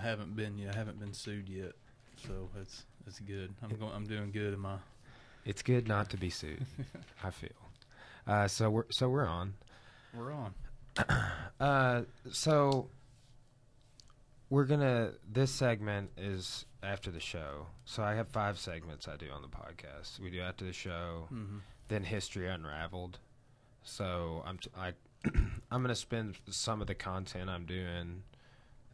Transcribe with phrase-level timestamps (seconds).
[0.00, 0.74] I haven't been yet.
[0.74, 1.72] I haven't been sued yet,
[2.26, 3.52] so that's that's good.
[3.62, 3.92] I'm going.
[3.94, 4.76] I'm doing good in my.
[5.44, 6.64] It's good not to be sued.
[7.24, 7.50] I feel.
[8.26, 9.54] Uh, so we're so we're on.
[10.16, 10.54] We're on.
[11.60, 12.88] Uh, so
[14.48, 15.12] we're gonna.
[15.30, 17.66] This segment is after the show.
[17.84, 20.18] So I have five segments I do on the podcast.
[20.20, 21.58] We do after the show, Mm-hmm.
[21.88, 23.18] then history unraveled.
[23.82, 24.92] So I'm t- I,
[25.70, 28.22] I'm gonna spend some of the content I'm doing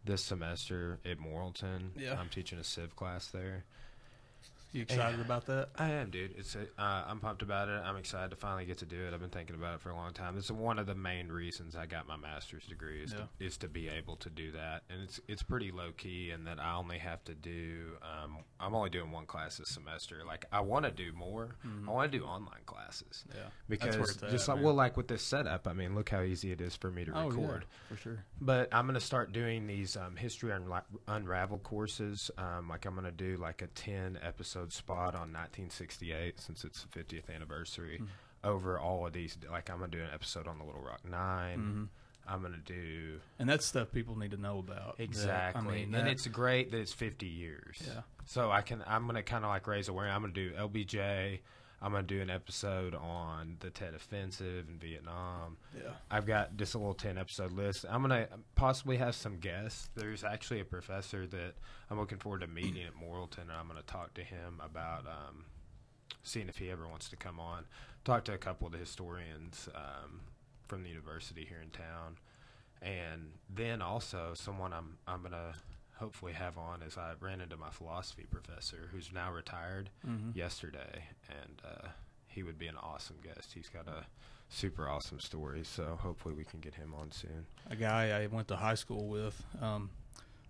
[0.06, 1.90] this semester at Morrilton.
[1.96, 2.18] Yeah.
[2.18, 3.64] I'm teaching a civ class there.
[4.76, 5.70] You excited about that?
[5.78, 6.34] I am, dude.
[6.36, 7.80] It's a, uh, I'm pumped about it.
[7.82, 9.14] I'm excited to finally get to do it.
[9.14, 10.36] I've been thinking about it for a long time.
[10.36, 13.20] It's one of the main reasons I got my master's degree is, Yeah.
[13.38, 16.44] to, is to be able to do that, and it's it's pretty low key in
[16.44, 17.92] that I only have to do.
[18.02, 20.22] Um, I'm only doing one class this semester.
[20.26, 21.56] Like I want to do more.
[21.86, 23.40] I want to do online classes Yeah.
[23.68, 24.28] because Mm-hmm.
[24.30, 24.64] Just at, like man.
[24.66, 27.12] well, like with this setup, I mean, look how easy it is for me to
[27.18, 27.64] Oh record.
[27.64, 28.24] yeah, for sure.
[28.42, 32.30] But I'm gonna start doing these um, history unra- unravel courses.
[32.36, 36.98] Um, like I'm gonna do like a 10 episode spot on 1968 since it's the
[37.02, 37.98] 50th anniversary.
[37.98, 38.04] Hmm.
[38.44, 41.58] Over all of these, like I'm gonna do an episode on the Little Rock 9
[41.58, 41.84] Mm-hmm.
[42.28, 44.98] I'm gonna do And that's stuff people need to know about.
[44.98, 47.82] That- exactly, I mean, and it's great that it's 50 years.
[47.84, 48.02] Yeah.
[48.24, 50.14] So I can I'm gonna kind of like raise awareness.
[50.14, 51.40] I'm gonna do LBJ.
[51.82, 55.58] I'm gonna do an episode on the Tet Offensive in Vietnam.
[55.76, 55.90] yeah.
[56.10, 57.84] I've got just a little 10 episode list.
[57.88, 59.90] I'm going to possibly have some guests.
[59.94, 61.54] There's actually a professor that
[61.90, 65.06] I'm looking forward to meeting at Morrilton, and I'm going to talk to him about
[65.06, 65.44] um,
[66.22, 67.64] seeing if he ever wants to come on.
[68.04, 70.20] Talk to a couple of the historians um,
[70.66, 72.16] from the university here in town.
[72.82, 75.54] And then also someone I'm I'm going to
[75.98, 80.36] hopefully have on is I ran into my philosophy professor who's now retired Mm-hmm.
[80.38, 81.88] yesterday, and uh,
[82.26, 83.52] he would be an awesome guest.
[83.54, 84.04] He's got a
[84.48, 87.46] super awesome story, so hopefully we can get him on soon.
[87.70, 89.42] A guy I went to high school with.
[89.60, 89.90] Um,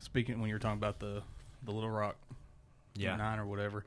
[0.01, 1.23] speaking when you were talking about the
[1.63, 2.17] the Little Rock
[2.95, 3.85] yeah, nine or whatever,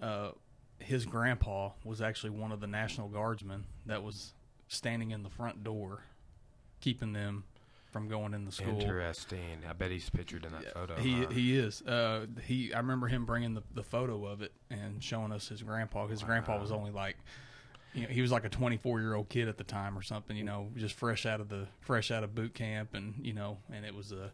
[0.00, 0.30] uh,
[0.78, 4.32] his grandpa was actually one of the National Guardsmen that was
[4.68, 6.02] standing in the front door,
[6.80, 7.44] keeping them
[7.90, 8.78] from going in the school.
[8.80, 9.60] Interesting.
[9.68, 10.96] I bet he's pictured in that Yeah, photo.
[10.96, 11.28] He huh?
[11.30, 11.82] he is.
[11.82, 15.62] Uh, he I remember him bringing the, the photo of it and showing us his
[15.62, 16.06] grandpa.
[16.06, 17.16] His grandpa was only like,
[17.94, 20.36] you know, he was like a 24 year old kid at the time or something.
[20.36, 23.58] You know, just fresh out of the fresh out of boot camp, and you know,
[23.72, 24.32] and it was a.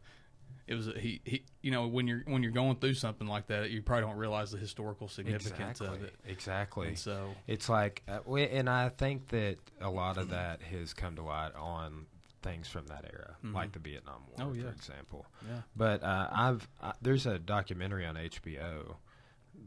[0.66, 3.48] It was a, he, he you know when you're when you're going through something like
[3.48, 5.86] that you probably don't realize the historical significance exactly.
[5.88, 6.88] of it Exactly.
[6.88, 10.94] and so It's like, uh, we- and I think that a lot of that has
[10.94, 12.06] come to light on
[12.44, 15.26] things from that era, like the Vietnam War, Oh, for example.
[15.48, 18.96] yeah But uh, I've uh, there's a documentary on HBO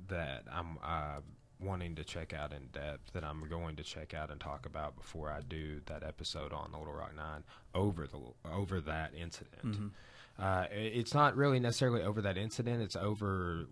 [0.07, 1.19] that I'm uh,
[1.59, 4.95] wanting to check out in depth that I'm going to check out and talk about
[4.95, 7.43] before I do that episode on Little Rock Nine
[7.73, 9.91] over the over that incident.
[10.39, 13.65] Uh, it's not really necessarily over that incident; it's over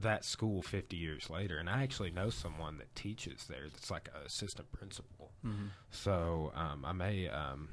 [0.00, 1.56] that school 50 years later.
[1.58, 5.17] And I actually know someone that teaches there that's like an assistant principal.
[5.90, 7.68] So um, I may um,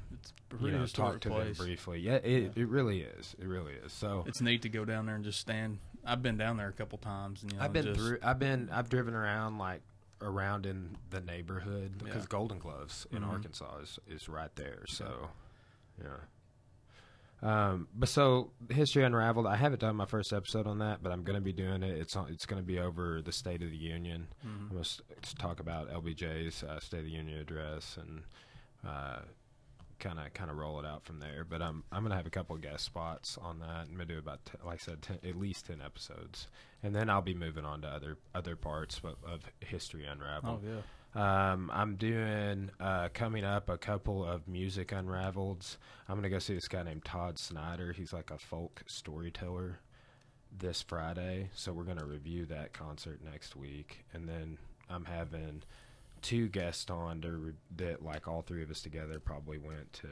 [0.60, 2.00] you know, talk to place them briefly.
[2.00, 3.36] Yeah, it, it really is.
[3.38, 3.92] It really is.
[3.92, 6.72] So it's neat to go down there and just stand I've been down there a
[6.72, 8.18] couple times and you know I've been just, through.
[8.22, 8.70] I've been.
[8.72, 9.82] I've driven around like
[10.22, 12.20] around in the neighborhood because Yeah.
[12.20, 12.28] Mm-hmm.
[12.28, 14.84] Golden Gloves in Arkansas is, is right there.
[14.86, 15.28] So,
[16.02, 16.08] yeah.
[17.46, 19.46] Um, but so history unraveled.
[19.46, 21.96] I haven't done my first episode on that, but I'm going to be doing it.
[21.96, 24.26] It's on, it's going to be over the State of the Union.
[24.44, 24.64] Mm-hmm.
[24.64, 28.22] I'm going to talk about LBJ's uh, State of the Union address and
[29.98, 31.44] kind of kind of roll it out from there.
[31.48, 33.86] But I'm I'm going to have a couple of guest spots on that.
[33.88, 36.48] I'm going to do about t- like I said, 10, at least ten episodes,
[36.82, 40.62] and then I'll be moving on to other other parts of, of history unraveled.
[40.64, 40.80] oh yeah
[41.16, 45.78] Um, I'm doing uh, coming up a couple of music unraveleds.
[46.08, 47.92] I'm gonna go see this guy named Todd Snider.
[47.92, 49.80] He's like a folk storyteller.
[50.58, 54.56] This Friday, so we're gonna review that concert next week, and then
[54.88, 55.62] I'm having
[56.22, 60.08] two guests on to re- that like all three of us together probably went to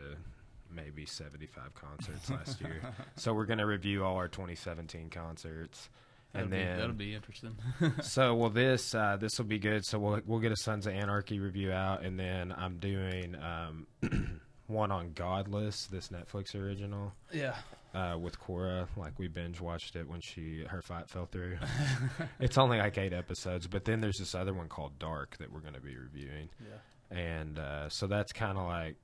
[0.70, 2.80] maybe 75 concerts last year.
[3.16, 5.88] So we're gonna review all our 2017 concerts.
[6.34, 7.56] That'll, and be, then that'll be interesting
[8.02, 9.84] so well this uh, this will be good.
[9.86, 13.86] So we'll we'll get a Sons of Anarchy review out, and then I'm doing um,
[14.66, 17.54] one on Godless, this Netflix original yeah
[17.94, 18.86] uh, with Cora.
[18.96, 21.56] Like we binge watched it when she her fight fell through.
[22.40, 25.60] it's only like eight episodes, but then there's this other one called Dark that we're
[25.60, 26.76] going to be reviewing, yeah
[27.10, 28.96] and uh, so that's kind of like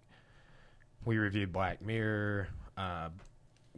[1.04, 2.48] we reviewed Black Mirror.
[2.76, 3.10] Uh,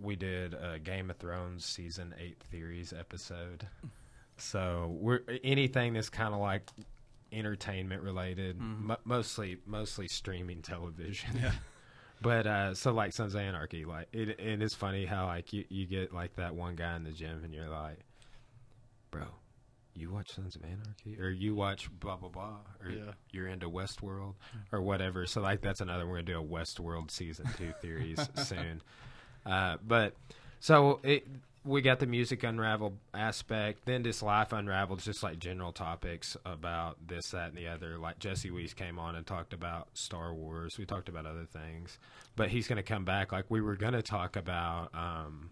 [0.00, 3.66] we did a Game of Thrones season eight theories episode.
[4.38, 6.68] So we're anything that's kind of like
[7.32, 11.30] entertainment related, mo- mostly mostly streaming television.
[11.34, 11.44] Mm-hmm.
[11.44, 11.52] Yeah.
[12.20, 15.64] But uh, so like Sons of Anarchy, like it, and it's funny how like you,
[15.68, 17.98] you get like that one guy in the gym and you're like,
[19.10, 19.24] bro,
[19.96, 23.12] you watch Sons of Anarchy or you watch blah blah blah or Yeah.
[23.32, 24.34] you're into Westworld
[24.70, 25.26] or whatever.
[25.26, 28.82] So like that's another we're gonna do a Westworld season two theories soon.
[29.44, 30.14] Uh, but
[30.60, 31.26] so it
[31.64, 33.84] we got the music unraveled aspect.
[33.84, 37.98] Then this life unraveled, just like general topics about this, that, and the other.
[37.98, 40.76] Like Jesse Weiss came on and talked about Star Wars.
[40.78, 41.98] We talked about other things,
[42.34, 43.30] but he's going to come back.
[43.30, 45.50] Like we were going to talk about um,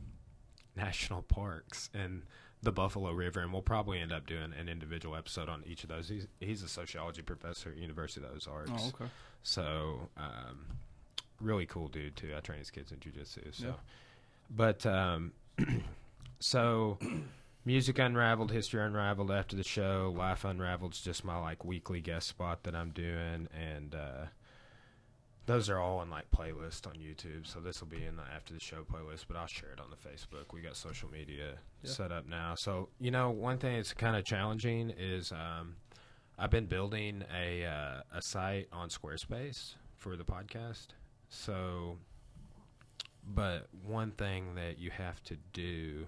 [0.77, 2.23] national parks and
[2.63, 5.89] the Buffalo River, and we'll probably end up doing an individual episode on each of
[5.89, 6.09] those.
[6.09, 8.71] He's he's a sociology professor at University of the Ozarks.
[8.75, 9.11] Oh, okay.
[9.43, 10.67] So, um,
[11.41, 12.33] really cool dude too.
[12.37, 13.55] I train his kids in jujitsu.
[13.55, 13.73] So, Yeah.
[14.51, 15.33] but um,
[16.39, 16.99] so
[17.65, 20.13] music unraveled, history unraveled after the show.
[20.17, 24.27] Life unraveled's just my like weekly guest spot that I'm doing, and uh,
[25.47, 27.47] those are all in like playlist on YouTube.
[27.47, 29.91] So this will be in the after the show playlist, but I'll share it on
[29.91, 30.53] the Facebook.
[30.53, 31.91] We got social media Yeah.
[31.91, 32.55] set up now.
[32.57, 35.33] So you know, one thing that's kind of challenging is.
[35.33, 35.77] Um,
[36.43, 40.87] I've been building a uh, a site on Squarespace for the podcast.
[41.31, 41.97] So,
[43.25, 46.07] but one thing that you have to do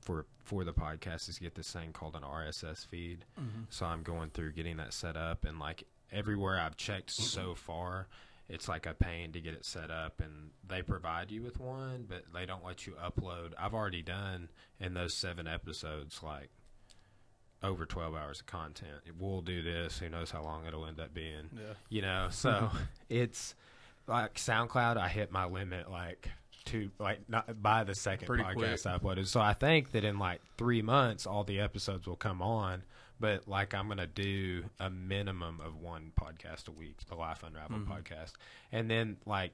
[0.00, 3.24] for for the podcast is get this thing called an RSS feed.
[3.40, 3.62] Mm-hmm.
[3.70, 7.52] So I'm going through getting that set up, and like everywhere I've checked so mm-hmm.
[7.54, 8.08] far,
[8.48, 12.04] it's like a pain to get it set up, and they provide you with one,
[12.08, 13.52] but they don't let you upload.
[13.58, 14.48] I've already done
[14.78, 16.50] in those seven episodes like
[17.62, 19.00] over 12 hours of content.
[19.18, 19.98] We'll do this.
[19.98, 21.50] Who knows how long it'll end up being?
[21.54, 21.74] Yeah.
[21.88, 22.70] You know, so
[23.08, 23.54] it's
[24.10, 24.96] like SoundCloud.
[24.96, 26.28] I hit my limit like
[26.64, 29.26] two, like not by the second Pretty podcast I uploaded.
[29.26, 32.82] So I think that in like three months, all the episodes will come on.
[33.18, 37.82] But like I'm gonna do a minimum of one podcast a week, the Life Unraveled
[37.82, 37.92] Mm-hmm.
[37.92, 38.32] podcast,
[38.72, 39.52] and then like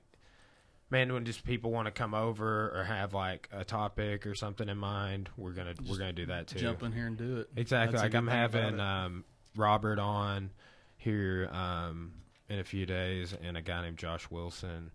[0.89, 4.69] man when just people want to come over or have like a topic or something
[4.69, 7.49] in mind we're gonna we're gonna do that too Jump in here and do it.
[7.57, 9.25] exactly That's like i'm having um
[9.57, 10.51] robert on
[10.97, 12.13] here um
[12.49, 14.91] in a few days and a guy named josh wilson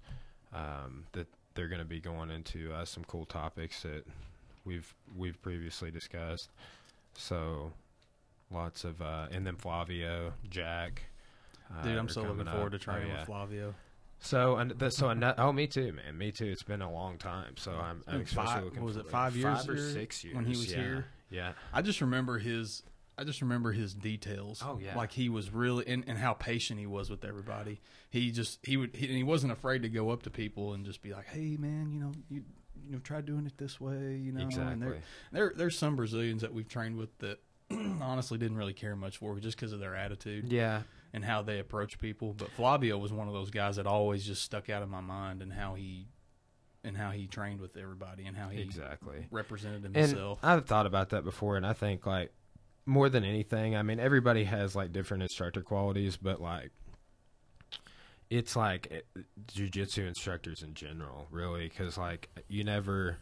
[0.53, 4.06] um that they're gonna be going into uh, some cool topics that
[4.65, 6.50] we've we've previously discussed
[7.13, 7.71] so
[8.51, 11.03] lots of uh and then flavio jack
[11.74, 13.19] uh, Dude, I'm so looking coming forward to trying Oh, yeah.
[13.19, 13.74] with Flavio.
[14.19, 17.18] So and the, so ano- oh me too man me too it's been a long
[17.18, 20.36] time so I'm, I'm especially five- looking was it, five years five or six years
[20.36, 20.77] when he was yeah.
[20.77, 21.06] here?
[21.30, 22.83] yeah I just remember his.
[23.22, 24.64] I just remember his details.
[24.66, 24.96] Oh, yeah.
[24.98, 27.80] like he was really and, and how patient he was with everybody.
[28.10, 30.84] He just he would he, and he wasn't afraid to go up to people and
[30.84, 32.44] just be like, "Hey, man, you know you
[32.84, 35.02] you know try doing it this way." You know, And there, Exactly.
[35.32, 37.40] there there's some Brazilians that we've trained with that
[38.02, 40.82] honestly didn't really care much for just because of their attitude yeah
[41.14, 42.34] and how they approach people.
[42.34, 45.44] But Flavio was one of those guys that always just stuck out in my mind
[45.44, 46.08] and how he
[46.84, 50.40] and how he trained with everybody and how he exactly represented and himself.
[50.42, 52.32] I've thought about that before and I think like
[52.92, 56.72] more than anything I mean everybody has like different instructor qualities but like
[58.30, 59.06] it's like it,
[59.48, 63.18] jujitsu instructors in general really because like you never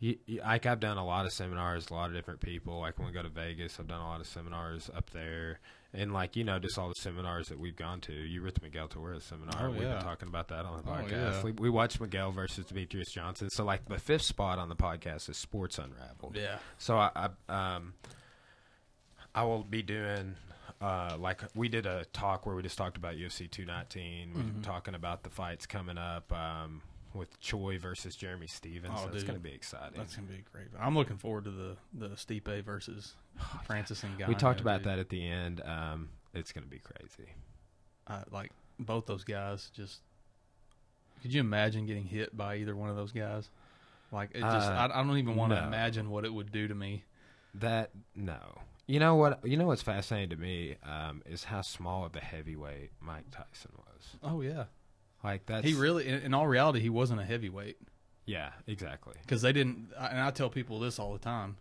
[0.00, 2.80] you, you, like I've done a lot of seminars, a lot of different people.
[2.80, 5.60] Like when we go to Vegas, I've done a lot of seminars up there,
[5.94, 8.12] and like you know, just all the seminars that we've gone to.
[8.12, 9.68] You were at the Miguel Torres seminar.
[9.68, 11.10] Oh, We've been talking about that on the Oh, podcast.
[11.10, 11.42] yeah.
[11.42, 13.48] we, we watched Miguel versus Demetrious Johnson.
[13.50, 16.36] So like the fifth spot on the podcast is Sports Unraveled.
[16.36, 16.58] yeah.
[16.76, 17.94] So I, I um
[19.34, 20.36] I will be doing
[20.80, 24.32] uh like we did a talk where we just talked about UFC 219.
[24.34, 24.56] We Mm-hmm.
[24.58, 26.82] were talking about the fights coming up um
[27.14, 28.92] with Choi versus Jeremy Stephens.
[28.98, 29.96] Oh, so it's going to be exciting.
[29.96, 30.66] That's gonna be great.
[30.80, 33.14] I'm looking forward to the the Stipe versus
[33.64, 35.60] Francis and we talked about that at the end.
[35.64, 37.30] Um it's going to be crazy.
[38.08, 38.50] Uh, like
[38.80, 39.70] both those guys.
[39.72, 40.00] Just
[41.22, 43.48] could you imagine getting hit by either one of those guys?
[44.10, 45.66] Like it just, Uh, I, I don't even want to no.
[45.68, 47.04] imagine what it would do to me.
[47.54, 48.58] That no.
[48.86, 49.46] You know what?
[49.46, 53.72] You know what's fascinating to me um, is how small of a heavyweight Mike Tyson
[53.76, 54.16] was.
[54.22, 54.64] Oh yeah,
[55.22, 55.64] Like that.
[55.64, 56.06] he really.
[56.06, 57.78] In, in all reality, he wasn't a heavyweight
[58.26, 59.14] yeah, exactly.
[59.22, 59.88] because they didn't.
[59.98, 61.56] And I tell people this all the time.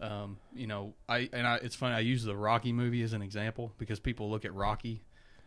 [0.00, 1.94] Um, you know, I and I, it's funny.
[1.94, 5.04] I use the Rocky movie as an example because people look at Rocky,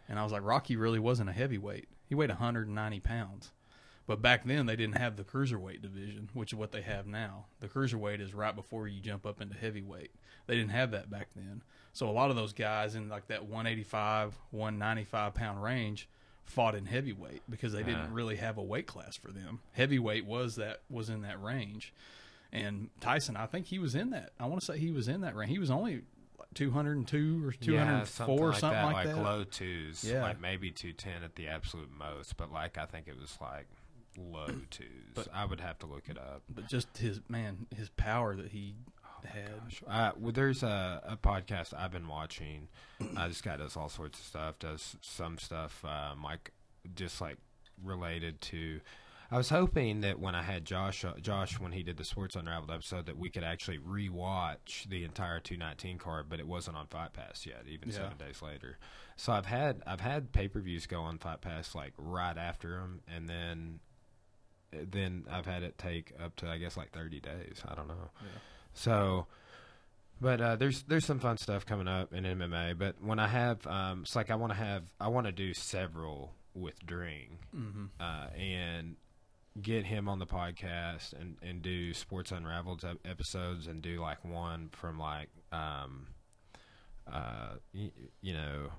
[0.08, 1.88] and I was like, Rocky really wasn't a heavyweight.
[2.06, 3.52] He weighed 190 pounds,
[4.10, 7.46] but back then they didn't have the cruiserweight division, which is what they have now.
[7.60, 10.10] The cruiserweight is right before you jump up into heavyweight.
[10.48, 11.62] They didn't have that back then.
[11.94, 16.10] So a lot of those guys in like that 185, 195 pound range
[16.44, 18.10] fought in heavyweight because they didn't Uh.
[18.12, 19.60] really have a weight class for them.
[19.74, 21.94] Heavyweight was that was in that range.
[22.52, 24.32] And Tyson, I think he was in that.
[24.40, 25.52] I want to say he was in that range.
[25.52, 26.02] He was only
[26.40, 29.22] like two hundred and two or 204 yeah, something like something that, like like that.
[29.24, 30.24] low twos, Yeah.
[30.24, 32.38] like maybe two ten at the absolute most.
[32.38, 33.68] But like I think it was like
[34.18, 34.86] low twos.
[35.16, 36.44] But- I would have to look it up.
[36.50, 38.76] But just his man, his power that he
[39.26, 39.52] had.
[39.64, 39.84] Gosh.
[39.88, 42.68] Uh, well, there's a, a podcast I've been watching.
[43.18, 44.60] Uh, this guy does all sorts of stuff.
[44.60, 46.52] Does some stuff um, like
[46.96, 47.38] just like
[47.84, 48.80] related to.
[49.32, 52.36] I was hoping that when I had Josh, uh, Josh when he did the Sports
[52.36, 56.88] Unraveled episode, that we could actually rewatch the entire 219 card, but it wasn't on
[56.88, 57.96] Fight Pass yet, even Yeah.
[57.96, 58.80] seven days later.
[59.18, 62.80] So I've had I've had pay per views go on Fight Pass like right after
[62.80, 63.82] them, and then
[64.72, 67.62] then I've had it take up to I guess like 30 days.
[67.68, 68.10] I don't know.
[68.22, 68.28] Yeah.
[68.74, 69.28] So,
[70.22, 72.78] but uh, there's there's some fun stuff coming up in MMA.
[72.78, 75.54] But when I have, um, it's like I want to have I want to do
[75.54, 78.96] several with Dring hmm uh, and
[79.62, 84.70] get him on the podcast and and do Sports Unraveled episodes and do like one
[84.72, 86.08] from like um
[87.12, 88.70] uh y- you know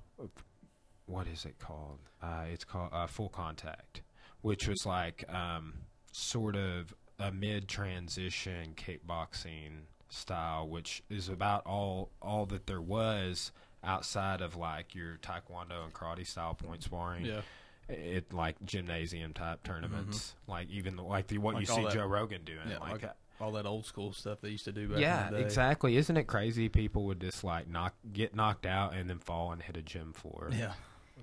[1.05, 1.99] what is it called?
[2.21, 4.01] Uh, it's called uh, Full Contact,
[4.41, 5.73] which was like um,
[6.11, 13.51] sort of a mid transition kickboxing style, which is about all all that there was
[13.83, 17.25] outside of like your taekwondo and karate style point sparring.
[17.25, 17.41] Yeah.
[17.89, 21.59] It like gymnasium type tournaments, like even the, like the what Mm-hmm.
[21.59, 24.39] Like you see that- Joe Rogan doing, Yeah, like, like all that old school stuff
[24.41, 25.45] they used to do back yeah, in the day.
[25.45, 25.97] exactly.
[25.97, 26.69] Isn't it crazy?
[26.69, 30.13] People would just like knock, get knocked out, and then fall and hit a gym
[30.13, 30.49] floor.
[30.53, 30.73] Yeah.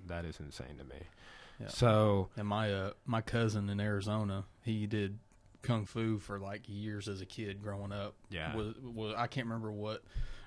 [0.08, 1.00] that is insane to me.
[1.60, 1.68] Yeah.
[1.68, 5.18] So And my uh, my cousin in Arizona, he did
[5.62, 8.14] kung fu for like years as a kid growing up.
[8.30, 8.54] Yeah.
[8.54, 10.02] was, was I can't remember what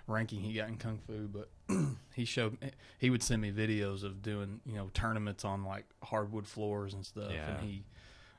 [0.08, 1.50] ranking he got in kung fu, but
[2.14, 2.58] he showed
[2.98, 7.06] he would send me videos of doing you know tournaments on like hardwood floors and
[7.06, 7.56] stuff, Yeah.
[7.56, 7.84] and he,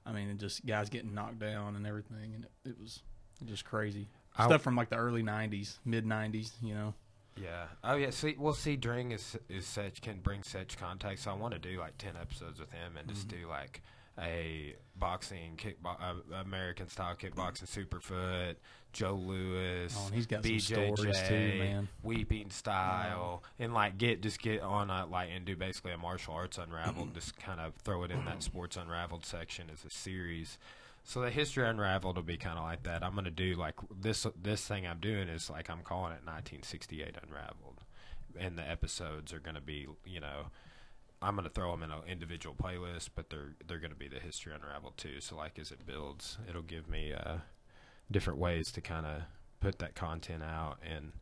[0.07, 3.00] I mean, and just guys getting knocked down and everything, and it, it was
[3.45, 6.95] just crazy I- stuff from like the early '90s, mid '90s, you know.
[7.37, 8.11] Yeah, oh yeah.
[8.11, 11.21] See, well, see, Dring is is such can bring such contact.
[11.21, 13.43] So I want to do like ten episodes with him and just Mm-hmm.
[13.43, 13.83] do like
[14.19, 18.57] a boxing kickbo- uh, American style kickboxing superfoot,
[18.93, 21.89] Joe Lewis, Oh, he's got some BJJ, stories too, man.
[22.03, 26.35] weeping style, and like get just get on a like and do basically a martial
[26.35, 30.59] arts unraveled, just kind of throw it in that sports unraveled section as a series.
[31.04, 33.02] So the history unraveled will be kind of like that.
[33.02, 34.26] I'm gonna do like this.
[34.40, 37.82] This thing I'm doing is like I'm calling it 1968 unraveled,
[38.38, 40.47] and the episodes are gonna be you know.
[41.21, 44.52] I'm gonna throw them in an individual playlist, but they're they're gonna be the history
[44.54, 45.21] unraveled too.
[45.21, 47.38] So like as it builds, it'll give me uh,
[48.11, 49.23] different ways to kind of
[49.61, 51.12] put that content out, and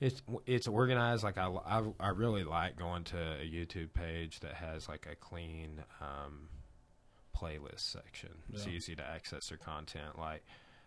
[0.00, 1.24] it's it's organized.
[1.24, 5.16] Like I, I I really like going to a YouTube page that has like a
[5.16, 6.48] clean um,
[7.36, 8.30] playlist section.
[8.52, 10.18] It's easy to access their content.
[10.18, 10.42] Like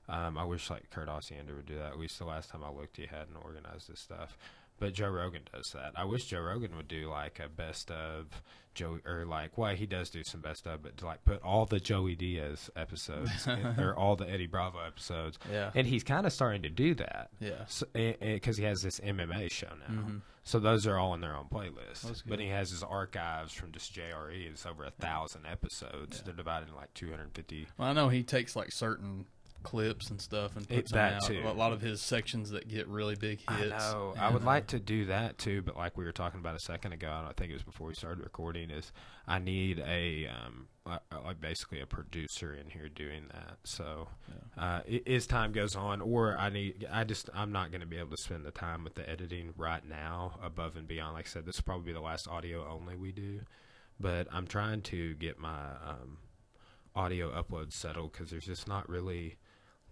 [0.07, 1.93] um, I wish like Kurt Osiander would do that.
[1.93, 4.37] At least the last time I looked, he hadn't organized this stuff.
[4.79, 5.91] But Joe Rogan does that.
[5.95, 8.41] I wish Joe Rogan would do like a best of
[8.75, 11.65] Joey, or like, well, he does do some best of, but to like put all
[11.65, 15.37] the Joey Diaz episodes in- or all the Eddie Bravo episodes.
[15.51, 15.71] Yeah.
[15.75, 17.29] And he's kind of starting to do that.
[17.39, 17.65] Yeah.
[18.19, 20.01] Because he has this MMA show now.
[20.01, 20.21] Mhm.
[20.43, 22.23] So those are all in their own playlist.
[22.25, 24.47] But he has his archives from just JRE.
[24.49, 26.21] It's over a thousand episodes.
[26.23, 27.67] They're divided in like 250.
[27.77, 29.25] Well, I know he takes like certain
[29.63, 31.23] clips and stuff and It- puts them out.
[31.23, 31.41] too.
[31.45, 33.71] A lot of his sections that get really big hits.
[33.73, 34.13] I know.
[34.17, 36.59] I would uh, like to do that too, but like we were talking about a
[36.59, 38.91] second ago, and I think it was before we started recording, is
[39.27, 40.67] I need a um,
[41.23, 43.57] like basically a producer in here doing that.
[43.63, 44.07] So
[44.57, 47.97] uh, as time goes on, or I need, I just I'm not going to be
[47.97, 51.13] able to spend the time with the editing right now, above and beyond.
[51.13, 53.41] Like I said, this will probably be the last audio only we do,
[53.99, 56.17] but I'm trying to get my um,
[56.95, 59.37] audio upload settled because there's just not really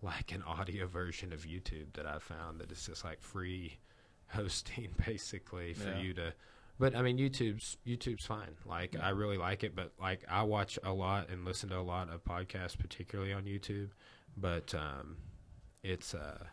[0.01, 3.79] like an audio version of YouTube that I found that is just like free
[4.29, 5.99] hosting basically for Yeah.
[5.99, 6.33] you to
[6.79, 8.55] but I mean YouTube's YouTube's fine.
[8.65, 11.81] Like I really like it, but like I watch a lot and listen to a
[11.81, 13.89] lot of podcasts particularly on YouTube,
[14.35, 15.17] but um
[15.83, 16.43] it's uh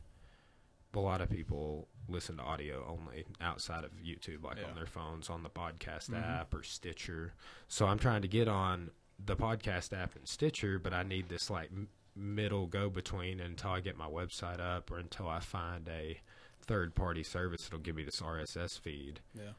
[0.94, 4.68] a lot of people listen to audio only outside of YouTube, like Yeah.
[4.68, 6.22] on their phones, on the podcast Mhm.
[6.24, 7.34] app or Stitcher.
[7.68, 11.50] So I'm trying to get on the podcast app and Stitcher, but I need this
[11.50, 11.70] like
[12.16, 16.20] middle go between until I get my website up or until I find a
[16.66, 19.20] third party service that'll give me this RSS feed.
[19.34, 19.50] Yeah.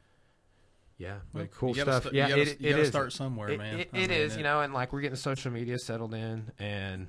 [0.98, 2.04] Yeah, Well, cool stuff.
[2.04, 2.88] st- yeah, you gotta, it, you it is.
[2.88, 3.80] start somewhere, It- man.
[3.80, 7.06] it- it mean, is, you know, and like we're getting social media settled in and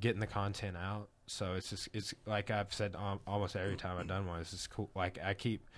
[0.00, 1.10] getting the content out.
[1.26, 4.40] So it's just it's like I've said um, almost every time I've done one.
[4.40, 4.90] It's just cool.
[4.94, 5.68] Like I keep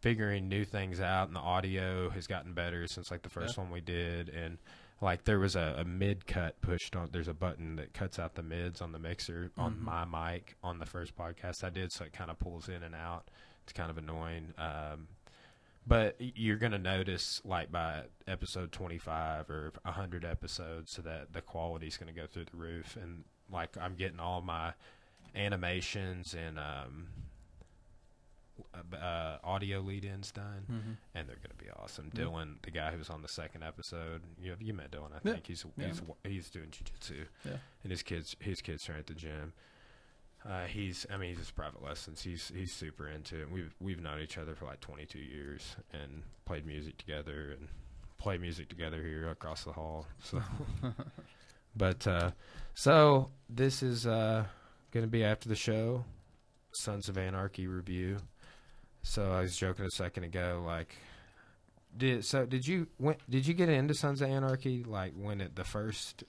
[0.00, 3.70] figuring new things out, and the audio has gotten better since like the first one
[3.70, 4.58] we did, and
[5.00, 7.08] like there was a, a mid cut pushed on.
[7.12, 9.80] There's a button that cuts out the mids on the mixer on Mhm.
[9.80, 12.94] my mic on the first podcast I did, so it kind of pulls in and
[12.94, 13.28] out.
[13.64, 14.54] It's kind of annoying.
[14.58, 15.08] Um,
[15.86, 21.42] but you're going to notice, like by episode 25 or 100 episodes, so that the
[21.42, 22.96] quality's going to go through the roof.
[22.96, 24.72] And like I'm getting all my
[25.34, 27.08] animations and um,
[29.00, 30.92] uh, audio lead-ins done, Mm-hmm.
[31.14, 32.10] and they're going to be awesome.
[32.14, 32.24] Yeah.
[32.24, 35.32] Dylan, the guy who was on the second episode, you you met Dylan, I Yeah.
[35.32, 35.86] think he's Yeah.
[35.88, 37.56] he's he's doing jujitsu, Yeah.
[37.82, 39.52] and his kids his kids train at the gym.
[40.44, 42.22] Uh, he's I mean he's just private lessons.
[42.22, 43.50] He's he's super into it.
[43.50, 47.68] We've we've known each other for like 22 years and played music together and
[48.18, 50.06] play music together here across the hall.
[50.22, 50.42] So,
[51.76, 52.30] but uh,
[52.74, 54.44] so this is uh,
[54.92, 56.04] going to be after the show,
[56.72, 58.18] Sons of Anarchy review.
[59.06, 60.96] So I was joking a second ago, like,
[61.96, 62.46] did so?
[62.46, 66.24] Did you when, did you get into Sons of Anarchy like when it the first?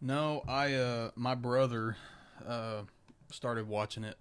[0.00, 1.96] No, I uh my brother
[2.46, 2.82] uh
[3.32, 4.16] started watching it.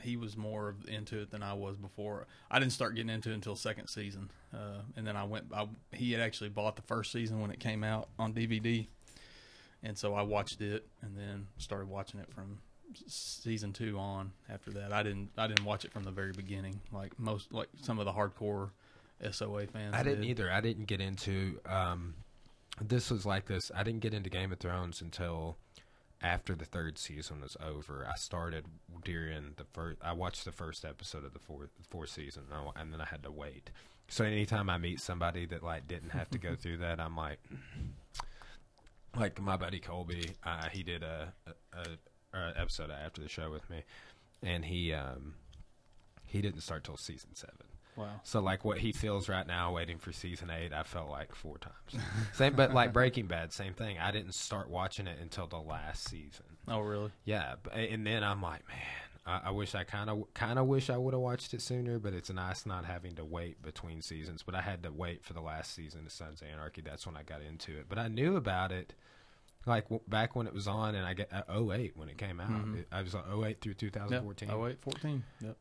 [0.00, 2.26] He was more into it than I was before.
[2.48, 5.46] I didn't start getting into it until second season, uh, and then I went.
[5.52, 8.86] I, he had actually bought the first season when it came out on DVD,
[9.82, 12.60] and so I watched it, and then started watching it from
[13.06, 14.32] season two on.
[14.48, 15.30] After that, I didn't.
[15.36, 18.70] I didn't watch it from the very beginning, like most, like some of the hardcore
[19.30, 19.94] SOA fans.
[19.94, 20.30] I didn't did.
[20.30, 20.50] either.
[20.50, 21.60] I didn't get into.
[21.66, 22.14] Um,
[22.80, 23.70] this was like this.
[23.74, 25.56] I didn't get into Game of Thrones until
[26.22, 28.06] after the third season was over.
[28.10, 28.64] I started
[29.04, 29.98] during the first.
[30.02, 33.06] I watched the first episode of the fourth fourth season, and, I, and then I
[33.06, 33.70] had to wait.
[34.08, 37.38] So anytime I meet somebody that like didn't have to go through that, I'm like,
[39.16, 40.32] like my buddy Colby.
[40.44, 41.86] Uh, he did a, a,
[42.32, 43.82] a episode after the show with me,
[44.42, 45.34] and he um,
[46.24, 47.66] he didn't start till season seven.
[47.96, 48.20] Wow.
[48.22, 51.58] So like what he feels right now, waiting for season eight, I felt like four
[51.58, 52.04] times.
[52.32, 53.98] same, but like Breaking Bad, same thing.
[53.98, 56.46] I didn't start watching it until the last season.
[56.68, 57.10] Oh, really?
[57.24, 58.78] Yeah, and then I'm like, man,
[59.26, 61.98] I, I wish I kind of kind of wish I would have watched it sooner.
[61.98, 64.42] But it's nice not having to wait between seasons.
[64.42, 66.80] But I had to wait for the last season of Sons of Anarchy.
[66.82, 67.86] That's when I got into it.
[67.88, 68.94] But I knew about it.
[69.66, 72.40] Like w- back when it was on, and I get uh, 08 when it came
[72.40, 72.50] out.
[72.50, 72.78] Mhm.
[72.80, 74.48] It, I was on 08 through 2014.
[74.48, 74.56] Yep.
[74.56, 75.22] Oh wait, fourteen.
[75.42, 75.56] Yep.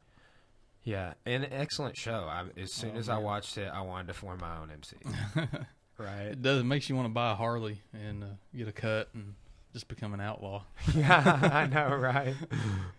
[0.83, 2.25] Yeah, and an excellent show.
[2.29, 4.95] I, as soon Oh, as I watched it, I wanted to form my own MC.
[5.97, 6.27] right?
[6.27, 6.61] It does.
[6.61, 9.35] It makes you want to buy a Harley and uh, get a cut and
[9.73, 10.63] just become an outlaw.
[10.95, 12.33] yeah, I know, right?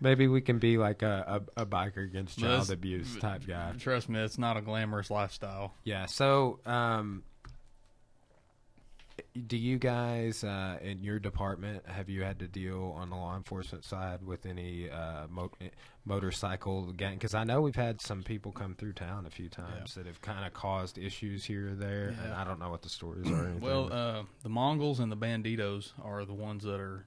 [0.00, 3.72] Maybe we can be like a, a, a biker against child abuse type guy.
[3.78, 5.72] Trust me, it's not a glamorous lifestyle.
[5.82, 6.04] Yeah.
[6.06, 7.22] So, um,
[9.46, 13.36] do you guys uh, in your department have you had to deal on the law
[13.36, 15.50] enforcement side with any uh, mo-
[16.04, 17.14] motorcycle gang?
[17.14, 20.20] Because I know we've had some people come through town a few times that have
[20.20, 23.44] kind of caused issues here or there, and I don't know what the stories are.
[23.44, 23.60] anything.
[23.60, 27.06] Well, uh, the Mongols and the Bandidos are the ones that are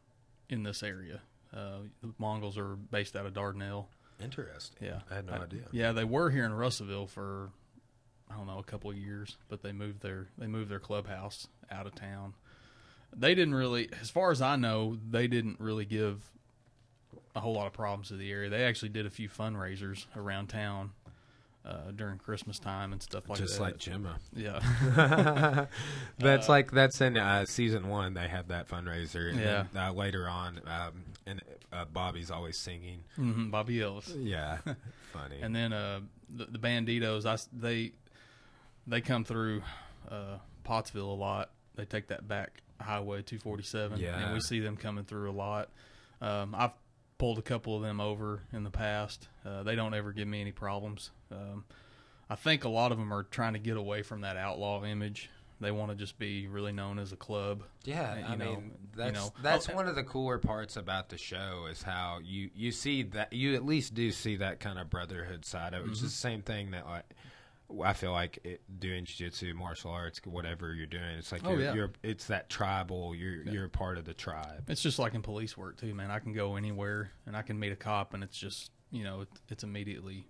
[0.50, 1.22] in this area.
[1.54, 3.86] Uh, the Mongols are based out of Dardanelle.
[4.22, 4.88] interesting.
[4.88, 5.64] Yeah, I had no I- idea.
[5.72, 7.50] Yeah, they were here in Russellville for
[8.32, 11.48] I don't know a couple of years, but they moved their they moved their clubhouse
[11.72, 12.34] out of town.
[13.16, 16.32] They didn't really, as far as I know, they didn't really give
[17.36, 18.50] a whole lot of problems to the area.
[18.50, 20.92] They actually did a few fundraisers around town
[21.66, 23.78] uh, during Christmas time and stuff like Just that.
[23.78, 24.20] Just like Gemma.
[24.36, 25.66] yeah,
[26.18, 28.14] that's Uh, like that's in uh, season one.
[28.16, 29.30] They have that fundraiser.
[29.32, 29.66] And Yeah.
[29.72, 33.04] Then, uh, later on, um, and uh, Bobby's always singing.
[33.16, 34.14] hmm Bobby Elvis.
[34.20, 34.58] Yeah.
[35.14, 35.42] Funny.
[35.42, 37.92] And then uh, the, the Bandidos, I they
[38.88, 39.62] they come through
[40.10, 41.52] uh, Pottsville a lot.
[41.76, 44.18] They take that back Highway 247, Yeah.
[44.20, 45.70] and we see them coming through a lot.
[46.22, 46.72] Um, I've
[47.18, 49.28] pulled a couple of them over in the past.
[49.46, 51.12] Uh, they don't ever give me any problems.
[51.32, 51.66] Um,
[52.30, 55.30] I think a lot of them are trying to get away from that outlaw image.
[55.62, 57.64] They want to just be really known as a club.
[57.86, 59.34] yeah, you I know, mean you that's know.
[59.42, 63.04] that's Oh, one of the cooler parts about the show is how you you see
[63.04, 65.90] that you at least do see that kind of brotherhood side of it.
[65.90, 66.06] Which Mm-hmm.
[66.08, 67.06] is the same thing that like
[67.84, 71.62] I feel like it, doing jiu-jitsu, martial arts, whatever you're doing, it's like Oh, you're,
[71.62, 71.74] yeah.
[71.74, 73.16] you're it's that tribal.
[73.16, 74.70] You're you're part of the tribe.
[74.70, 76.12] It's just like in police work too, man.
[76.12, 79.22] I can go anywhere and I can meet a cop, and it's just you know
[79.22, 80.28] it, it's immediately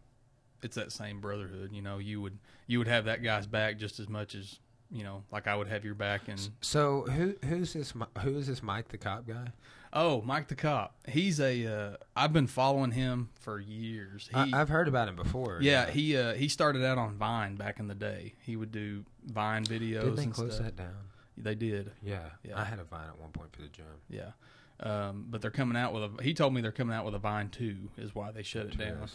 [0.62, 1.72] it's that same brotherhood.
[1.74, 4.60] You know, you would you would have that guy's back just as much as
[4.94, 6.28] you know, like I would have your back.
[6.28, 9.48] And So who who's this who is this Mike the cop guy?
[9.96, 14.28] oh, Mike the cop, he's a uh, I've been following him for years.
[14.32, 15.60] He, I, I've heard about him before.
[15.62, 18.34] yeah, he uh, he started out on Vine back in the day.
[18.42, 20.66] He would do Vine videos did they and close stuff.
[20.68, 20.96] that down?
[21.38, 21.92] They did.
[22.04, 22.60] Yeah, Yeah.
[22.60, 23.86] I had a vine at one point for the gym.
[24.08, 24.32] Yeah.
[24.80, 26.24] Um, but they're coming out with a.
[26.24, 28.78] He told me they're coming out with a Vine two, is why they shut it
[28.78, 29.08] down.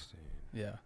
[0.52, 0.76] Yeah.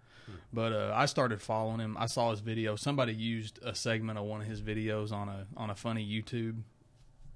[0.53, 1.97] But uh, I started following him.
[1.99, 2.77] I saw his video.
[2.77, 6.63] Somebody used a segment of one of his videos on a on a funny YouTube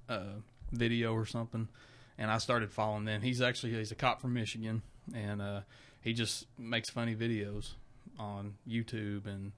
[0.09, 0.39] uh,
[0.71, 1.67] video or something,
[2.17, 3.21] and I started following them.
[3.21, 4.81] He's actually he's a cop from Michigan,
[5.13, 5.61] and uh,
[6.01, 7.71] he just makes funny videos
[8.19, 9.51] on YouTube and.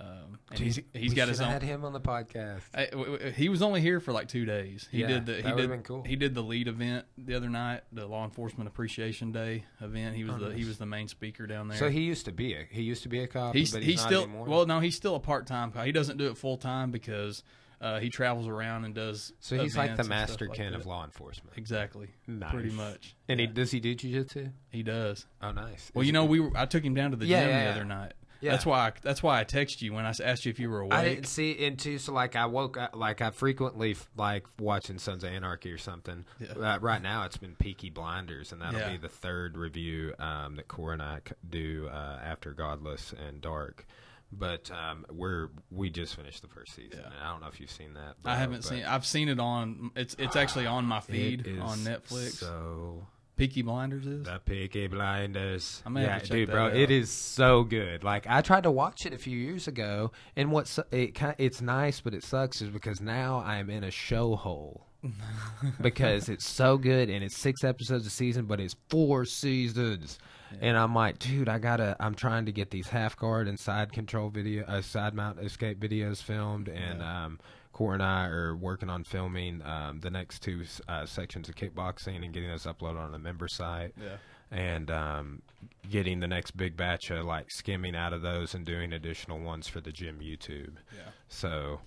[0.00, 1.48] Um, and Dude, he's, he's got his own.
[1.50, 2.62] had him on the podcast.
[2.74, 4.88] I- w- w- he was only here for like two days.
[4.90, 6.02] He Yeah, did the that he did been cool.
[6.02, 10.16] he did the lead event the other night, the Law Enforcement Appreciation Day event.
[10.16, 11.78] He was Oh, the he was the main speaker down there.
[11.78, 13.92] So he used to be a he used to be a cop, he's but he's,
[13.92, 14.46] he's, not still anymore.
[14.46, 15.72] well no he's still a part time.
[15.72, 15.84] Cop.
[15.84, 17.42] He doesn't do it full time because
[17.80, 19.32] uh, he travels around and does.
[19.40, 21.56] so he's like the master like of law enforcement.
[21.58, 22.52] Exactly, Nice.
[22.52, 23.16] pretty much.
[23.28, 24.52] And he does he do jujitsu?
[24.70, 25.26] he does.
[25.42, 25.90] Oh, nice.
[25.92, 27.58] Well, Is you know, we were, I took him down to the Yeah, gym yeah,
[27.58, 27.70] the yeah.
[27.72, 28.12] other night.
[28.42, 28.50] Yeah.
[28.50, 30.80] That's why I, that's why I texted you when I asked you if you were
[30.80, 30.92] awake.
[30.92, 35.22] I didn't see into so like I woke up like I frequently like watching Sons
[35.24, 36.24] of Anarchy or something.
[36.40, 36.48] Yeah.
[36.74, 38.90] Uh, right now it's been Peaky Blinders, and that'll Yeah.
[38.90, 43.86] be the third review um, that Cora and I do uh, after Godless and Dark.
[44.34, 47.10] But um, we're we just finished the first season, Yeah.
[47.22, 48.14] I don't know if you've seen that.
[48.24, 48.82] I haven't seen.
[48.82, 49.90] I've seen it on.
[49.94, 52.38] It's it's actually on my feed on Netflix.
[52.38, 54.24] So Peaky Blinders is.
[54.24, 55.82] The Peaky Blinders.
[55.86, 56.76] I may have yeah, dude, bro, out.
[56.76, 58.04] it is so good.
[58.04, 61.60] Like I tried to watch it a few years ago, and what's it kind it's
[61.60, 64.86] nice, but it sucks is because now I am in a show hole
[65.80, 70.18] because it's so good and it's six episodes a season, but it's four seasons.
[70.60, 71.96] And I'm like, dude, I gotta.
[71.98, 75.80] I'm trying to get these half guard and side control video, uh, side mount escape
[75.80, 77.38] videos filmed, and um,
[77.72, 82.22] Cora and I are working on filming um, the next two uh, sections of kickboxing
[82.24, 84.16] and getting those uploaded on the member site Yeah.
[84.50, 85.42] and um,
[85.90, 89.68] getting the next big batch of like skimming out of those and doing additional ones
[89.68, 90.74] for the gym YouTube.
[90.94, 91.10] Yeah.
[91.28, 91.80] So,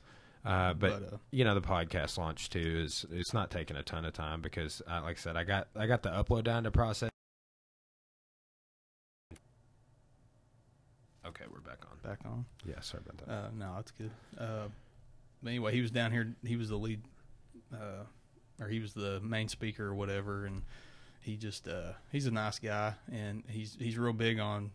[0.43, 3.84] uh, but, But, uh, you know, the podcast launch too is it's not taking a
[3.84, 6.63] ton of time because, uh, like I said, I got I got the upload down
[6.63, 7.10] to process.
[11.26, 11.98] Okay, we're back on.
[12.08, 12.45] Back on.
[12.65, 13.32] Yeah, sorry about that.
[13.34, 14.12] Uh, no, that's good.
[15.47, 16.36] Anyway, he was down here.
[16.45, 17.01] He was the lead,
[17.73, 18.03] uh,
[18.60, 20.63] or he was the main speaker or whatever, and
[21.21, 24.71] he just uh, he's a nice guy, and he's he's real big on.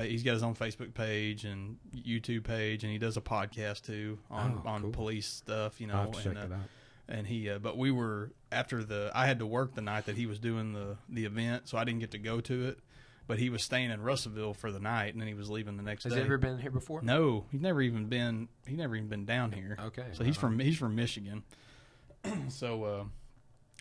[0.00, 4.18] He's got his own Facebook page and YouTube page, and he does a podcast too
[4.30, 4.90] on Oh, on cool.
[4.92, 5.80] police stuff.
[5.80, 6.60] You know, I'll have to check and, uh, it out.
[7.08, 10.16] and he uh, but we were after the i had to work the night that
[10.16, 12.78] he was doing the the event so i didn't get to go to it
[13.28, 15.82] but he was staying in russellville for the night and then he was leaving the
[15.84, 16.18] next Has day.
[16.18, 17.00] Has he ever been here before?
[17.02, 19.76] no he's never even been he never even been down here.
[19.86, 21.44] Okay, so he's from he's from michigan.
[22.48, 23.04] So uh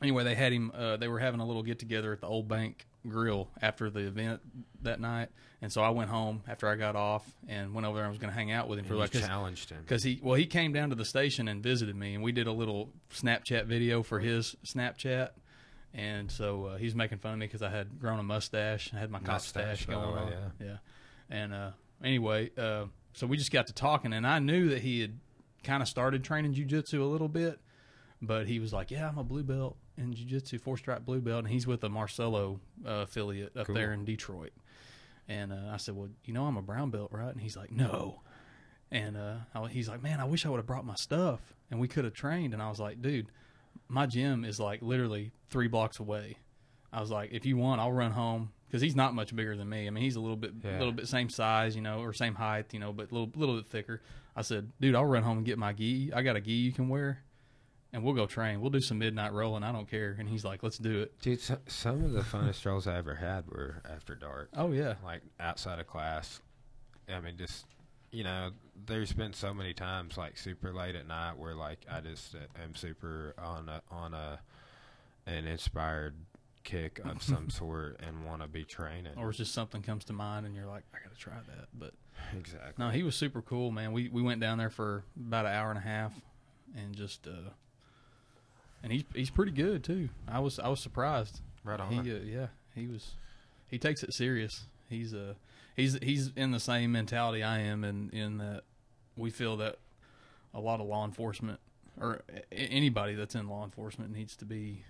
[0.02, 2.48] anyway they had him uh they were having a little get together at the old
[2.48, 4.42] bank grill after the event
[4.82, 5.30] that night.
[5.62, 8.20] And so i went home after i got off and went over there and was
[8.20, 9.80] going to hang out with him And for like challenged him.
[9.82, 12.48] because he well he came down to the station and visited me and we did
[12.48, 15.30] a little snapchat video for his snapchat
[15.98, 19.00] and so uh, he's making fun of me because i had grown a mustache i
[19.00, 20.66] had my cop Mustache, stash going way, on yeah.
[20.66, 20.78] yeah
[21.30, 21.72] and uh,
[22.04, 25.20] anyway uh, so we just got to talking and i knew that he had
[25.64, 27.60] kind of started training jujitsu a little bit
[28.22, 31.40] but he was like yeah i'm a blue belt in jiu-jitsu four stripe blue belt
[31.40, 33.76] and he's with a marcelo uh, affiliate up Cool.
[33.76, 34.54] there in detroit
[35.28, 37.72] and uh, i said well you know i'm a brown belt right and he's like
[37.72, 38.22] no
[38.92, 41.78] and uh, I, he's like, "Man, I wish I would have brought my stuff, and
[41.78, 43.28] we could have trained." And I was like, "Dude,
[43.88, 46.38] my gym is like literally three blocks away."
[46.92, 49.70] I was like, "If you want, I'll run home." Because he's not much bigger than
[49.70, 49.88] me.
[49.88, 50.78] I mean, he's a little bit, Yeah.
[50.78, 53.56] little bit same size, you know, or same height, you know, but a little, little
[53.56, 54.02] bit thicker.
[54.36, 56.12] I said, "Dude, I'll run home and get my gi.
[56.14, 57.24] I got a gi you can wear,
[57.94, 58.60] and we'll go train.
[58.60, 59.64] We'll do some midnight rolling.
[59.64, 62.66] I don't care." And he's like, "Let's do it." Dude, so, some of the funnest
[62.66, 64.50] rolls I ever had were after dark.
[64.54, 66.42] Oh yeah, like outside of class.
[67.08, 67.66] I mean, just
[68.18, 68.50] you know,
[68.88, 72.64] there's been so many times like super late at night where like I just uh,
[72.64, 74.40] am super on a on a
[75.28, 76.16] an inspired
[76.64, 79.12] kick of some sort and want to be training.
[79.18, 81.68] or it's just something comes to mind, and you're like, "I got to try that."
[81.78, 81.94] But
[82.36, 82.84] exactly.
[82.84, 83.92] No, he was super cool, man.
[83.92, 86.12] We we went down there for about an hour and a half,
[86.76, 87.52] and just uh,
[88.82, 90.10] and he's he's pretty good too.
[90.28, 91.40] I was I was surprised.
[91.64, 91.92] Right on.
[91.92, 93.12] He uh, yeah, he was
[93.68, 94.66] he takes it serious.
[94.90, 95.36] He's uh
[95.78, 98.64] he's he's in the same mentality I am, and in, in that
[99.16, 99.78] we feel that
[100.54, 101.60] a lot of law enforcement
[102.02, 104.84] or anybody that's in law enforcement needs to be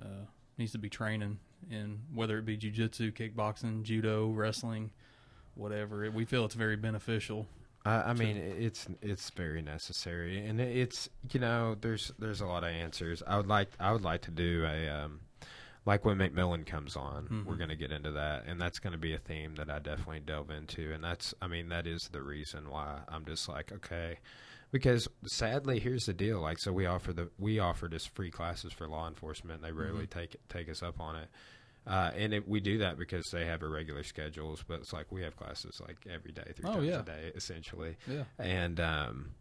[0.00, 0.26] uh,
[0.58, 1.38] needs to be training
[1.70, 4.90] in whether it be jujitsu, kickboxing, judo, wrestling,
[5.54, 6.08] whatever.
[6.10, 7.46] We feel it's very beneficial.
[7.84, 12.64] I, I mean, it's it's very necessary, and it's you know, there's there's a lot
[12.64, 13.22] of answers.
[13.26, 15.20] I would like I would like to do a um,
[15.86, 17.58] like when McMillan comes on, we're Mhm.
[17.58, 20.20] going to get into that, and that's going to be a theme that I definitely
[20.20, 24.18] delve into, and that's I mean that is the reason why I'm just like okay,
[24.72, 28.72] because sadly here's the deal, like so we offer the we offer just free classes
[28.72, 31.28] for law enforcement, they rarely take take us up on it.
[31.86, 35.22] Uh, and it, we do that because they have irregular schedules, but it's like we
[35.22, 36.98] have classes like every day, three Oh, times yeah.
[36.98, 38.24] a day, essentially Yeah.
[38.40, 39.34] and um,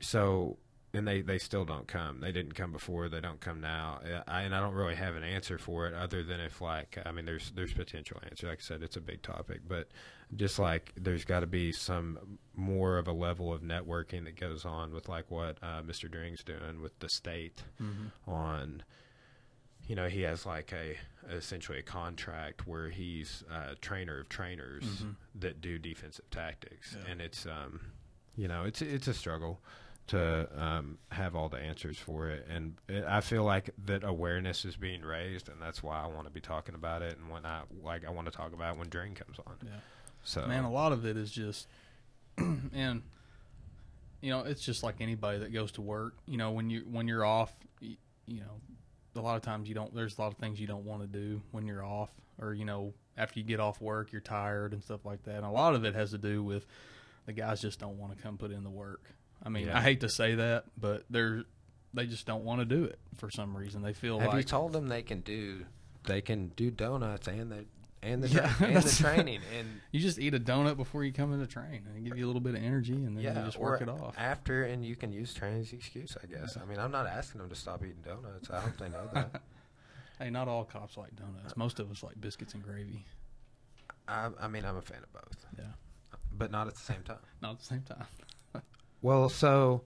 [0.00, 0.58] so
[0.94, 2.20] and they they still don't come.
[2.20, 3.08] They didn't come before.
[3.08, 4.00] They don't come now.
[4.28, 7.12] I, and I don't really have an answer for it other than if like I
[7.12, 8.46] mean there's there's potential answer.
[8.48, 9.88] Like I said, it's a big topic, but
[10.36, 14.64] just like there's got to be some more of a level of networking that goes
[14.64, 16.10] on with like what uh, Mr.
[16.10, 18.30] Dring's doing with the state Mm-hmm.
[18.30, 18.82] on.
[19.88, 20.96] You know, he has like a
[21.34, 25.16] essentially a contract where he's a trainer of trainers Mhm.
[25.36, 27.10] that do defensive tactics, Yeah.
[27.10, 27.80] and it's um,
[28.36, 29.60] you know, it's it's a struggle
[30.08, 34.64] to um, have all the answers for it, and it, I feel like that awareness
[34.64, 37.46] is being raised, and that's why I want to be talking about it, and when
[37.46, 39.54] I like I want to talk about it when Dring comes on.
[39.62, 39.70] Yeah.
[40.24, 41.66] So Man, a lot of it is just,
[42.38, 43.02] and
[44.20, 46.14] you know, it's just like anybody that goes to work.
[46.26, 48.60] You know, when you when you're off, you, you know,
[49.16, 49.94] a lot of times you don't.
[49.94, 52.10] There's a lot of things you don't want to do when you're off,
[52.40, 55.36] or you know, after you get off work, you're tired and stuff like that.
[55.36, 56.66] And a lot of it has to do with
[57.26, 59.10] the guys just don't want to come put in the work.
[59.44, 59.78] I mean, Yeah.
[59.78, 61.44] I hate to say that, but they're
[61.94, 63.82] they just don't want to do it for some reason.
[63.82, 65.66] They feel have like you told them they can do
[66.04, 67.64] they can do donuts and the
[68.02, 71.32] and the Yeah, and the training and you just eat a donut before you come
[71.32, 73.58] into train, and give you a little bit of energy, and then yeah, you just
[73.58, 74.14] work it off.
[74.18, 76.56] after, and you can use training as the excuse, I guess.
[76.56, 78.50] I mean, I'm not asking them to stop eating donuts.
[78.50, 79.42] I hope they know that.
[80.18, 81.56] Hey, not all cops like donuts.
[81.56, 83.04] Most of us like biscuits and gravy.
[84.06, 85.64] I, I mean, I'm a fan of both, Yeah,
[86.30, 87.16] but not at the same time.
[87.40, 88.04] not at the same time.
[89.02, 89.82] Well, so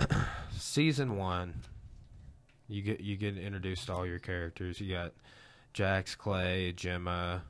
[0.50, 1.62] season one,
[2.66, 4.80] you get you get introduced to all your characters.
[4.80, 5.12] You got
[5.72, 7.44] Jax, Clay, Gemma.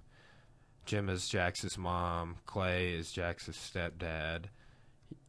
[0.85, 2.37] Gemma's Jax's mom.
[2.44, 4.44] Clay is Jax's stepdad.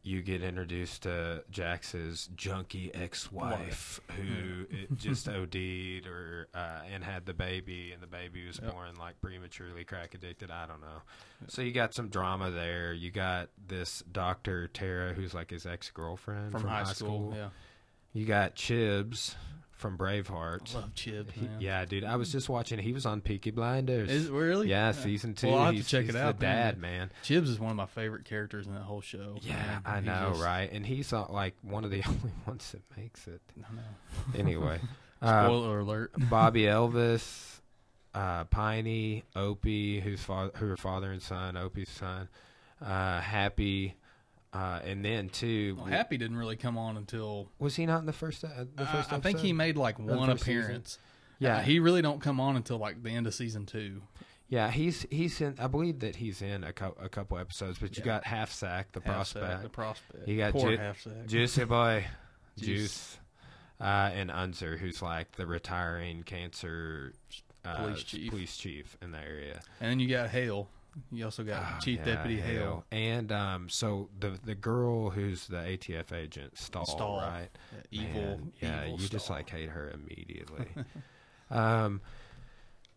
[0.04, 7.32] You get introduced to Jax's junkie ex-wife who just OD'd or uh, and had the
[7.32, 10.50] baby, and the baby was born like prematurely crack addicted.
[10.50, 11.02] I don't know.
[11.48, 12.92] So you got some drama there.
[12.92, 17.48] You got this Doctor Tara, who's like his ex girlfriend From, high, school, yeah.
[18.12, 19.34] You got Chibs
[19.76, 20.74] from Braveheart.
[20.74, 22.04] I love Chibs, He- yeah, dude.
[22.04, 22.78] I was just watching.
[22.78, 24.08] He was on Peaky Blinders.
[24.10, 24.68] Is it really?
[24.68, 25.48] yeah, season two.
[25.48, 26.56] Well, I'll have to he's, check it out The then.
[26.56, 27.10] dad, man.
[27.24, 29.36] Chibs is one of my favorite characters in that whole show.
[29.42, 29.82] Yeah, man.
[29.84, 30.70] I He know, just- right?
[30.72, 33.42] And he's uh, like one of the only ones that makes it.
[33.58, 33.82] I know.
[34.38, 34.78] Anyway,
[35.22, 36.12] uh, Spoiler alert.
[36.30, 37.60] Bobby Elvis,
[38.14, 42.28] uh, Piney, Opie, who's fa- who are father and son, Opie's son,
[42.80, 43.94] uh, Happy,
[44.54, 45.74] uh, and then too.
[45.76, 48.44] Well, Happy didn't really come on until was he not in the first?
[48.44, 50.60] Uh, the I- first I, think he made like one one first season?
[50.62, 50.98] appearance.
[51.40, 54.02] Yeah, Uh, he really don't come on until like the end of season two.
[54.48, 55.56] Yeah, he's he's in.
[55.58, 57.78] I believe that he's in a, co- a couple episodes.
[57.78, 60.28] But you got half sack, the Half sack, prospect, the prospect.
[60.28, 61.26] You got Poor Ju- half sack.
[61.26, 62.04] Juicy boy,
[62.56, 62.66] Juice.
[62.68, 63.18] Juice,
[63.80, 67.14] uh, and Unser, who's like the retiring cancer
[67.64, 68.30] uh, Police chief.
[68.30, 69.60] police chief in the area.
[69.80, 70.68] and then you got Hale.
[71.10, 72.84] You also got Ah, Chief yeah, Deputy Hale.
[72.92, 77.16] and um, so the the girl who's the ATF agent, Stahl, Stahl.
[77.18, 77.48] right?
[77.90, 78.22] Evil.
[78.38, 80.66] Man, yeah, evil you just like hate her immediately.
[81.50, 82.00] um,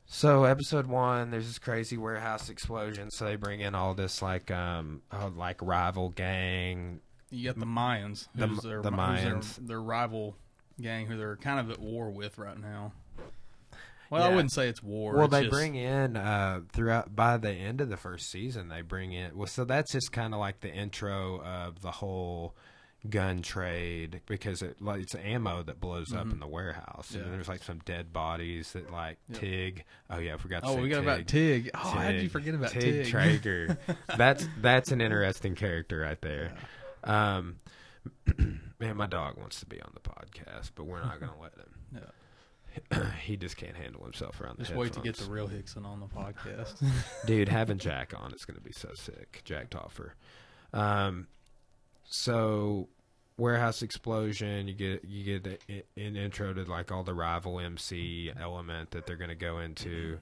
[0.06, 3.12] so episode one, there's this crazy warehouse explosion.
[3.12, 7.02] So they bring in all this like um, uh, like rival gang.
[7.30, 9.56] You got the Mayans, The- their, the Mayans.
[9.58, 10.38] their, their rival
[10.80, 12.94] gang, who they're kind of at war with right now.
[14.10, 15.14] Well, I wouldn't say it's war.
[15.16, 18.70] Well, it's they just- bring in uh, throughout by the end of the first season.
[18.70, 22.56] They bring in well, so that's just kind of like the intro of the whole
[23.10, 26.34] gun trade because it like it's ammo that blows up Mhm.
[26.34, 27.32] in the warehouse and Yeah.
[27.32, 29.40] there's like some dead bodies that like Yep.
[29.40, 29.84] Tig.
[30.10, 30.64] Oh yeah, I forgot.
[30.64, 31.04] To Oh, we got Tig.
[31.08, 31.70] about Tig.
[31.76, 32.32] Oh, how did you Tig.
[32.32, 33.14] forget about Tig, Tig?
[33.14, 33.78] Trager?
[34.18, 36.54] that's that's an interesting character right there.
[37.04, 37.58] Um,
[38.80, 41.54] man, my dog wants to be on the podcast, but we're not going to let
[41.54, 42.04] him.
[43.24, 46.08] he just can't handle himself around Just wait to get the real Hickson on the
[46.08, 46.84] podcast.
[47.26, 49.42] Dude, having Jack on is going to be so sick.
[49.46, 50.12] Jack Toffer.
[50.74, 51.28] Um,
[52.04, 52.88] so
[53.38, 54.68] warehouse explosion.
[54.68, 59.06] You get you get a- an intro to like all the rival MC element that
[59.06, 60.20] they're going to go into,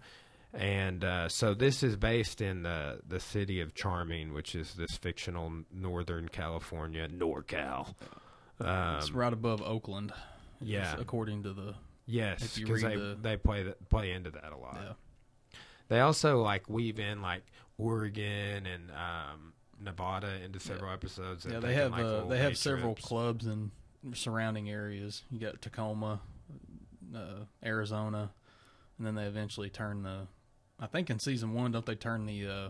[0.54, 4.98] and uh, so this is based in the the city of Charming, which is this
[4.98, 7.94] fictional Northern California NorCal.
[8.60, 10.14] it's Um, right above Oakland.
[10.62, 10.96] yeah.
[11.00, 14.78] according to the yes, because they the- they play that play into that a lot.
[14.82, 14.94] yeah.
[15.88, 17.44] They also like weave in like
[17.78, 21.46] Oregon and um, Nevada into several episodes.
[21.50, 23.08] Yeah, they have like, uh, they have several trips.
[23.08, 23.72] clubs in
[24.14, 25.24] surrounding areas.
[25.30, 26.22] You got Tacoma,
[27.16, 28.32] uh, Arizona,
[28.98, 30.28] and then they eventually turn the.
[30.80, 32.70] I think in season one, don't they turn the uh,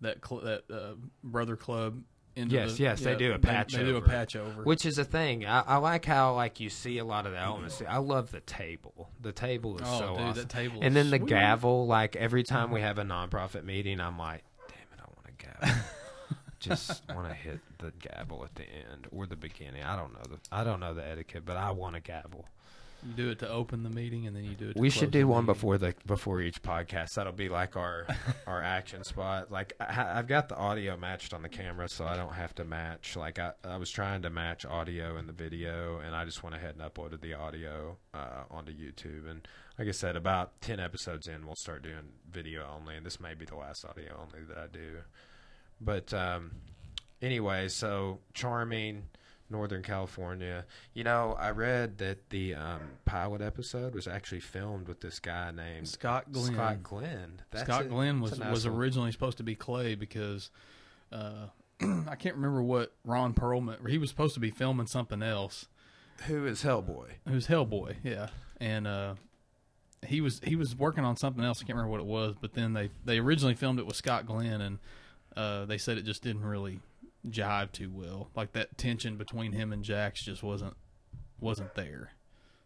[0.00, 2.02] that cl- that uh, brother club
[2.34, 3.72] Yes, the, yes, they do a patch.
[3.72, 4.06] They, patch do a over.
[4.06, 4.62] patch over.
[4.62, 5.44] Which is a thing.
[5.44, 7.82] I, I like how like you see a lot of the elements.
[7.86, 9.10] I love the table.
[9.20, 10.34] The table is oh, so dude, awesome.
[10.34, 10.78] that table.
[10.82, 11.28] and then the sweet.
[11.28, 11.86] gavel.
[11.86, 15.66] Like every time we have a nonprofit meeting, I'm like, damn it, I want a
[15.66, 15.82] gavel.
[16.60, 19.82] just want to hit the gavel at the end or the beginning.
[19.82, 22.46] I don't know the I don't know the etiquette, but I want a gavel.
[23.04, 24.74] You do it to open the meeting, and then you do it.
[24.74, 25.54] To We should do one meeting.
[25.54, 27.14] before the before each podcast.
[27.14, 28.06] That'll be like our
[28.46, 29.50] our action spot.
[29.50, 32.64] Like I, I've got the audio matched on the camera, so I don't have to
[32.64, 33.16] match.
[33.16, 36.54] Like I, I was trying to match audio and the video, and I just went
[36.54, 39.28] ahead and uploaded the audio uh, onto YouTube.
[39.28, 43.18] And like I said, about ten episodes in, we'll start doing video only, and this
[43.18, 44.98] may be the last audio only that I do.
[45.80, 46.52] But um,
[47.20, 49.08] anyway, so charming.
[49.52, 50.64] Northern California.
[50.94, 55.50] You know, I read that the um, pilot episode was actually filmed with this guy
[55.52, 56.52] named Scott Glenn.
[56.54, 57.42] Scott Glenn.
[57.52, 60.50] That's Scott a- Glenn was nice was little- originally supposed to be Clay because
[61.12, 61.46] uh,
[61.80, 63.88] I can't remember what Ron Perlman.
[63.88, 65.66] He was supposed to be filming something else.
[66.26, 67.06] who is Hellboy.
[67.28, 68.28] Who's Hellboy, yeah,
[68.60, 69.14] and uh,
[70.06, 71.58] he was he was working on something else.
[71.60, 74.26] I can't remember what it was, but then they they originally filmed it with Scott
[74.26, 74.78] Glenn, and
[75.36, 76.80] uh, they said it just didn't really
[77.28, 78.30] jive too well.
[78.34, 80.76] Like that tension between him and Jax just wasn't
[81.40, 82.12] wasn't there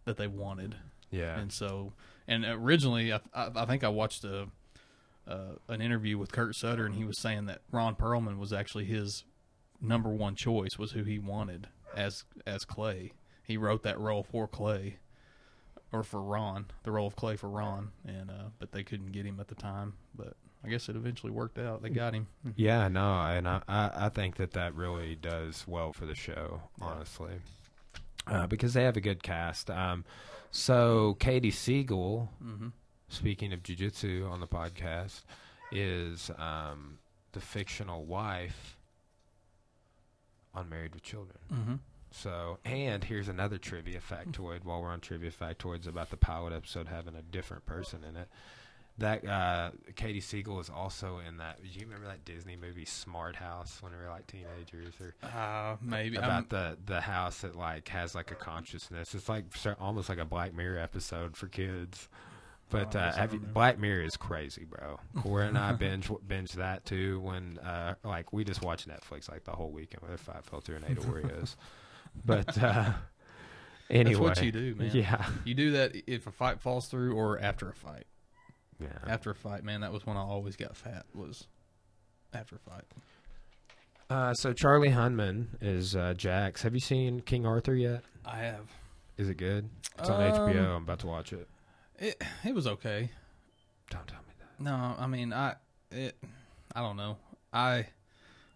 [0.04, 0.76] that they wanted.
[1.10, 1.92] Yeah, And so,
[2.26, 4.48] and originally, I, I, I think I watched a
[5.26, 8.84] uh, an interview with Kurt Sutter, and he was saying that Ron Perlman was actually
[8.84, 9.24] his
[9.80, 13.12] number one choice, was who he wanted as as Clay.
[13.42, 14.98] He wrote that role for Clay,
[15.92, 19.26] or for Ron, the role of Clay for Ron, and uh, but they couldn't get
[19.26, 19.94] him at the time.
[20.14, 21.82] But I guess it eventually worked out.
[21.82, 22.26] They got him.
[22.56, 26.62] yeah, no, and I, I, I think that that really does well for the show,
[26.80, 27.34] honestly,
[28.26, 29.70] uh, because they have a good cast.
[29.70, 30.04] Um,
[30.50, 32.68] so Katey Sagal, hmm
[33.08, 35.22] speaking of jujitsu on the podcast,
[35.70, 36.98] is um,
[37.32, 38.76] the fictional wife
[40.54, 41.38] on Married with Children.
[41.48, 41.74] hmm
[42.10, 46.88] So, and here's another trivia factoid while we're on trivia factoids about the pilot episode
[46.88, 48.28] having a different person in it.
[48.98, 51.62] That uh, Katey Sagal is also in that.
[51.62, 55.76] Do you remember that Disney movie Smart House when we were like teenagers, or Uh,
[55.82, 59.14] maybe about I'm- the the house that like has like a consciousness?
[59.14, 59.44] It's like
[59.78, 62.08] almost like a Black Mirror episode for kids.
[62.70, 63.38] But Oh, uh, have you.
[63.38, 64.98] Black Mirror is crazy, bro.
[65.22, 67.20] Corey and I binge binge that too.
[67.20, 70.74] When uh, like we just watch Netflix like the whole weekend with our five filter
[70.74, 71.54] and eight Oreos.
[72.24, 72.92] But uh,
[73.90, 74.90] anyway, That's what you do, man.
[74.94, 78.06] Yeah, You do that if a fight falls through or after a fight.
[78.80, 78.88] Yeah.
[79.06, 81.06] After a fight, man, that was when I always got fat.
[81.14, 81.46] Was
[82.34, 82.84] after a fight.
[84.08, 86.62] Uh, so Charlie Hunnam is uh, Jax.
[86.62, 88.02] Have you seen King Arthur yet?
[88.24, 88.66] I have.
[89.16, 89.68] Is it good?
[89.98, 90.76] It's on Um, HBO.
[90.76, 91.48] I'm about to watch it.
[91.98, 93.10] It it was okay.
[93.90, 94.62] Don't tell me that.
[94.62, 95.54] No, I mean I
[95.90, 96.16] it
[96.74, 97.16] I don't know.
[97.52, 97.86] I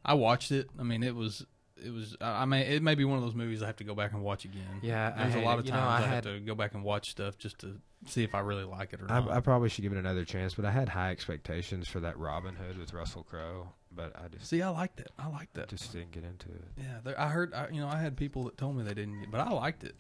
[0.05, 0.69] I watched it.
[0.79, 1.47] I mean it was
[1.85, 3.95] it was I mean it may be one of those movies I have to go
[3.95, 4.63] back and watch again.
[4.83, 6.55] Yeah, I There's a lot of You times know, I I, had- have to go
[6.55, 9.31] back and watch stuff just to see if I really like it or I, not.
[9.31, 12.55] I probably should give it another chance, but I had high expectations for that Robin
[12.57, 15.11] Hood with Russell Crowe, but I just see, I liked it.
[15.19, 15.69] I liked that.
[15.69, 16.65] just didn't get into it.
[16.79, 17.53] yeah, there, I heard.
[17.55, 19.95] I, you know, I had people that told me they didn't, but I liked it.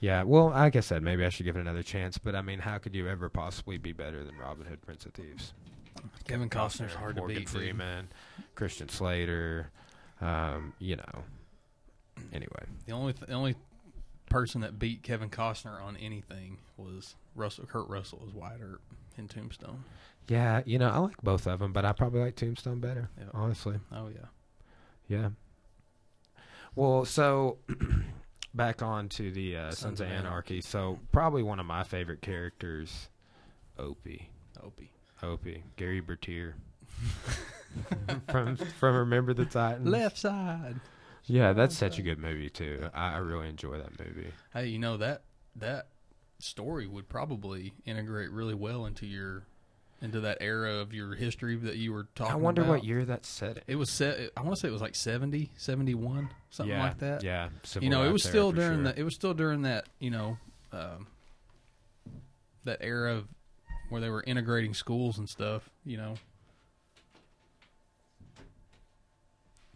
[0.00, 2.18] Yeah, well, like I said, maybe I should give it another chance.
[2.18, 5.14] But I mean, how could you ever possibly be better than Robin Hood, Prince of
[5.14, 5.52] Thieves?
[6.28, 7.50] Kevin Costner's hard Morgan to beat.
[7.50, 7.56] dude.
[7.62, 8.08] Freeman,
[8.54, 9.70] Christian Slater.
[10.20, 11.24] Um, you know.
[12.32, 13.54] Anyway, The only th- the only
[14.30, 18.80] person that beat Kevin Costner on anything was Russell Kurt Russell as Wyatt Earp
[19.18, 19.84] in Tombstone.
[20.28, 23.10] yeah, you know, I like both of them, but I probably like Tombstone better.
[23.18, 23.24] Yeah.
[23.34, 24.26] Honestly, Oh yeah.
[25.08, 25.28] yeah.
[26.74, 27.58] Well, so
[28.54, 30.60] back on to the uh, Sons, of Anarchy.
[30.62, 33.08] So probably one of my favorite characters,
[33.78, 34.30] Opie.
[34.62, 34.90] Opie.
[35.22, 36.56] Opie, Gary Bertier.
[38.30, 39.86] from from Remember the Titans.
[39.86, 40.80] Left side.
[41.24, 42.88] Yeah, that's such a good movie too.
[42.94, 44.30] I, I really enjoy that movie.
[44.52, 45.22] Hey, you know that
[45.56, 45.88] that
[46.38, 49.44] story would probably integrate really well into your
[50.02, 52.70] into that era of your history that you were talking I wonder about.
[52.70, 53.56] what year that's set.
[53.56, 53.62] in.
[53.66, 54.30] It was set.
[54.36, 57.22] I want to say it was like 70, 71, something yeah, like that.
[57.22, 58.84] Yeah, civil you know, it was still during sure.
[58.84, 58.98] that.
[58.98, 59.86] It was still during that.
[59.98, 60.38] You know,
[60.72, 61.06] um,
[62.64, 63.28] that era of
[63.88, 65.70] where they were integrating schools and stuff.
[65.84, 66.14] You know,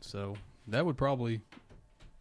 [0.01, 0.37] so
[0.69, 1.41] that would probably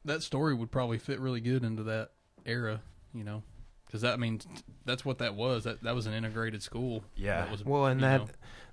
[0.05, 2.11] that story would probably fit really good into that
[2.45, 2.81] era.
[3.13, 3.43] You know,
[3.85, 4.39] because that I mean
[4.85, 5.63] that's what that was.
[5.63, 7.03] That that was an integrated school.
[7.15, 7.41] Yeah.
[7.41, 8.27] that was, well, and that know,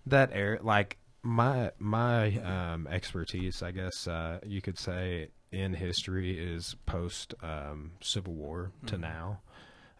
[0.06, 6.38] that era, like my my um, expertise, I guess uh, you could say in history
[6.38, 9.00] is post um, Civil War to Mhm.
[9.00, 9.40] now.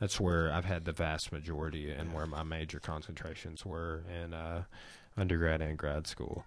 [0.01, 4.65] That's where I've had the vast majority and where my major concentrations were in uh,
[5.17, 6.45] undergrad and grad school.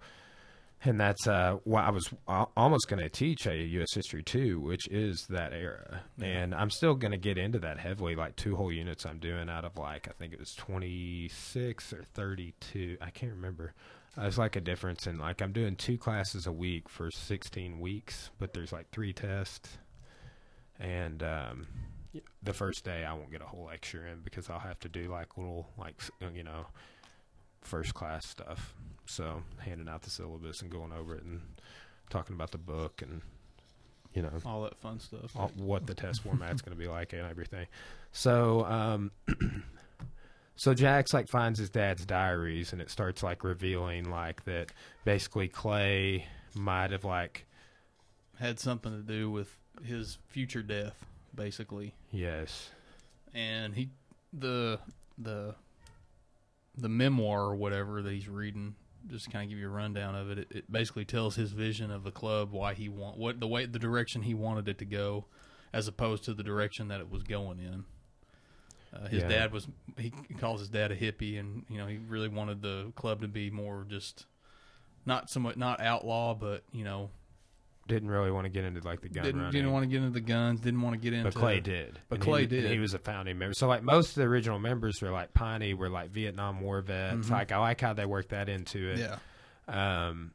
[0.82, 2.08] And that's uh, why I was
[2.56, 3.92] almost going to teach a U.S.
[3.92, 6.00] history too, which is that era.
[6.16, 6.26] Yeah.
[6.26, 9.50] And I'm still going to get into that heavily, like two whole units I'm doing
[9.50, 12.96] out of like, I think it was 26 or 32.
[13.00, 13.74] I can't remember.
[14.16, 18.30] It's like a difference in like I'm doing two classes a week for 16 weeks,
[18.38, 19.78] but there's like three tests,
[20.80, 21.68] and um,
[22.42, 25.10] the first day I won't get a whole lecture in because I'll have to do
[25.10, 26.00] like little like
[26.34, 26.66] you know
[27.60, 28.74] first class stuff.
[29.10, 31.40] So handing out the syllabus and going over it and
[32.10, 33.20] talking about the book and
[34.14, 35.36] you know All that fun stuff.
[35.36, 37.66] all, what the test format's going to be like and everything.
[38.12, 39.10] So, um,
[40.56, 44.72] so Jax like finds his dad's diaries, and it starts like revealing like that
[45.04, 47.46] basically Clay might have like
[48.38, 51.04] Had something to do with his future death,
[51.34, 51.94] basically.
[52.10, 52.70] yes,
[53.32, 53.90] and he
[54.32, 54.78] the
[55.18, 55.54] the
[56.76, 58.74] the memoir or whatever that he's reading
[59.08, 61.90] just kind of give you a rundown of it, it it basically tells his vision
[61.90, 64.84] of the club why he want what the way the direction he wanted it to
[64.84, 65.24] go
[65.72, 67.84] as opposed to the direction that it was going in
[68.92, 69.28] uh, his Yeah.
[69.28, 72.92] dad was he calls his dad a hippie and you know he really wanted the
[72.96, 74.26] club to be more just
[75.06, 77.10] not somewhat not outlaw but you know
[77.90, 79.52] didn't really want to get into like the gun didn't running.
[79.52, 81.98] didn't want to get into the guns didn't want to get into but Clay did.
[82.08, 82.70] but And Clay he, did.
[82.70, 83.52] He was a founding member.
[83.54, 87.26] So like most of the original members were like Piney were like Vietnam War vets.
[87.26, 87.30] Mhm.
[87.30, 88.98] Like I like how they worked that into it.
[88.98, 89.18] yeah
[89.68, 90.32] Um.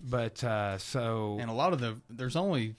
[0.00, 2.74] But uh, so and a lot of the there's only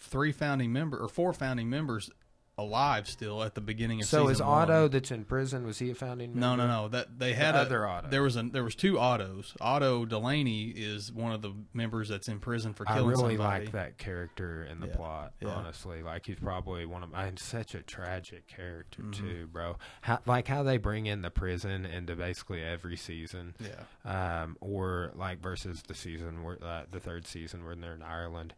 [0.00, 2.10] three founding member or four founding members
[2.58, 4.24] alive still at the beginning of season.
[4.26, 4.48] so is one.
[4.62, 5.64] Otto that's in prison?
[5.64, 6.34] Was he a founding?
[6.34, 6.66] No, member?
[6.66, 6.88] no, no.
[6.88, 8.08] That they had The a, other Otto.
[8.08, 9.54] There was a there was two Ottos.
[9.60, 13.64] Otto Delaney is one of the members that's in prison for killing I really somebody.
[13.66, 15.32] like that character in the Yeah, plot.
[15.40, 15.48] yeah.
[15.50, 19.12] Honestly, like he's probably one of and such a tragic character Mhm.
[19.14, 19.76] too, bro.
[20.02, 25.12] How, like how they bring in the prison into basically every season, Yeah, um, or
[25.14, 28.54] like versus the season where uh, the third season when they're in Ireland.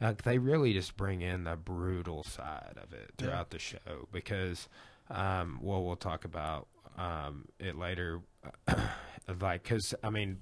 [0.00, 3.26] Like they really just bring in the brutal side of it Yeah.
[3.26, 4.68] throughout the show because,
[5.10, 6.66] um, well, we'll talk about
[6.98, 8.20] um, it later.
[9.40, 10.38] like, because I mean,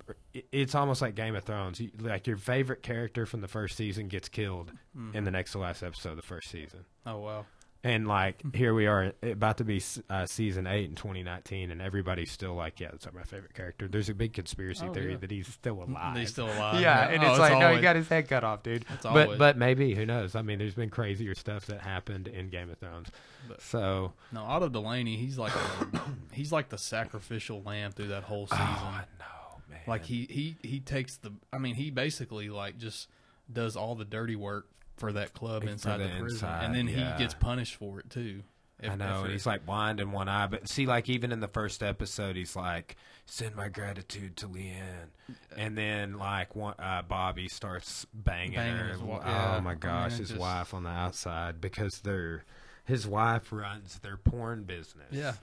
[0.51, 1.81] it's almost like Game of Thrones.
[1.81, 5.15] You, like your favorite character from the first season gets killed Mhm.
[5.15, 6.85] in the next to last episode of the first season.
[7.07, 7.47] oh wow.
[7.85, 12.31] And like here we are, about to be uh, season eight in 2019, and everybody's
[12.31, 15.17] still like, "Yeah, that's my favorite character." There's a big conspiracy Oh, theory yeah.
[15.19, 16.17] that he's still alive.
[16.17, 16.81] He's still alive.
[16.81, 18.85] yeah, and Oh, it's like, no, he got his head cut off, dude.
[18.95, 20.37] It's But always- but maybe who knows?
[20.37, 23.09] I mean, there's been crazier stuff that happened in Game of Thrones.
[23.49, 25.17] But- so no Otto Delaney.
[25.17, 26.01] He's like a,
[26.33, 28.65] he's like the sacrificial lamb through that whole season.
[28.65, 29.81] oh, no, man.
[29.89, 31.33] Like he he he takes the.
[31.53, 33.09] I mean, he basically like just
[33.53, 36.89] does all the dirty work for that club inside the the, prison, inside, and then
[36.89, 37.13] yeah.
[37.13, 38.43] he gets punished for it too.
[38.85, 40.49] I know, if and he's like blind in one eye.
[40.49, 45.11] But see, like even in the first episode, he's like, "Send my gratitude to Leanne,"
[45.57, 48.89] and then like one, uh, Bobby starts banging, Banging her.
[48.89, 49.53] his oh yeah.
[49.57, 52.45] I my mean, gosh, his just- wife on the outside because they're
[52.85, 55.07] his wife runs their porn business.
[55.13, 55.35] yeah.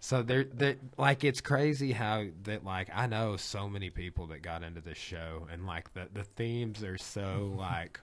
[0.00, 4.42] So they're, they like it's crazy how that like I know so many people that
[4.42, 8.00] got into this show and like the the themes are so like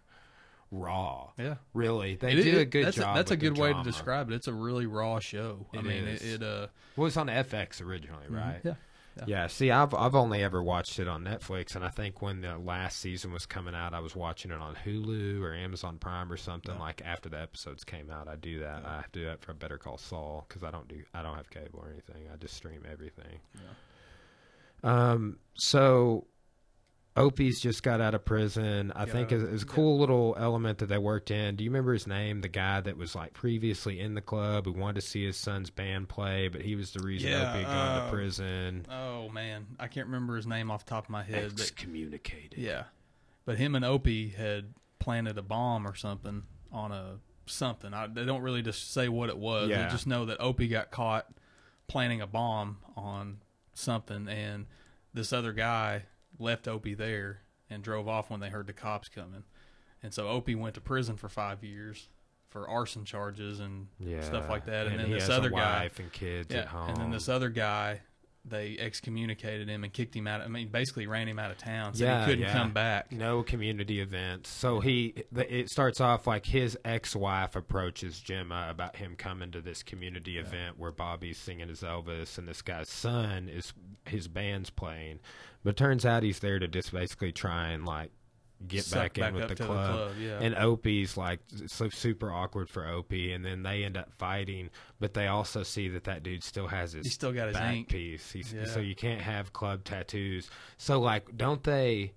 [0.72, 1.32] raw.
[1.38, 1.56] Yeah.
[1.74, 3.16] Really, they It- do a good that's job.
[3.16, 4.36] that's a good way to describe it.
[4.36, 5.66] It's a really raw show.
[5.76, 6.22] I mean, is.
[6.22, 8.62] it, it uh, Well, it's on FX originally, right?
[8.64, 8.76] Yeah.
[9.28, 9.48] Yeah.
[9.48, 13.00] See, I've I've only ever watched it on Netflix, and I think when the last
[13.00, 16.76] season was coming out, I was watching it on Hulu or Amazon Prime or something.
[16.76, 16.80] Yeah.
[16.82, 18.86] Like after the episodes came out, I do that.
[18.86, 21.36] I have to do that for Better Call Saul because I don't do I don't
[21.36, 22.28] have cable or anything.
[22.32, 23.40] I just stream everything.
[24.84, 25.40] Um.
[25.56, 26.28] So.
[27.20, 28.92] Opie's just got out of prison.
[28.96, 29.72] I Yeah, think is is a yeah.
[29.74, 31.56] cool little element that they worked in.
[31.58, 32.42] Do you remember his name?
[32.42, 35.70] The guy that was like previously in the club who wanted to see his son's
[35.70, 38.86] band play, but he was the reason Yeah, Opie had gone uh, to prison.
[38.90, 41.52] oh man, I can't remember his name off the top of my head.
[41.56, 42.58] But, Excommunicated.
[42.58, 42.84] yeah,
[43.46, 47.94] but him and Opie had planted a bomb or something on a something.
[47.94, 49.70] I, they don't really just say what it was.
[49.70, 49.84] Yeah.
[49.84, 51.28] They just know that Opie got caught
[51.88, 53.40] planting a bomb on
[53.74, 54.68] something, and
[55.14, 56.04] this other guy
[56.40, 59.44] left Opie there and drove off when they heard the cops coming.
[60.02, 62.08] And so Opie went to prison for five years
[62.48, 64.88] for arson charges and Yeah, stuff like that.
[64.88, 66.90] And, then he this other guy, and kids yeah, at home.
[66.90, 68.02] and then this other guy,
[68.46, 70.42] they excommunicated him and kicked him out.
[70.42, 72.54] I mean, basically ran him out of town, so Yeah, he couldn't yeah.
[72.54, 73.12] come back.
[73.12, 74.50] no community events.
[74.50, 79.84] So he, it starts off like his ex-wife approaches Gemma about him coming to this
[79.84, 83.74] community event where Bobby's singing his Elvis, and this guy's son is
[84.06, 85.20] his band's playing,
[85.64, 88.12] but turns out he's there to just basically try and like
[88.68, 89.92] get back in back with the to the club.
[89.96, 90.40] club, yeah.
[90.42, 94.70] And Opie's like so super awkward for Opie, and then they end up fighting.
[95.00, 97.76] But they also see that that dude still has his he still got his back
[97.76, 97.88] ink.
[97.90, 98.32] piece.
[98.32, 98.66] He's, Yeah.
[98.66, 100.50] So you can't have club tattoos.
[100.78, 102.14] So like, don't they?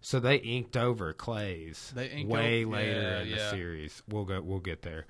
[0.00, 4.02] So they inked over Clay's They inked way later yeah, in the series.
[4.08, 4.40] We'll go.
[4.40, 5.06] We'll get there.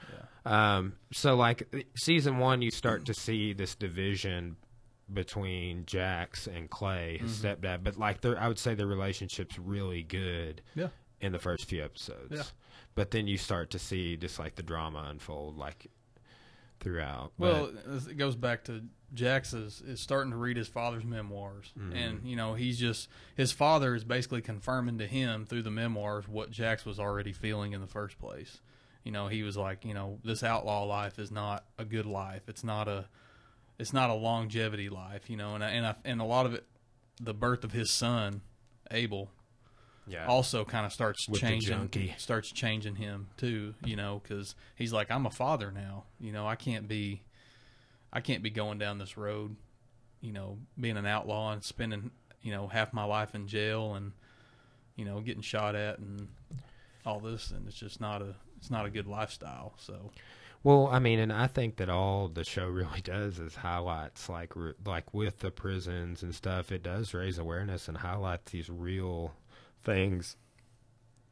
[0.46, 4.56] Um, so like season one, you start to see this division
[5.12, 7.46] between Jax and Clay, his Mm-hmm.
[7.66, 7.84] stepdad.
[7.84, 10.88] But like, I would say their relationship's really good Yeah.
[11.20, 12.32] in the first few episodes.
[12.34, 12.42] Yeah.
[12.94, 15.86] But then you start to see just like the drama unfold like
[16.80, 17.32] throughout.
[17.38, 17.70] Well,
[18.08, 18.82] it goes back to
[19.14, 21.96] Jax is, is starting to read his father's memoirs, Mm-hmm.
[21.96, 26.26] and you know he's just his father is basically confirming to him through the memoirs
[26.28, 28.60] what Jax was already feeling in the first place.
[29.04, 32.42] You know, he was like, you know, this outlaw life is not a good life.
[32.48, 33.04] It's not a,
[33.78, 35.28] it's not a longevity life.
[35.28, 36.64] You know, and I, and I, and a lot of it,
[37.20, 38.42] the birth of his son,
[38.90, 39.30] Abel,
[40.06, 40.26] yeah.
[40.26, 45.10] also kind of starts With changing starts changing him too you know because he's like
[45.10, 47.22] i'm a father now you know i can't be
[48.12, 49.56] i can't be going down this road
[50.20, 52.10] you know being an outlaw and spending
[52.42, 54.12] you know half my life in jail and
[54.94, 56.28] you know getting shot at and
[57.04, 60.10] all this and it's just not a it's not a good lifestyle so
[60.62, 64.52] Well, I mean, and I think that all the show really does is highlights like
[64.84, 66.72] like with the prisons and stuff.
[66.72, 69.34] It does raise awareness and highlight these real
[69.82, 70.36] things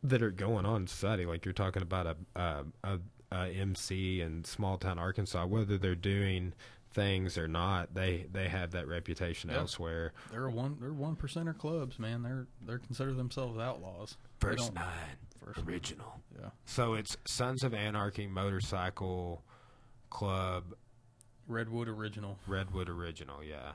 [0.03, 1.27] that are going on in society.
[1.27, 2.99] Like you're talking about a a, a,
[3.33, 6.53] a MC in small town Arkansas, whether they're doing
[6.93, 9.57] things or not, they they have that reputation Yeah.
[9.57, 10.13] elsewhere.
[10.31, 15.67] they're one they're one percenter clubs man they're they're consider themselves outlaws First nine first
[15.67, 16.21] original.
[16.41, 19.43] yeah So it's Sons of Anarchy Motorcycle
[20.11, 20.75] Club
[21.49, 23.73] redwood original Redwood Original, yeah.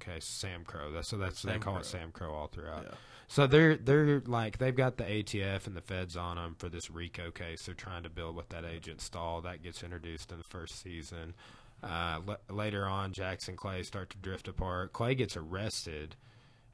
[0.00, 0.92] Okay, SAMCRO.
[0.94, 1.82] That's so that's they call Crow.
[1.82, 2.84] it SAMCRO all throughout.
[2.84, 2.94] yeah
[3.28, 6.90] So they're they're like they've got the ATF and the feds on them for this
[6.90, 7.64] RICO case.
[7.66, 11.34] They're trying to build with that agent Stahl that gets introduced in the first season.
[11.82, 14.92] Uh, l- later on, Jackson Clay start to drift apart.
[14.94, 16.16] Clay gets arrested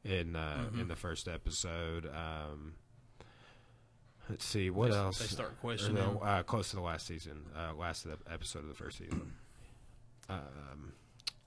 [0.04, 0.80] in uh, Mm-hmm.
[0.82, 2.06] in the first episode.
[2.06, 2.74] Um,
[4.28, 5.18] let's see what They- else.
[5.18, 6.18] they start questioning him.
[6.22, 9.34] uh, close to the last season, uh, last of the episode of the first season.
[10.28, 10.92] um,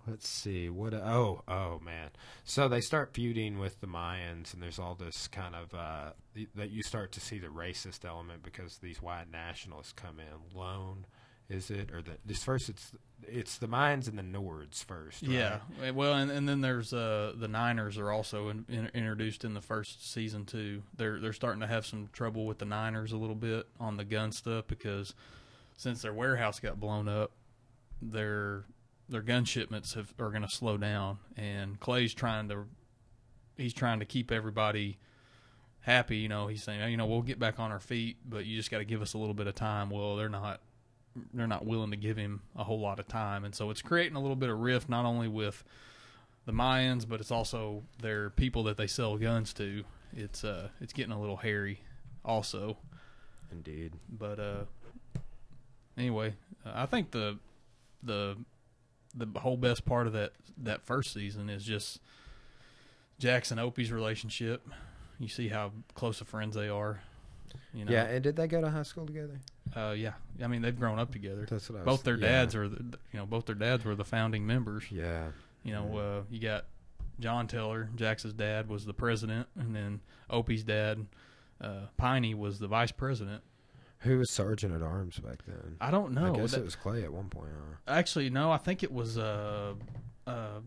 [0.07, 0.93] let's see what.
[0.93, 2.09] Oh, oh man!
[2.43, 6.11] So they start feuding with the Mayans, and there's all this kind of uh,
[6.55, 10.57] that you start to see the racist element because these white nationalists come in.
[10.57, 11.05] Lone,
[11.49, 12.69] is it or the this first?
[12.69, 12.91] It's
[13.27, 15.21] it's the Mayans and the Nords first.
[15.23, 15.31] right?
[15.31, 19.53] Yeah, well, and, and then there's uh, the Niners are also in, in, introduced in
[19.53, 20.83] the first season too.
[20.95, 24.05] They're they're starting to have some trouble with the Niners a little bit on the
[24.05, 25.13] gun stuff because
[25.75, 27.31] since their warehouse got blown up,
[28.01, 28.65] their
[29.07, 31.17] their gun shipments have, are going to slow down.
[31.35, 32.65] And Clay's trying to
[33.57, 34.97] he's trying to keep everybody
[35.81, 36.17] happy.
[36.17, 38.71] You know, he's saying, you know, we'll get back on our feet, but you just
[38.71, 39.89] got to give us a little bit of time.
[39.89, 40.61] Well, they're not
[41.33, 44.15] they're not willing to give him a whole lot of time, and so it's creating
[44.15, 45.63] a little bit of rift not only with
[46.45, 49.83] the Mayans, but it's also their people that they sell guns to.
[50.15, 51.81] It's uh, it's getting a little hairy,
[52.25, 52.77] also.
[53.51, 53.93] indeed.
[54.09, 54.63] But uh,
[55.97, 56.33] anyway,
[56.65, 57.37] uh, I think the
[58.03, 58.37] the
[59.15, 61.99] the whole best part of that that first season is just
[63.19, 64.67] Jackson Opie's relationship.
[65.19, 67.01] You see how close of friends they are.
[67.73, 69.39] You know, Yeah, and did they go to high school together?
[69.75, 70.13] Uh, yeah.
[70.43, 71.45] I mean, they've grown up together.
[71.49, 72.27] That's what I was, both their yeah.
[72.27, 74.85] dads are, the, you know, both their dads were the founding members.
[74.91, 75.27] Yeah.
[75.63, 76.65] You know, uh, you got
[77.19, 81.05] John Teller, Jackson's dad was the president, and then Opie's dad,
[81.61, 83.43] uh, Piney, was the vice president.
[83.99, 85.75] Who was sergeant at arms back then?
[85.81, 86.33] I don't know.
[86.33, 87.49] I guess That- it was Clay at one point.
[87.53, 87.93] Huh?
[87.93, 88.49] Actually, no.
[88.51, 89.73] I think it was uh,
[90.25, 90.59] uh,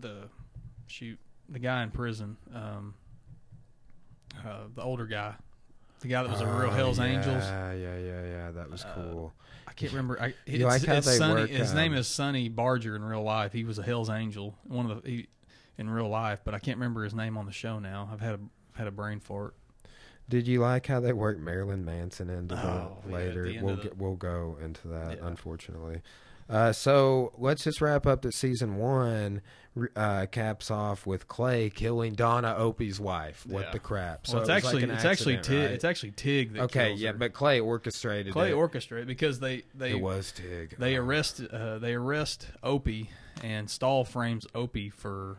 [0.00, 0.28] the
[0.86, 2.94] shoot the guy in prison, um,
[4.46, 5.34] uh, the older guy,
[6.04, 7.42] the guy that was a real Oh, Hell's yeah, Angels.
[7.42, 8.22] Yeah, yeah, yeah.
[8.26, 8.50] Yeah.
[8.52, 9.32] That was Uh, cool.
[9.66, 10.20] I can't remember.
[10.20, 12.94] I, it's, You like how it's they Sonny, work, His name um, is Sonny Barger
[12.94, 13.52] in real life.
[13.54, 15.26] He was a Hell's Angel, one of the he,
[15.78, 18.08] in real life, but I can't remember his name on the show now.
[18.12, 18.40] I've had a
[18.78, 19.54] had a brain fart.
[20.28, 23.44] Did you like how they worked Marilyn Manson into Oh, the yeah, later?
[23.44, 25.18] the we'll the- get, we'll go into that.
[25.18, 25.26] Yeah.
[25.26, 26.02] Unfortunately.
[26.48, 29.40] Uh, so let's just wrap up that season one
[29.96, 33.44] uh, caps off with Clay killing Donna Opie's wife.
[33.46, 33.70] What Yeah.
[33.72, 34.26] the crap?
[34.26, 35.58] So Well, it's it actually like it's actually accident, Tig.
[35.68, 35.74] right?
[35.74, 36.88] It's actually Tig that okay.
[36.88, 37.18] kills Yeah, her.
[37.18, 38.32] but Clay orchestrated.
[38.32, 38.54] Clay it.
[38.54, 40.76] orchestrated because they they It was Tig.
[40.78, 41.02] they Oh.
[41.02, 43.10] arrest uh, they arrest Opie
[43.42, 45.38] and Stahl frames Opie for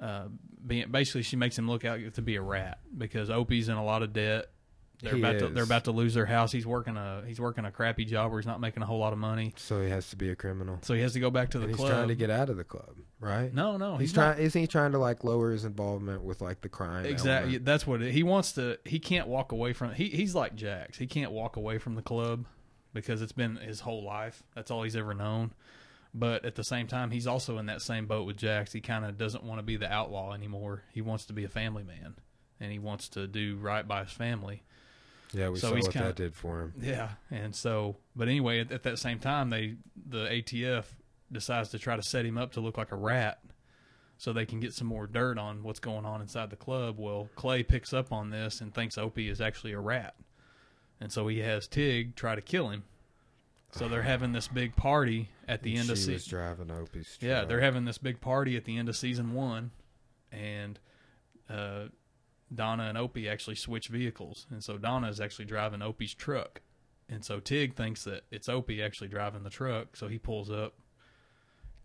[0.00, 0.24] uh,
[0.66, 3.84] being basically she makes him look out to be a rat because Opie's in a
[3.84, 4.46] lot of debt.
[5.02, 6.52] They're He about to they're about to lose their house.
[6.52, 9.12] He's working a he's working a crappy job where he's not making a whole lot
[9.12, 10.78] of money, So he has to be a criminal.
[10.82, 12.56] so he has to go back to the And he's trying to get out of
[12.56, 13.52] the club, right?
[13.52, 14.38] no, no, he's, he's, trying.
[14.38, 17.04] Isn't he trying to like lower his involvement with like the crime?
[17.04, 17.50] Exactly.
[17.50, 17.64] element?
[17.66, 18.78] That's what it, he wants to.
[18.84, 19.92] He can't walk away from.
[19.92, 20.96] He he's like Jax.
[20.96, 22.46] He can't walk away from the club
[22.94, 24.42] because it's been his whole life.
[24.54, 25.52] That's all he's ever known.
[26.14, 28.72] But at the same time, he's also in that same boat with Jax.
[28.72, 30.82] He kind of doesn't want to be the outlaw anymore.
[30.90, 32.14] He wants to be a family man,
[32.58, 34.62] and he wants to do right by his family.
[35.32, 36.74] Yeah, we So saw what kinda- that did for him.
[36.80, 39.76] Yeah, and so, but anyway, at, at that same time, they
[40.08, 40.84] the ATF
[41.32, 43.40] decides to try to set him up to look like a rat
[44.18, 46.98] so they can get some more dirt on what's going on inside the club.
[46.98, 50.14] Well, Clay picks up on this and thinks Opie is actually a rat,
[51.00, 52.84] and so he has Tig try to kill him.
[53.72, 56.30] So they're having this big party at the end she of season.
[56.30, 57.18] driving Opie's.
[57.20, 59.72] Yeah, they're having this big party at the end of season one,
[60.32, 60.78] and
[61.50, 61.86] uh,
[62.54, 66.60] Donna and Opie actually switch vehicles, and so Donna is actually driving Opie's truck,
[67.08, 70.74] and so Tig thinks that it's Opie actually driving the truck, so he pulls up,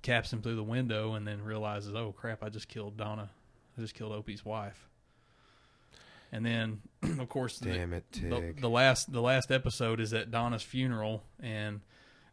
[0.01, 3.30] caps him through the window, and then realizes, oh crap, I just killed Donna,
[3.78, 4.88] I just killed Opie's wife,
[6.32, 6.82] and then
[7.20, 8.62] of course the- Damn it, the, Tig.
[8.62, 11.82] the last the last episode is at Donna's funeral and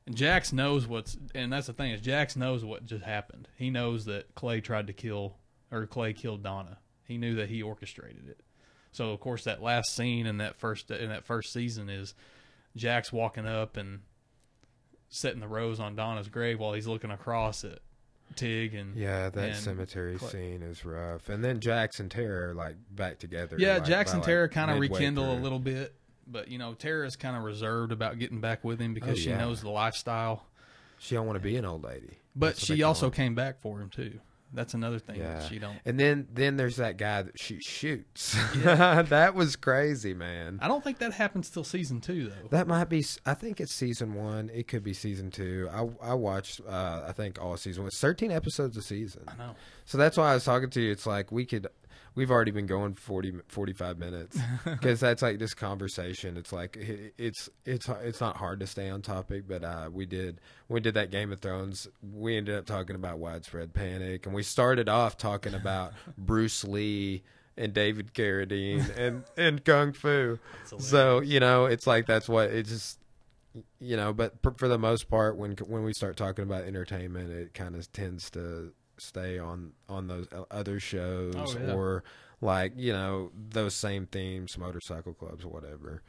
[0.06, 3.48] and Jax knows what's and that's the thing is Jax knows what just happened.
[3.56, 5.36] He knows that Clay tried to kill
[5.70, 6.78] or Clay killed Donna.
[7.08, 8.40] He knew that he orchestrated it.
[8.92, 12.14] So of course that last scene in that first in that first season is
[12.76, 14.00] Jax walking up and
[15.08, 17.78] setting the rose on Donna's grave while he's looking across at
[18.36, 20.28] Tig and yeah, that and cemetery Clay.
[20.28, 21.28] scene is rough.
[21.30, 23.56] And then Jax and Tara are like back together.
[23.58, 25.94] Yeah, like, Jax and like, Tara kind of rekindle a little bit,
[26.26, 29.30] but you know Tara's kind of reserved about getting back with him because Oh, she
[29.30, 29.38] yeah.
[29.38, 30.44] knows the lifestyle.
[30.98, 32.18] She don't want to be an old lady.
[32.36, 34.20] But That's she call also came back for him too.
[34.52, 35.40] That's another thing Yeah.
[35.40, 35.76] that she don't.
[35.84, 38.34] And then then there's that guy that she shoots.
[38.64, 40.58] that was crazy, man.
[40.62, 42.48] I don't think that happens till season two though.
[42.50, 43.04] That might be.
[43.26, 44.50] I think it's season one.
[44.52, 45.68] It could be season two.
[45.72, 46.60] I I watched.
[46.66, 47.86] Uh, I think all season.
[47.86, 49.24] It's thirteen episodes a season.
[49.28, 49.54] I know.
[49.84, 50.92] So that's why I was talking to you.
[50.92, 51.66] It's like we could.
[52.18, 56.36] We've already been going 40, 45 minutes because that's like this conversation.
[56.36, 60.40] It's like it's it's it's not hard to stay on topic, but uh, we did
[60.68, 61.86] we did that Game of Thrones.
[62.02, 67.22] We ended up talking about widespread panic, and we started off talking about Bruce Lee
[67.56, 70.40] and David Carradine and and kung fu.
[70.78, 72.98] So you know, it's like that's what it just
[73.78, 74.12] you know.
[74.12, 77.76] But for, for the most part, when when we start talking about entertainment, it kind
[77.76, 81.72] of tends to stay on on those other shows Oh, yeah.
[81.74, 82.04] or
[82.40, 86.02] like you know those same themes, motorcycle clubs or whatever.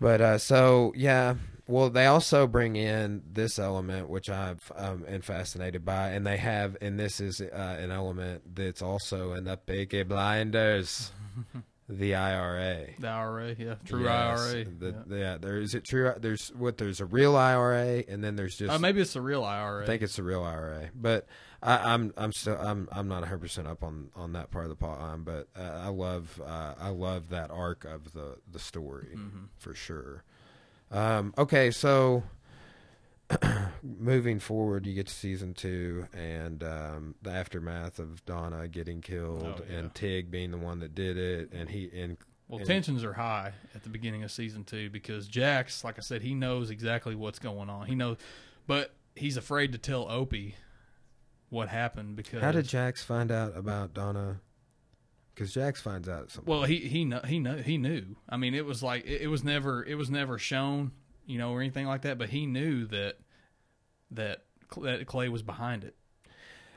[0.00, 1.34] But uh, so yeah,
[1.66, 6.36] well, they also bring in this element, which I've um, am fascinated by, and they
[6.36, 11.10] have, and this is uh, an element that's also in the Peaky Blinders,
[11.88, 12.86] the IRA.
[13.00, 14.64] The IRA, yeah, true Yes, IRA.
[14.66, 15.16] The, yeah.
[15.16, 15.38] yeah.
[15.38, 16.12] there is it true.
[16.16, 19.42] There's what there's a real IRA, and then there's just Uh, maybe it's the real
[19.42, 19.82] IRA.
[19.82, 21.26] I think it's a real IRA, but
[21.62, 24.70] I, I'm I'm still I'm I'm not 100 percent up on on that part of
[24.70, 28.58] the plot line, but uh, I love uh, I love that arc of the the
[28.60, 29.44] story Mm-hmm.
[29.58, 30.22] for sure.
[30.90, 32.22] Um, okay, so
[33.82, 39.42] moving forward, you get to season two and um, the aftermath of Donna getting killed
[39.44, 39.78] Oh, yeah.
[39.78, 42.16] and Tig being the one that did it, and he and
[42.48, 46.02] Well, and- tensions are high at the beginning of season two because Jax, like I
[46.02, 47.86] said, he knows exactly what's going on.
[47.86, 48.16] He knows,
[48.66, 50.54] but he's afraid to tell Opie
[51.50, 54.40] what happened because How did Jax find out about Donna?
[55.34, 56.52] Because Jax finds out something.
[56.52, 58.16] Well, he he he know he knew.
[58.28, 60.92] I mean, it was like it, it was never it was never shown,
[61.26, 62.18] you know, or anything like that.
[62.18, 63.18] But he knew that
[64.10, 64.44] that
[64.80, 65.94] that Clay was behind it.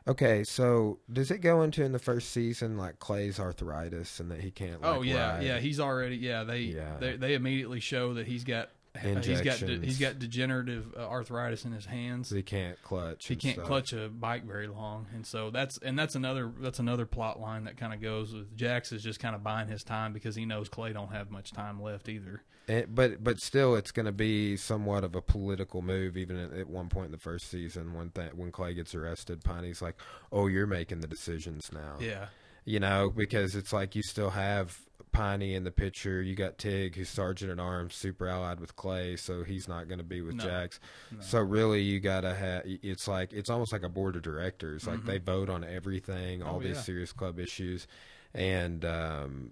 [0.07, 4.41] Okay, so does it go into in the first season like Clay's arthritis and that
[4.41, 4.79] he can't?
[4.83, 5.43] Oh, like, oh yeah, ride?
[5.43, 5.59] yeah.
[5.59, 6.43] He's already yeah.
[6.43, 6.97] They Yeah.
[6.99, 8.69] they they immediately show that he's got
[9.01, 12.29] he's got de- he's got degenerative uh, arthritis in his hands.
[12.29, 13.27] He can't clutch.
[13.27, 13.67] he can't stuff.
[13.67, 17.65] clutch a bike very long, and so that's and that's another that's another plot line
[17.65, 20.45] that kind of goes with Jax is just kind of buying his time because he
[20.45, 22.43] knows Clay don't have much time left either.
[22.67, 26.15] Eh, but but still, it's going to be somewhat of a political move.
[26.15, 29.43] Even at, at one point in the first season, when th- when Clay gets arrested,
[29.43, 29.95] Piney's like,
[30.31, 32.27] "Oh, you're making the decisions now." Yeah,
[32.63, 34.79] you know, because it's like you still have
[35.11, 36.21] Piney in the picture.
[36.21, 39.97] You got Tig, who's sergeant at arms, super allied with Clay, so he's not going
[39.97, 40.43] to be with No.
[40.43, 40.79] Jax.
[41.11, 41.17] No.
[41.21, 42.63] So really, you gotta have.
[42.65, 44.87] It's like it's almost like a board of directors.
[44.87, 45.05] Like Mhm.
[45.05, 46.81] they vote on everything, all Oh, these yeah.
[46.81, 47.87] serious club issues,
[48.33, 49.51] and um,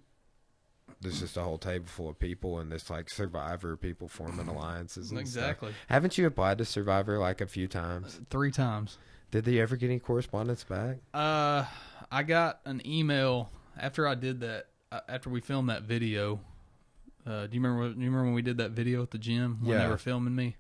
[1.02, 5.12] there's just a whole table full of people, and this like Survivor people forming alliances.
[5.12, 5.22] And stuff.
[5.22, 5.74] exactly.
[5.88, 8.20] Haven't you applied to Survivor like a few times?
[8.30, 8.98] Three times.
[9.32, 10.98] Did they ever get any correspondence back?
[11.14, 11.66] Uh,
[12.12, 14.66] I got an email after I did that.
[14.92, 16.40] Uh, after we filmed that video,
[17.28, 17.90] uh, do you remember?
[17.94, 19.84] Do you remember when we did that video at the gym when Yeah.
[19.84, 20.56] they were filming me?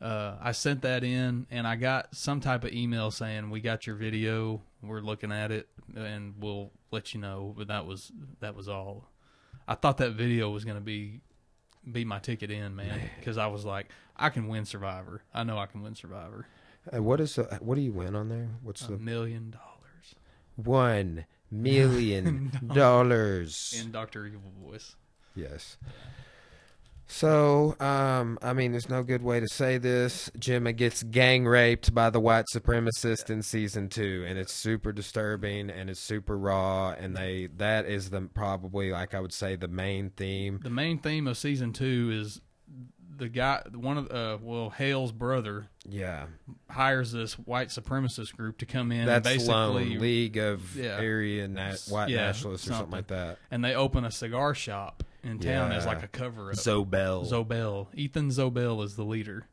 [0.00, 3.86] Uh, I sent that in, and I got some type of email saying we got
[3.86, 4.62] your video.
[4.82, 7.54] We're looking at it, and we'll let you know.
[7.56, 9.10] But that was that was all.
[9.68, 11.20] I thought that video was going to be
[11.90, 15.22] be my ticket in, man, because I was like, I can win Survivor.
[15.34, 16.46] I know I can win Survivor.
[16.90, 18.48] Uh, what is the, what do you win on there?
[18.62, 20.14] What's A the million dollars
[20.56, 23.74] one million dollars?
[23.78, 24.96] in Doctor Evil voice.
[25.34, 25.76] Yes.
[27.12, 30.30] So, um, I mean, there's no good way to say this.
[30.38, 35.70] Gemma gets gang raped by the white supremacist in season two, and it's super disturbing
[35.70, 36.90] and it's super raw.
[36.96, 40.60] And they that is the probably like I would say the main theme.
[40.62, 42.40] The main theme of season two is
[43.20, 46.26] the guy, one of uh, well, Hale's brother Yeah,
[46.68, 49.06] hires this white supremacist group to come in.
[49.06, 50.98] that's and basically, Lone League of Yeah.
[51.00, 52.98] Area na- White Yeah, Nationalists or something something.
[52.98, 53.38] like that.
[53.52, 56.56] and they open a cigar shop in town as like a cover up.
[56.56, 57.24] Zobelle.
[57.30, 59.46] Zobelle, Ethan Zobelle is the leader,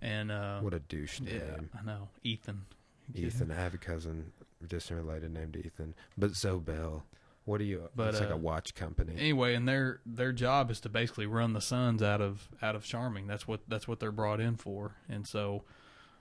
[0.00, 1.34] and uh, what a douche name.
[1.40, 2.66] yeah, I know Ethan.
[3.14, 3.50] Ethan.
[3.50, 4.32] I have a cousin,
[4.66, 5.94] distant related, named Ethan.
[6.16, 7.02] But Zobelle.
[7.44, 7.90] What are you?
[7.94, 9.14] But, it's like uh, a watch company.
[9.18, 12.84] Anyway, and their their job is to basically run the Sons out of out of
[12.84, 13.26] Charming.
[13.26, 14.96] That's what that's what they're brought in for.
[15.08, 15.64] And so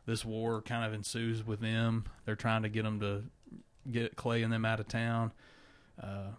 [0.05, 2.05] this war kind of ensues with them.
[2.25, 3.23] They're trying to get them to
[3.89, 5.31] get Clay and them out of town.
[6.01, 6.31] Uh,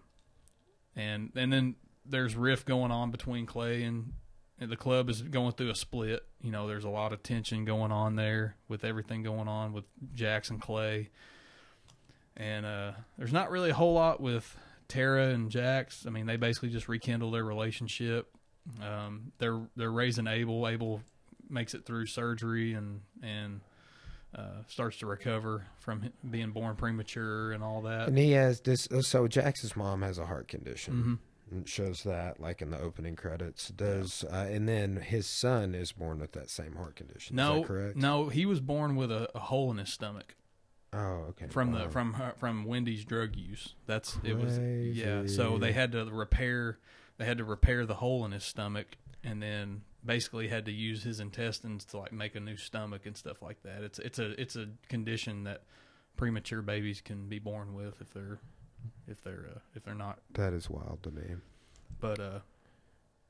[0.95, 4.13] and and then there's rift going on between Clay and,
[4.59, 6.25] and the club is going through a split.
[6.43, 9.85] You know, there's a lot of tension going on there with everything going on with
[10.15, 11.11] Jackson Clay.
[12.37, 14.59] And uh, there's not really a whole lot with
[14.95, 16.07] Tara and Jax.
[16.07, 18.29] I mean, they basically just rekindle their relationship.
[18.83, 20.67] Um, they're they're raising Abel.
[20.69, 21.03] Abel
[21.51, 23.61] makes it through surgery and and
[24.35, 28.09] uh, starts to recover from being born premature and all that.
[28.09, 28.89] And he has this.
[29.03, 30.95] So Jax's mom has a heart condition.
[30.95, 31.19] Mhm.
[31.51, 33.69] And it shows that, like in the opening credits.
[33.69, 37.37] Does uh, and then his son is born with that same heart condition.
[37.37, 37.97] No, is that correct?
[37.97, 40.35] no, he was born with a, a hole in his stomach
[40.95, 41.49] Oh, okay.
[41.49, 43.75] from the from her, from Wendy's drug use.
[43.87, 45.27] That's it was yeah.
[45.27, 46.79] So they had to repair
[47.19, 51.03] they had to repair the hole in his stomach and then basically had to use
[51.03, 53.83] his intestines to like make a new stomach and stuff like that.
[53.83, 55.63] It's it's a it's a condition that
[56.17, 58.39] premature babies can be born with if they're
[59.09, 60.19] if they're uh, if they're not.
[60.35, 61.25] that is wild to me.
[62.01, 62.39] But uh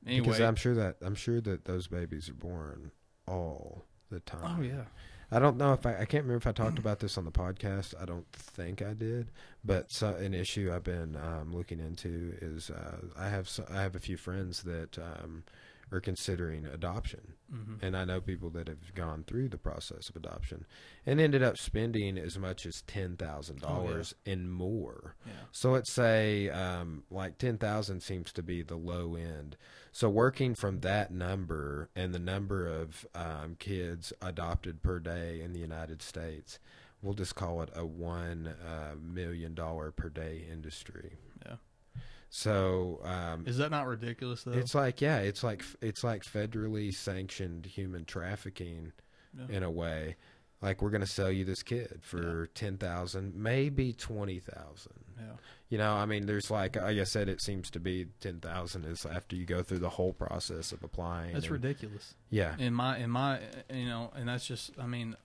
[0.05, 2.91] anyway, Because I'm sure that I'm sure that those babies are born
[3.27, 4.57] all the time.
[4.59, 4.83] oh yeah.
[5.31, 7.31] I don't know if I, I can't remember if I talked about this on the
[7.31, 7.93] podcast.
[7.99, 9.31] I don't think I did,
[9.63, 13.81] but so, an issue I've been um, looking into is uh, I have so, I
[13.81, 15.43] have a few friends that um,
[15.91, 20.15] are considering adoption, hmm and I know people that have gone through the process of
[20.15, 20.65] adoption
[21.05, 25.15] and ended up spending as much as ten thousand dollars and more.
[25.25, 25.33] Yeah.
[25.51, 29.57] So let's say um, like ten thousand seems to be the low end.
[29.95, 35.53] So working from that number and the number of um, kids adopted per day in
[35.53, 36.59] the United States,
[37.01, 41.13] we'll just call it a one uh, million dollar per day industry.
[41.45, 41.55] Yeah.
[42.29, 44.51] So um, Is that not ridiculous though?
[44.51, 48.91] it's like yeah, it's like it's like federally sanctioned human trafficking
[49.33, 49.55] Yeah.
[49.55, 50.17] in a way.
[50.61, 55.05] Like we're gonna sell you this kid for ten thousand, maybe twenty thousand.
[55.17, 55.35] yeah.
[55.69, 58.85] You know, I mean, there's like, like I said, it seems to be ten thousand
[58.85, 61.33] is after you go through the whole process of applying.
[61.33, 62.13] That's and- ridiculous.
[62.29, 63.39] Yeah, in my in my
[63.73, 65.15] you know and that's just i mean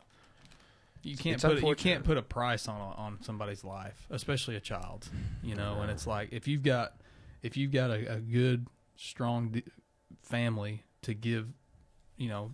[1.02, 4.60] you can't It's put you can't put a price on on somebody's life especially a
[4.60, 5.08] child
[5.42, 6.94] you know and it's like if you've got
[7.42, 8.66] if you've got a, a good
[8.96, 9.64] strong d-
[10.22, 11.48] family to give
[12.16, 12.52] you know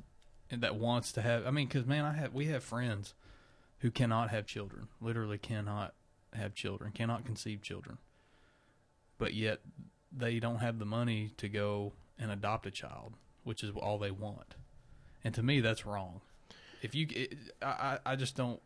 [0.50, 3.14] and that wants to have i mean because man i have we have friends
[3.80, 5.92] who cannot have children literally cannot
[6.36, 7.98] have children cannot conceive children.
[9.18, 9.60] But yet
[10.12, 13.14] they don't have the money to go and adopt a child
[13.46, 14.56] which is all they want.
[15.22, 16.20] And to me that's wrong.
[16.82, 18.60] If you it, I, I just don't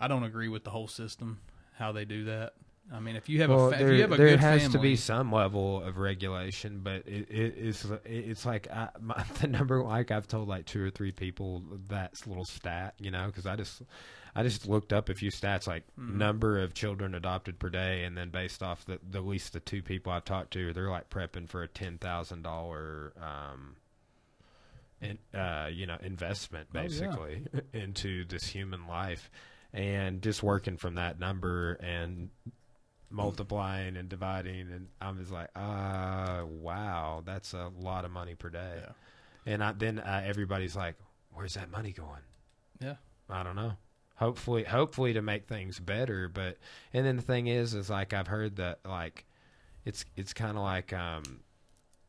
[0.00, 1.38] i don't agree with the whole system
[1.74, 2.54] how they do that.
[2.92, 4.40] I mean if you have well, a fa- there, if you have a there good
[4.40, 8.88] has family to be some level of regulation, but it, it is it's like I,
[8.98, 13.10] my, the number like I've told like two or three people that little stat, you
[13.10, 13.82] know, because I just
[14.36, 16.14] I just looked up a few stats like Mhm.
[16.16, 19.82] number of children adopted per day, and then based off the the least the two
[19.82, 23.76] people I've talked to, they're like prepping for a ten thousand dollar um,
[25.00, 26.82] in, uh, you know, investment Oh, yeah.
[26.82, 29.30] basically into this human life,
[29.72, 32.30] and just working from that number and
[33.10, 38.48] multiplying and dividing, and I was like, ah, wow, that's a lot of money per
[38.50, 38.80] day.
[38.82, 38.92] Yeah.
[39.46, 40.96] And I, then uh, everybody's like,
[41.32, 42.22] where's that money going?
[42.80, 42.96] Yeah.
[43.28, 43.76] I don't know.
[44.16, 46.28] Hopefully, hopefully to make things better.
[46.28, 46.58] But
[46.92, 49.24] and then the thing is, is like I've heard that like
[49.84, 51.22] it's it's kind of like um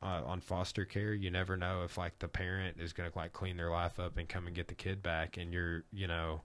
[0.04, 1.14] uh, on foster care.
[1.14, 4.18] You never know if like the parent is going to like clean their life up
[4.18, 6.42] and come and get the kid back, and you're you know.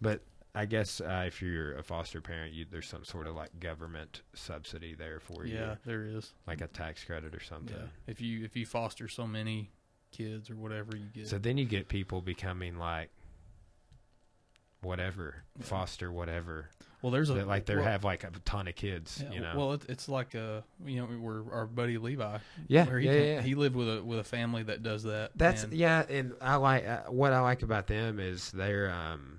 [0.00, 0.22] But
[0.54, 4.22] I guess uh, if you're a foster parent, you, there's some sort of like government
[4.34, 7.76] subsidy there for you, yeah there is like a tax credit or something.
[7.76, 9.70] yeah if you if you foster so many
[10.10, 13.10] kids or whatever you get So then you get people becoming like
[14.82, 16.68] whatever, foster whatever.
[17.02, 19.22] Well, there's a like they well, have like a ton of kids.
[19.22, 19.52] yeah, you know.
[19.56, 22.38] Well, it, it's like uh, you know, where our buddy Levi.
[22.66, 23.40] Yeah, where he yeah, yeah.
[23.40, 25.30] He lived with a with a family that does that.
[25.36, 29.38] That's and- yeah, and I like uh, what I like about them is they're um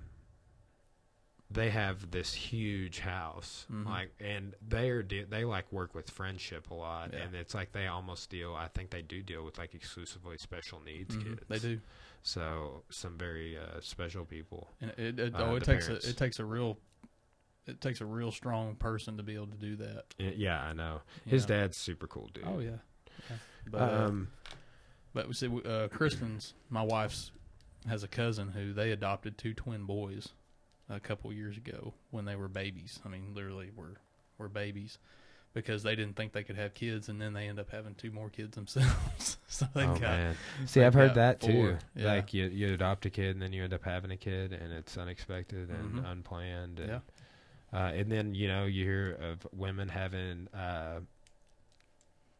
[1.52, 3.84] they have this huge house Mhm.
[3.84, 7.22] like and they're de- they like work with friendship a lot Yeah.
[7.24, 10.80] and it's like they almost deal I think they do deal with like exclusively special
[10.80, 11.80] needs Mhm, kids They do.
[12.22, 16.06] So some very uh, special people And it, it, Uh, oh, it takes parents.
[16.06, 16.78] a it takes a real
[17.66, 20.04] it takes a real strong person to be able to do that.
[20.18, 22.78] Yeah I know his dad's super cool dude Oh yeah.
[23.30, 23.36] yeah.
[23.70, 24.28] But uh, um
[25.12, 27.32] but we see uh, Kristen's my wife's
[27.88, 30.28] has a cousin who they adopted two twin boys
[30.88, 33.00] a couple years ago when they were babies.
[33.04, 33.94] I mean, literally were
[34.38, 34.98] were babies
[35.52, 38.10] because they didn't think they could have kids, and then they end up having two
[38.10, 39.36] more kids themselves.
[39.48, 40.36] so they oh got man
[40.66, 42.06] see I've heard that too yeah.
[42.06, 44.72] like you you adopt a kid and then you end up having a kid and
[44.72, 46.10] it's unexpected and Mhm.
[46.12, 46.98] unplanned and yeah.
[47.72, 51.00] Uh, and then you know you hear of women having uh,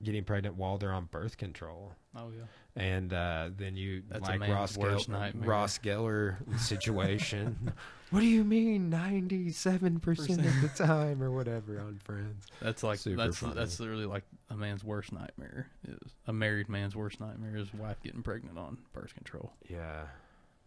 [0.03, 2.45] getting pregnant while they're on birth control, Oh yeah.
[2.77, 5.49] And uh, then you That's like Ross worst Gell- nightmare.
[5.49, 7.73] Ross Geller situation.
[8.11, 12.47] what do you mean ninety seven percent of the time or whatever on Friends?
[12.61, 13.55] That's like Super that's funny.
[13.55, 15.69] that's literally like a man's worst nightmare.
[15.87, 19.53] Is a married man's worst nightmare is wife getting pregnant on birth control.
[19.69, 20.05] Yeah,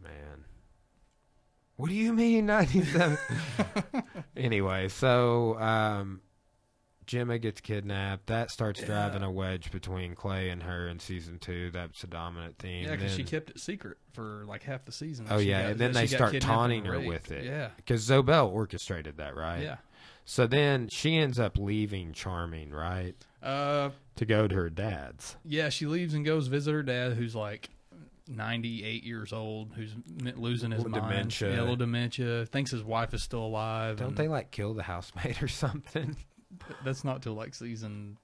[0.02, 0.46] man.
[1.76, 3.18] What do you mean ninety seven?
[4.38, 6.22] anyway, so um,
[7.06, 8.28] Gemma gets kidnapped.
[8.28, 8.88] That starts Yeah.
[8.88, 11.72] driving a wedge between Clay and her in season two.
[11.72, 12.86] That's a dominant theme.
[12.86, 15.28] Yeah, because she kept it secret for like half the season.
[15.30, 17.46] Oh, yeah, got- and then they start taunting her with it.
[17.46, 19.62] Yeah, because Zobelle orchestrated that, right?
[19.62, 19.78] yeah.
[20.26, 25.36] So then she ends up leaving Charming, right, Uh, to go to her dad's.
[25.44, 25.68] yeah.
[25.70, 27.70] She leaves and goes visit her dad, who's like
[28.30, 29.94] ninety eight years old, who's
[30.38, 31.12] losing his Little mind.
[31.12, 31.54] dementia.
[31.56, 32.46] Yeah, little dementia.
[32.46, 33.98] Thinks his wife is still alive.
[33.98, 36.16] Don't and they like kill the housemaid or something?
[36.84, 38.18] That's not till like season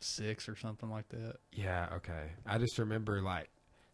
[0.00, 1.36] six or something like that.
[1.52, 2.30] Yeah, okay.
[2.46, 3.50] I just remember like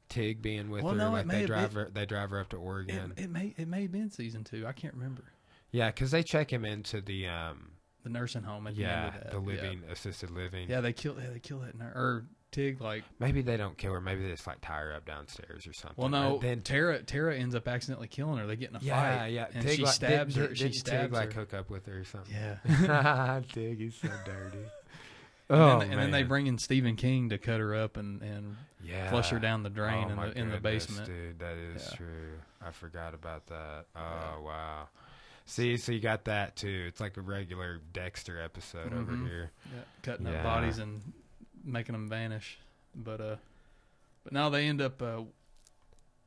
[0.08, 0.98] Tig being with Well, her.
[0.98, 1.90] no, like they drive been- her.
[1.90, 3.12] They drive her up to Oregon.
[3.16, 4.66] It, it may it may have been season two.
[4.66, 5.24] I can't remember.
[5.72, 7.72] yeah, because they check him into the um.
[8.04, 9.30] The nursing home at Yeah, the end of that.
[9.32, 9.46] the Yeah.
[9.62, 10.70] living assisted living.
[10.70, 11.16] Yeah, they kill.
[11.20, 12.80] Yeah, they kill that ner- or Tig.
[12.80, 14.00] Like, Maybe they don't kill her.
[14.00, 15.96] Maybe they just like tie her up downstairs or something.
[15.96, 16.34] well, no.
[16.34, 18.46] And then Tara Tara ends up accidentally killing her.
[18.46, 19.26] They get in a yeah, fight.
[19.26, 19.26] yeah.
[19.26, 19.46] yeah.
[19.54, 20.54] and Tig, she like, stabs didn't- her.
[20.56, 21.40] She didn't Tig, stabs like her.
[21.40, 22.34] hook up with her or something.
[22.34, 23.40] Yeah.
[23.52, 24.58] Tig, he's so dirty.
[25.48, 28.20] And, oh then, and then they bring in Stephen King to cut her up and,
[28.20, 29.08] and yeah.
[29.10, 31.06] flush her down the drain Oh, in the in the basement.
[31.06, 31.96] Dude, that is Yeah.
[31.98, 32.32] true.
[32.60, 33.84] I forgot about that.
[33.94, 34.38] Oh Yeah.
[34.40, 34.88] wow.
[35.44, 36.86] See, so you got that too.
[36.88, 39.28] It's like a regular Dexter episode over Mhm.
[39.28, 39.52] here.
[39.66, 41.00] Yeah, cutting up bodies and
[41.66, 42.58] making them vanish.
[42.94, 43.36] But uh,
[44.24, 45.02] but now they end up.
[45.02, 45.22] Uh,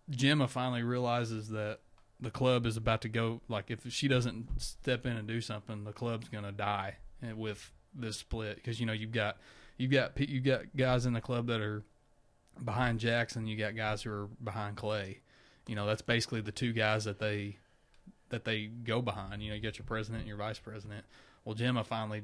[0.09, 1.79] Gemma finally realizes that
[2.19, 3.41] the club is about to go.
[3.47, 6.97] Like if she doesn't step in and do something, the club's gonna die
[7.35, 8.57] with this split.
[8.57, 9.37] Because you know you've got
[9.77, 11.83] you've got you got guys in the club that are
[12.63, 13.47] behind Jackson.
[13.47, 15.19] You got guys who are behind Clay.
[15.67, 17.57] You know that's basically the two guys that they
[18.29, 19.41] that they go behind.
[19.41, 21.05] You know you got your president and your vice president.
[21.45, 22.23] Well, Gemma finally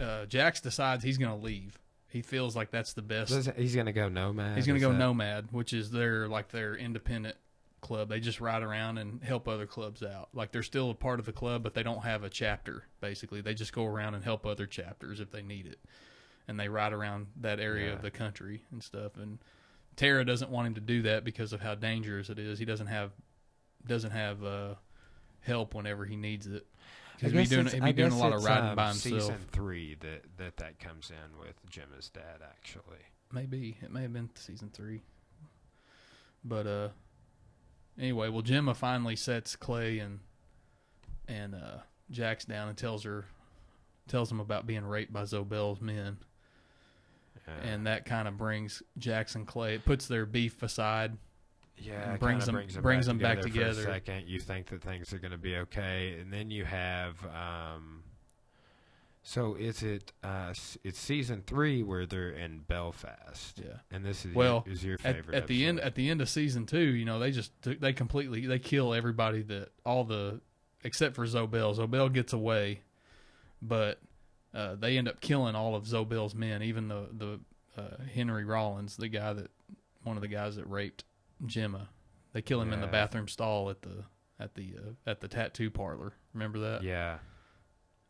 [0.00, 1.78] uh, Jax decides he's going to leave.
[2.08, 3.50] He feels like that's the best.
[3.56, 4.56] He's gonna go nomad.
[4.56, 7.36] he's going to go that- Nomad, which is their like their independent
[7.82, 8.08] club.
[8.08, 10.28] They just ride around and help other clubs out.
[10.32, 12.84] Like they're still a part of the club, but they don't have a chapter.
[13.00, 15.78] Basically, they just go around and help other chapters if they need it,
[16.48, 17.92] and they ride around that area Yeah.
[17.94, 19.16] of the country and stuff.
[19.16, 19.38] And
[19.96, 22.58] Tara doesn't want him to do that because of how dangerous it is.
[22.58, 23.10] He doesn't have
[23.86, 24.74] doesn't have uh,
[25.40, 26.66] help whenever he needs it.
[27.22, 28.76] I He'd be guess doing, it's- he'd I be doing a lot of riding um,
[28.76, 29.20] by himself.
[29.22, 32.40] Season three that, that that comes in with Gemma's dad.
[32.42, 32.98] Actually,
[33.32, 35.02] Maybe it may have been season three.
[36.44, 36.88] But uh,
[37.98, 40.20] anyway, well, Gemma finally sets Clay and
[41.26, 41.78] and uh,
[42.10, 43.24] Jax down and tells her
[44.08, 46.18] tells him about being raped by Zobelle's men,
[47.48, 47.68] yeah.
[47.72, 49.74] and that kind of brings Jax and Clay.
[49.74, 51.16] It puts their beef aside.
[51.78, 53.82] Yeah, brings them- brings them brings back them back together.
[53.82, 56.64] For a second, you think that things are going to be okay, and then you
[56.64, 57.16] have.
[57.26, 58.02] Um,
[59.22, 60.12] so is it?
[60.22, 60.54] Uh,
[60.84, 63.78] it's season three where they're in Belfast, Yeah.
[63.90, 66.28] and this is Well, your, is your favorite at the end, at the end of
[66.28, 70.40] season two, you know, they just they completely they kill everybody that all the
[70.84, 71.76] except for Zobelle.
[71.76, 72.82] Zobelle gets away,
[73.60, 73.98] but
[74.54, 77.40] uh, they end up killing all of Zobelle's men, even the the
[77.76, 79.50] uh, Henry Rollins, the guy that
[80.04, 81.02] one of the guys that raped
[81.44, 81.88] Gemma.
[82.32, 84.04] They kill him in the bathroom stall at the
[84.38, 86.12] at the uh, at the tattoo parlor.
[86.34, 86.82] Remember that?
[86.82, 87.18] yeah,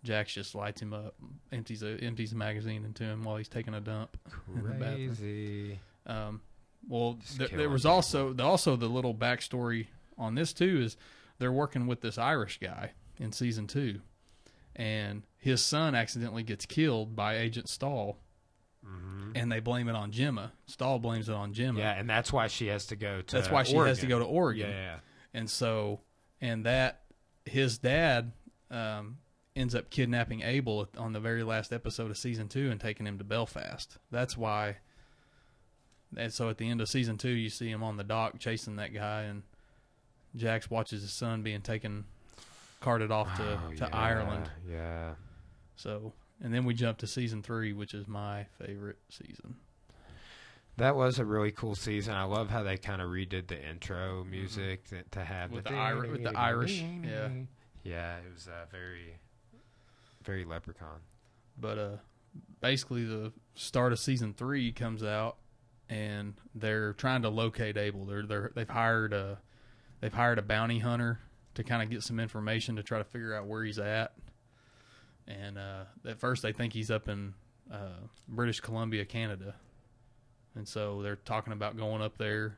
[0.02, 1.14] Jax just lights him up,
[1.52, 4.16] empties a empties a magazine into him while he's taking a dump.
[4.48, 5.06] in the bathroom.
[5.08, 5.80] crazy.
[6.06, 6.40] Um,
[6.88, 7.94] well, th- there was people.
[7.94, 9.86] also the, also the little backstory
[10.18, 10.96] on this too is
[11.38, 14.00] they're working with this Irish guy in season two,
[14.74, 18.18] and his son accidentally gets killed by Agent Stahl,
[19.34, 20.53] and they blame it on Gemma.
[20.66, 21.78] Stahl blames it on Gemma.
[21.80, 23.37] Yeah, and that's why she has to go to.
[23.37, 24.70] That's why she has to go to Oregon.
[24.70, 24.97] Yeah,
[25.34, 26.01] And so,
[26.41, 27.03] and that
[27.45, 28.32] his dad
[28.70, 29.18] um,
[29.55, 33.18] ends up kidnapping Abel on the very last episode of season two and taking him
[33.18, 33.99] to Belfast.
[34.11, 34.76] That's why.
[36.16, 38.76] And so at the end of season two, you see him on the dock chasing
[38.76, 39.43] that guy, and
[40.34, 42.05] Jax watches his son being taken,
[42.80, 44.51] carted off to, Oh, to yeah, Ireland.
[44.70, 45.14] Yeah.
[45.76, 46.12] So,
[46.43, 49.57] and then we jump to season three, which is my favorite season.
[50.78, 52.14] That was a really cool season.
[52.14, 55.55] I love how they kind of redid the intro music to, to have Mm-hmm.
[55.57, 57.28] With the, the Iri- with the Irish, yeah.
[57.82, 58.16] yeah.
[58.18, 59.18] It was uh, very,
[60.22, 61.01] very Leprechaun.
[61.59, 61.97] But uh,
[62.61, 65.39] basically, the start of season three comes out,
[65.89, 68.05] and they're trying to locate Abel.
[68.05, 69.39] They're they're they've hired a
[70.01, 71.20] they've hired a bounty hunter
[71.55, 74.12] to kind of get some information to try to figure out where he's at.
[75.28, 77.34] And uh, at first, they think he's up in
[77.72, 77.98] uh,
[78.28, 79.54] British Columbia, Canada,
[80.54, 82.56] and so they're talking about going up there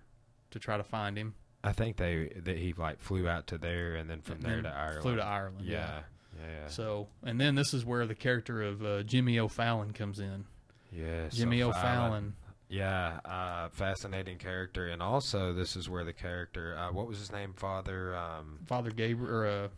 [0.50, 1.34] to try to find him.
[1.64, 4.54] I think they that he like flew out to there and then from And there
[4.62, 5.02] then to Ireland.
[5.02, 5.66] Flew to Ireland.
[5.66, 5.72] Yeah.
[5.76, 6.00] yeah.
[6.38, 6.68] Yeah.
[6.68, 10.44] So, and then this is where the character of uh, Jimmy O'Fallon comes in.
[10.92, 11.28] yeah.
[11.30, 12.34] so Jimmy Fallon- O'Fallon.
[12.70, 17.32] Yeah, uh, fascinating character, and also this is where the character, uh, what was his
[17.32, 18.14] name, Father?
[18.14, 19.68] Um, Father Gabriel uh,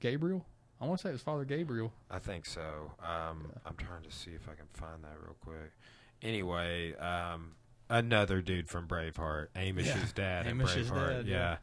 [0.00, 0.44] Gabriel.
[0.82, 1.92] I want to say it was Father Gabriel.
[2.10, 2.90] I think so.
[3.00, 5.70] Um, I'm trying to see if I can find that real quick.
[6.22, 7.52] Anyway, um,
[7.88, 11.18] another dude from Braveheart, Hamish's dad in Braveheart.
[11.24, 11.56] dad, yeah.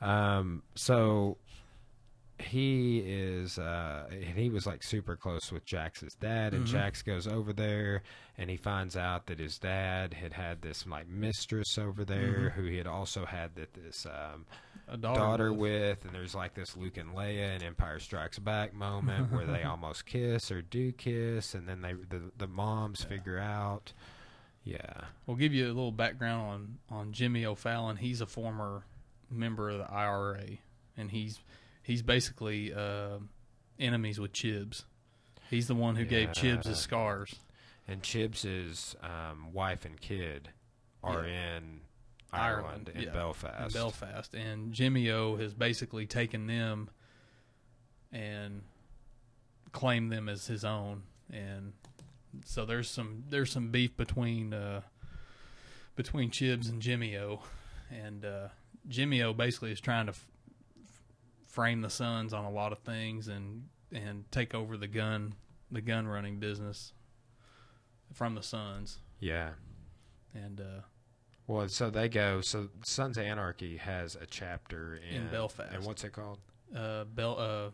[0.00, 0.36] yeah.
[0.38, 1.36] Um, so
[2.38, 6.68] he is, uh, and he was like super close with Jax's dad, and Mhm.
[6.70, 8.02] Jax goes over there,
[8.38, 12.52] and he finds out that his dad had had this like mistress over there, Mhm.
[12.52, 14.46] who he had also had that this um,
[14.92, 15.70] A daughter, daughter, with.
[15.70, 19.62] with, and there's like this Luke and Leia and Empire Strikes Back moment where they
[19.64, 23.92] almost kiss or do kiss, and then they the the moms figure out,
[24.64, 27.98] yeah, We'll give you a little background on on Jimmy O'Fallon.
[27.98, 28.84] He's a former
[29.30, 30.58] member of the IRA,
[30.96, 31.38] and he's
[31.84, 33.18] he's basically uh,
[33.78, 34.84] enemies with Chibs.
[35.50, 37.34] He's the one who gave Chibs his scars.
[37.88, 40.50] and Chibs's um, wife and kid
[41.02, 41.80] are in
[42.32, 43.74] Ireland, Ireland, in yeah, Belfast.
[43.74, 46.90] Belfast, and Jimmy O has basically taken them
[48.12, 48.62] and
[49.72, 51.02] claimed them as his own,
[51.32, 51.72] and
[52.44, 54.82] so there's some there's some beef between uh,
[55.96, 57.42] between Chibs and Jimmy O,
[57.90, 58.48] and uh,
[58.88, 60.26] Jimmy O basically is trying to f-
[61.46, 65.34] frame the Sons on a lot of things and and take over the gun
[65.70, 66.92] the gun running business
[68.12, 69.50] from the Sons, yeah.
[70.34, 70.80] and uh,
[71.50, 72.40] Well, so they go.
[72.42, 75.72] So Sons of Anarchy has a chapter in, In Belfast.
[75.74, 76.38] and what's it called?
[76.76, 77.70] uh, Bell uh,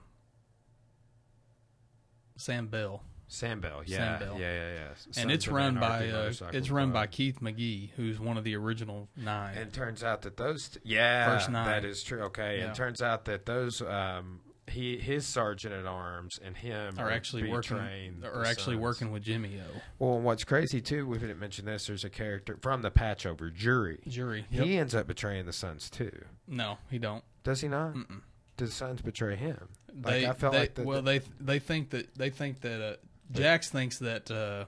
[2.39, 3.01] SAMBEL.
[3.29, 3.83] Sam Bell.
[3.87, 4.37] Sam Yeah, Bell.
[4.39, 5.21] yeah, yeah, yeah.
[5.23, 9.09] and it's run by uh, it's run by Keith McGee, who's one of the original
[9.17, 9.59] nine.
[9.59, 11.67] And turns out that those, t- yeah, First nine.
[11.67, 12.23] that is true.
[12.25, 12.67] Okay, Yeah.
[12.67, 17.49] and turns out that those, um, he, his sergeant at arms and him are actually
[17.49, 18.83] working betraying are actually Sons.
[18.83, 19.81] working with Jimmy O.
[19.99, 21.87] Well, and what's crazy too, we didn't mention this.
[21.87, 24.01] There's a character from the patch over jury.
[24.09, 24.45] Jury.
[24.51, 26.13] He ends up betraying the Sons too.
[26.49, 27.23] No, he don't.
[27.45, 27.95] Does he not?
[27.95, 28.21] Mm-mm.
[28.57, 29.69] Do the Sons betray him?
[30.03, 32.61] Like, They, I felt they like the- well the- they they think that they think
[32.63, 32.97] that uh,
[33.33, 34.65] Jax thinks that uh,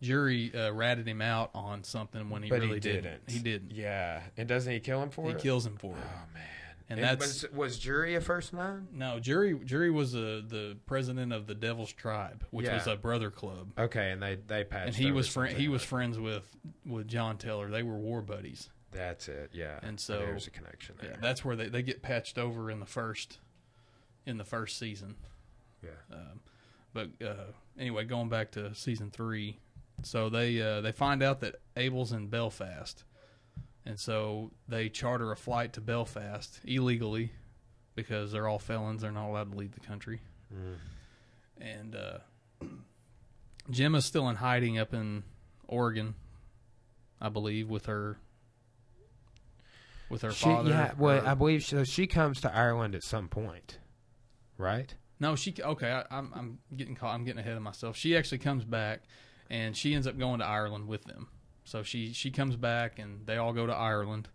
[0.00, 3.22] Jury uh, ratted him out on something when he but really he didn't.
[3.28, 3.72] He didn't.
[3.72, 5.38] Yeah, and doesn't he kill him for He it?
[5.40, 6.02] kills him for it.
[6.02, 6.42] Oh man!
[6.90, 8.88] And that's- was, was jury a first nine?
[8.92, 13.30] No, Jury Jury was uh, the president of the Devil's Tribe, which was a brother
[13.30, 13.68] club.
[13.78, 14.86] Okay, and they they patched.
[14.88, 16.44] and he was fri- something he was friends with
[16.84, 17.70] with John Teller.
[17.70, 18.70] They were war buddies.
[18.92, 19.50] That's it.
[19.52, 21.10] Yeah, And so- there's a connection there.
[21.12, 23.38] Yeah, that's where they, they get patched over in the first
[24.26, 25.14] in the first season.
[25.84, 25.90] yeah.
[26.12, 26.40] Um,
[26.92, 29.60] but uh, anyway, going back to season three,
[30.02, 33.04] so they uh, they find out that Abel's in Belfast,
[33.86, 37.32] and so they charter a flight to Belfast illegally
[37.94, 39.02] because they're all felons.
[39.02, 40.20] They're not allowed to leave the country.
[40.54, 40.76] Mm.
[41.60, 42.18] And uh,
[43.70, 45.22] Gemma's still in hiding up in
[45.68, 46.14] Oregon,
[47.20, 48.18] I believe, with her
[50.08, 50.70] with her She, father.
[50.70, 51.84] yeah, well, or- I believe so.
[51.84, 53.78] She comes to Ireland at some point,
[54.58, 54.92] right?
[55.20, 55.90] No, she okay.
[55.92, 57.14] I, I'm I'm getting caught.
[57.14, 57.96] I'm getting ahead of myself.
[57.96, 59.02] She actually comes back,
[59.50, 61.28] and she ends up going to Ireland with them.
[61.70, 64.28] So she she comes back, and they all go to Ireland,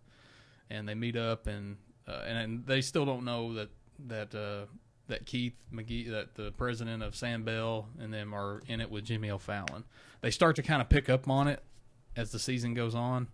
[0.70, 1.76] and they meet up, and
[2.08, 3.68] uh, and, and they still don't know that
[4.06, 4.66] that uh,
[5.08, 9.30] that Keith McGee, that the president of SAMBEL, and them are in it with Jimmy
[9.30, 9.84] O'Fallon.
[10.22, 11.62] They start to kind of pick up on it
[12.16, 13.28] as the season goes on,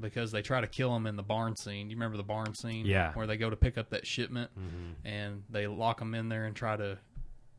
[0.00, 1.90] because they try to kill him in the barn scene.
[1.90, 2.86] You remember the barn scene?
[2.86, 3.12] Yeah.
[3.14, 5.06] Where they go to pick up that shipment Mm-hmm.
[5.06, 6.98] and they lock him in there and try to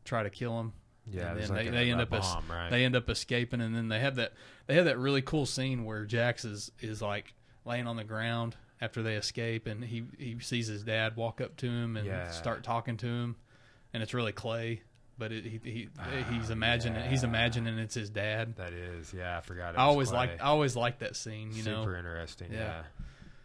[0.04, 0.72] try to kill him.
[1.12, 2.70] Yeah, and then like they, a- they end up es- right?
[2.70, 4.32] they end up escaping, and then they have that
[4.66, 7.34] they have that really cool scene where Jax is is like
[7.64, 11.56] laying on the ground after they escape, and he he sees his dad walk up
[11.58, 12.30] to him and Yeah.
[12.30, 13.36] start talking to him,
[13.92, 14.82] and it's really Clay,
[15.18, 15.88] but it, he, he
[16.30, 17.28] he's Ah, imagining he's yeah.
[17.28, 18.56] imagining it's his dad.
[18.56, 19.74] That is, yeah, I forgot.
[19.74, 21.98] It I always like I always like that scene, you Super know.
[21.98, 22.52] interesting.
[22.52, 22.58] Yeah.
[22.58, 22.82] Yeah.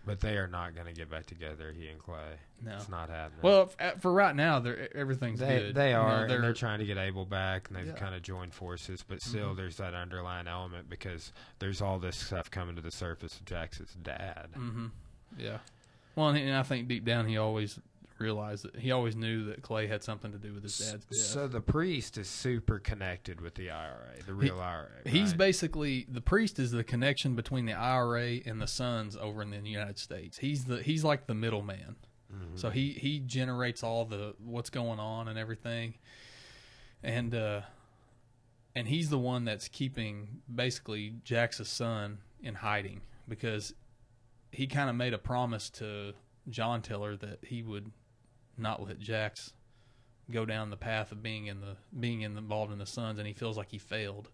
[0.05, 1.73] But they are not going to get back together.
[1.75, 2.15] He and Clay.
[2.63, 2.75] No.
[2.75, 3.39] It's not happening.
[3.41, 5.75] Well, f- for right now, they're everything's they good.
[5.75, 6.21] they You know, are.
[6.21, 7.93] and they're, they're trying to get Abel back, and they've Yeah.
[7.93, 8.03] Mm-hmm.
[8.03, 9.03] kind of joined forces.
[9.07, 13.35] But still, there's that underlying element because there's all this stuff coming to the surface
[13.37, 14.49] of Jackson's dad.
[14.53, 14.87] hmm
[15.37, 15.57] Yeah.
[16.15, 17.77] Well, and I think deep down he always
[18.17, 21.19] realized that he always knew that Clay had something to do with his dad's death.
[21.19, 24.89] So the priest is super connected with the IRA, the real IRA.
[25.05, 29.49] He's basically the priest is the connection between the IRA and the Sons over in
[29.49, 30.37] the United States.
[30.37, 31.95] He's the he's like the middleman.
[32.33, 32.55] Mm-hmm.
[32.57, 35.95] So he he generates all the what's going on and everything,
[37.03, 37.61] and uh,
[38.75, 43.73] and he's the one that's keeping basically Jax's son in hiding because
[44.51, 46.13] he kind of made a promise to
[46.49, 47.91] John Teller that he would
[48.57, 49.53] not let Jax
[50.31, 53.27] go down the path of being in the being in, involved in the Sons, and
[53.27, 54.29] he feels like he failed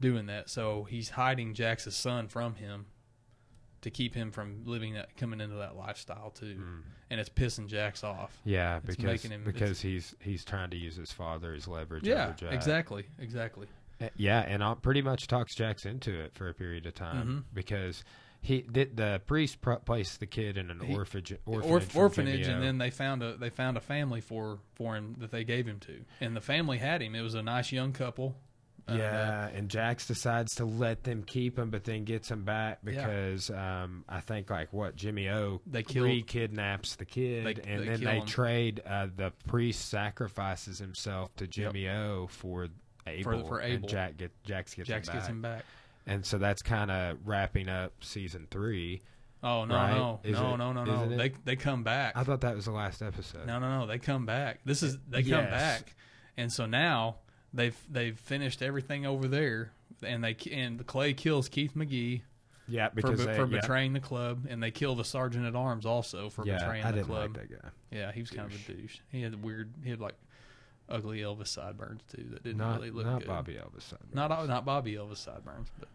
[0.00, 0.50] doing that.
[0.50, 2.86] So he's hiding Jax's son from him
[3.82, 6.82] to keep him from living that coming into that lifestyle too, Mm.
[7.10, 8.40] and it's pissing Jax off.
[8.44, 12.04] Yeah, It's because him- because he's he's trying to use his father as leverage.
[12.06, 13.68] Yeah, exactly, exactly.
[14.00, 17.26] Uh, Yeah, and uh, pretty much talks Jax into it for a period of time
[17.28, 17.54] Mhm.
[17.54, 18.04] because
[18.46, 22.46] he did the priest pr- placed the kid in an He- orphanage, Orphanage, from orphanage
[22.46, 25.66] and then they found a they found a family for for him that they gave
[25.66, 27.14] him to, and the family had him.
[27.14, 28.36] It was a nice young couple.
[28.88, 32.78] Uh, yeah, and Jax decides to let them keep him, but then gets him back
[32.84, 32.92] Yeah.
[32.92, 37.82] because um, I think like what Jimmy O They re kidnaps the kid, They- and
[37.82, 38.26] they then they him.
[38.26, 38.80] trade.
[38.86, 42.68] Uh, the priest sacrifices himself to Jimmy O for
[43.08, 43.88] Abel, for and Abel.
[43.88, 45.20] Jack get Jax gets Jax him back.
[45.20, 45.64] gets him back.
[46.06, 49.02] And so that's kind of wrapping up season three.
[49.42, 49.94] Oh no Right?
[49.94, 51.08] no Is no it- no no no!
[51.16, 52.16] They they come back.
[52.16, 53.46] I thought that was the last episode.
[53.46, 53.86] No, no, no.
[53.86, 54.60] They come back.
[54.64, 55.94] This is they come back,
[56.36, 57.16] and so now
[57.52, 62.22] they've they've finished everything over there, and they and the Clay kills Keith McGee
[62.66, 63.60] Yeah, because be- they, for yeah.
[63.60, 66.64] betraying the club, and they kill the sergeant at arms also for betraying the club.
[66.64, 67.36] yeah, betraying I the didn't club.
[67.36, 67.68] like that guy.
[67.92, 68.98] Yeah, he was kind of a douche.
[69.12, 69.74] He had a weird.
[69.84, 70.14] He had like
[70.88, 73.28] ugly Elvis sideburns too that didn't Not, really look not good.
[73.28, 73.82] Bobby Elvis.
[73.82, 74.14] Sideburns.
[74.14, 75.88] Not not Bobby Elvis sideburns, but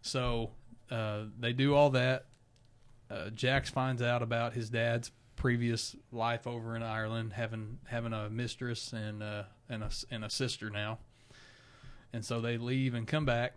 [0.00, 0.50] so
[0.90, 2.26] uh, they do all that.
[3.10, 8.28] Uh, Jax finds out about his dad's previous life over in Ireland, having having a
[8.30, 10.98] mistress and uh, and a and a sister now,
[12.12, 13.54] and so they leave and come back,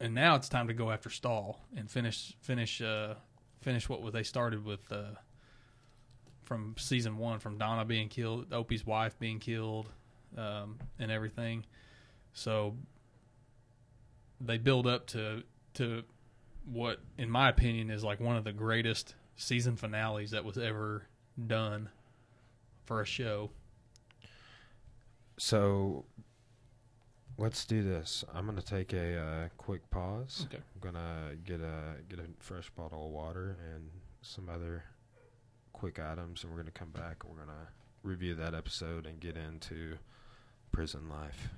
[0.00, 3.14] and now it's time to go after Stahl and finish finish uh,
[3.60, 5.16] finish what they started with uh,
[6.46, 9.90] from season one, from Donna being killed, Opie's wife being killed,
[10.38, 11.66] um, and everything.
[12.32, 12.76] So
[14.40, 15.42] they build up to
[15.74, 16.04] to
[16.64, 21.06] what, in my opinion, is like one of the greatest season finales that was ever
[21.46, 21.90] done
[22.84, 23.50] for a show.
[25.38, 26.04] So
[27.38, 28.24] let's do this.
[28.32, 30.46] I'm gonna take a uh, quick pause.
[30.48, 30.62] Okay.
[30.74, 33.90] I'm gonna get a get a fresh bottle of water and
[34.22, 34.84] some other
[35.76, 37.22] quick items, and we're gonna come back.
[37.24, 37.68] and We're gonna
[38.02, 39.96] review that episode and get into
[40.72, 41.50] prison life.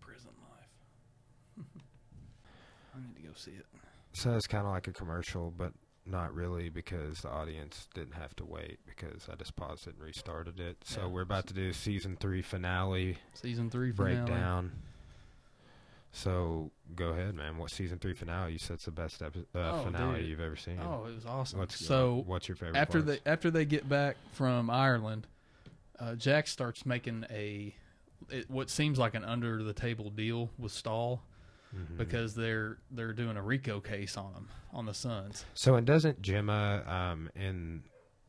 [0.00, 1.66] Prison life.
[2.94, 3.66] I need to go see it.
[4.12, 5.72] So it's kind of like a commercial, but
[6.06, 10.02] not really because the audience didn't have to wait because I just paused it and
[10.02, 10.78] restarted it.
[10.84, 11.06] So Yeah.
[11.08, 14.16] we're about to do season three finale Season three finale.
[14.24, 14.72] breakdown.
[16.10, 17.58] So go ahead, man.
[17.58, 18.52] What season three finale?
[18.52, 20.28] You said it's the best epi- uh, Oh, finale dude.
[20.30, 20.78] you've ever seen.
[20.82, 21.58] Oh, it was awesome.
[21.58, 22.76] What's so what's your favorite?
[22.76, 23.20] after parts?
[23.24, 25.26] they after they get back from Ireland,
[25.98, 27.74] uh, Jack starts making a
[28.30, 31.22] it, what seems like an under the table deal with Stahl
[31.76, 31.98] Mhm.
[31.98, 35.44] because they're they're doing a RICO case on them on the Sons.
[35.54, 37.82] so and doesn't Gemma um in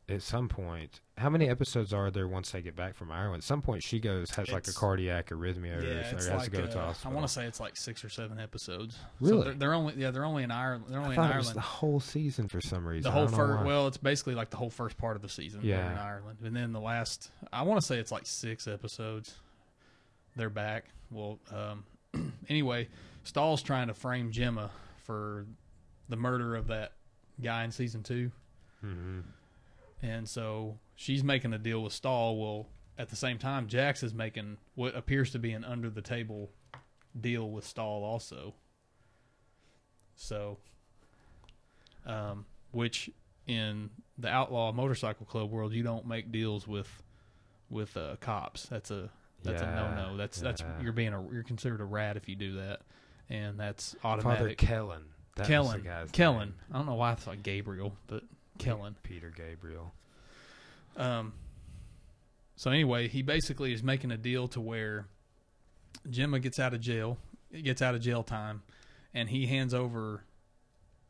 [0.10, 3.42] at some point how many episodes are there once they get back from Ireland?
[3.42, 6.30] At some point she goes has like a cardiac arrhythmia or, Yeah, or it's has
[6.30, 8.40] like to go to uh, the I want to say it's like six or seven
[8.40, 8.96] episodes.
[8.96, 9.44] So Really?
[9.44, 10.86] they're, they're only yeah they're only in Ireland.
[10.88, 11.56] They're I only in it was Ireland.
[11.58, 13.04] the whole season for some reason.
[13.04, 15.60] The whole first, well, it's basically like the whole first part of the season.
[15.64, 15.92] Yeah.
[15.92, 19.36] in Ireland, and then the last, I want to say it's like six episodes.
[20.38, 20.86] They're back.
[21.12, 22.88] Well, um, anyway,
[23.24, 24.70] Stahl's trying to frame Gemma
[25.04, 25.46] for
[26.08, 26.94] the murder of that
[27.42, 28.32] guy in season two,
[28.86, 29.24] Mhm.
[30.02, 32.38] And so she's making a deal with Stahl.
[32.38, 32.68] Well,
[32.98, 36.52] at the same time, Jax is making what appears to be an under the table
[37.20, 38.54] deal with Stahl also.
[40.16, 40.58] So,
[42.06, 43.10] um, which
[43.48, 46.90] in the outlaw motorcycle club world, you don't make deals with
[47.70, 48.64] with uh, cops.
[48.68, 49.10] That's a
[49.44, 50.18] that's Yeah, a no no.
[50.18, 52.82] That's that's you're being a you're considered a rat if you do that,
[53.30, 54.40] and that's automatic.
[54.40, 54.56] Father.
[54.56, 55.04] Kellen.
[55.36, 56.50] That Kellen, guy's Kellen.
[56.50, 56.56] name.
[56.74, 58.24] I don't know why I thought Gabriel, but
[58.60, 58.96] Kellen.
[59.02, 59.94] Peter Gabriel.
[60.96, 61.34] Um.
[62.56, 65.08] So anyway, he basically is making a deal to where
[66.10, 67.18] Gemma gets out of jail,
[67.64, 68.62] gets out of jail time,
[69.14, 70.24] and he hands over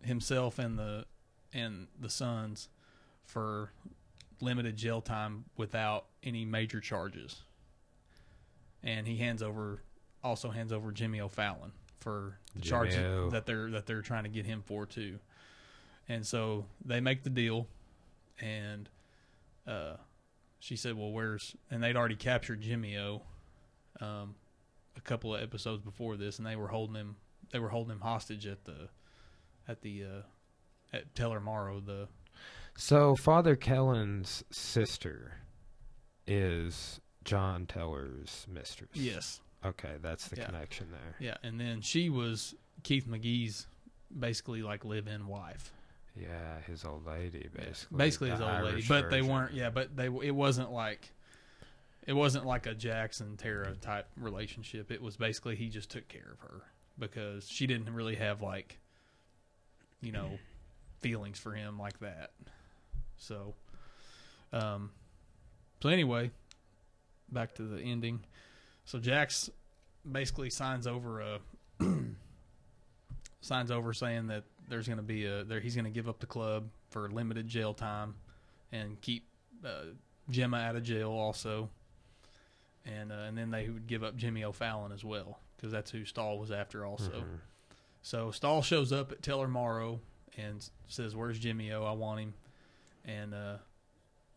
[0.03, 1.05] himself and the
[1.53, 2.69] and the sons
[3.23, 3.71] for
[4.41, 7.43] limited jail time without any major charges.
[8.83, 9.81] And he hands over
[10.23, 13.29] also hands over Jimmy O'Fallon for the Jimmy charges O.
[13.31, 15.19] that they're that they're trying to get him for too.
[16.09, 17.67] And so they make the deal
[18.41, 18.89] and
[19.67, 19.95] uh,
[20.59, 23.21] she said, "Well, where's?" And they'd already captured Jimmy O,
[24.01, 24.35] um,
[24.97, 27.15] a couple of episodes before this, and they were holding him.
[27.51, 28.89] They were holding him hostage at the,
[29.67, 30.21] at the, uh,
[30.97, 31.79] at Teller Morrow.
[31.79, 32.07] The
[32.77, 35.33] So Father Kellen's sister
[36.27, 38.91] is John Teller's mistress.
[38.93, 40.45] yes, Okay, that's the Yeah.
[40.45, 41.15] connection there.
[41.19, 43.67] yeah, and then she was Keith McGee's
[44.17, 45.73] basically like live-in wife,
[46.21, 47.97] Yeah, his old lady, basically.
[47.97, 48.67] basically his old lady.
[48.67, 49.33] Irish But they version.
[49.33, 49.53] weren't.
[49.53, 50.05] Yeah, but they.
[50.05, 51.11] It wasn't like.
[52.07, 54.91] It wasn't like a Jackson Tara type relationship.
[54.91, 56.61] It was basically he just took care of her
[56.97, 58.79] because she didn't really have like,
[60.01, 60.39] you know,
[61.01, 62.31] feelings for him like that.
[63.17, 63.53] So,
[64.51, 64.89] um,
[65.83, 66.31] so anyway,
[67.31, 68.21] back to the ending.
[68.85, 69.49] So Jax
[70.09, 71.39] basically signs over a
[73.41, 76.19] signs over saying that there's going to be a there he's going to give up
[76.19, 78.15] the club for limited jail time
[78.71, 79.25] and keep
[79.65, 79.85] uh,
[80.29, 81.69] Gemma out of jail also,
[82.85, 86.05] and uh, and then they would give up Jimmy O'Fallon as well because that's who
[86.05, 87.11] Stahl was after also.
[87.11, 87.39] Mhm.
[88.01, 89.99] So Stahl shows up at Teller Morrow
[90.37, 91.83] and says, "Where's Jimmy O?
[91.83, 92.33] I want him."
[93.05, 93.57] And uh,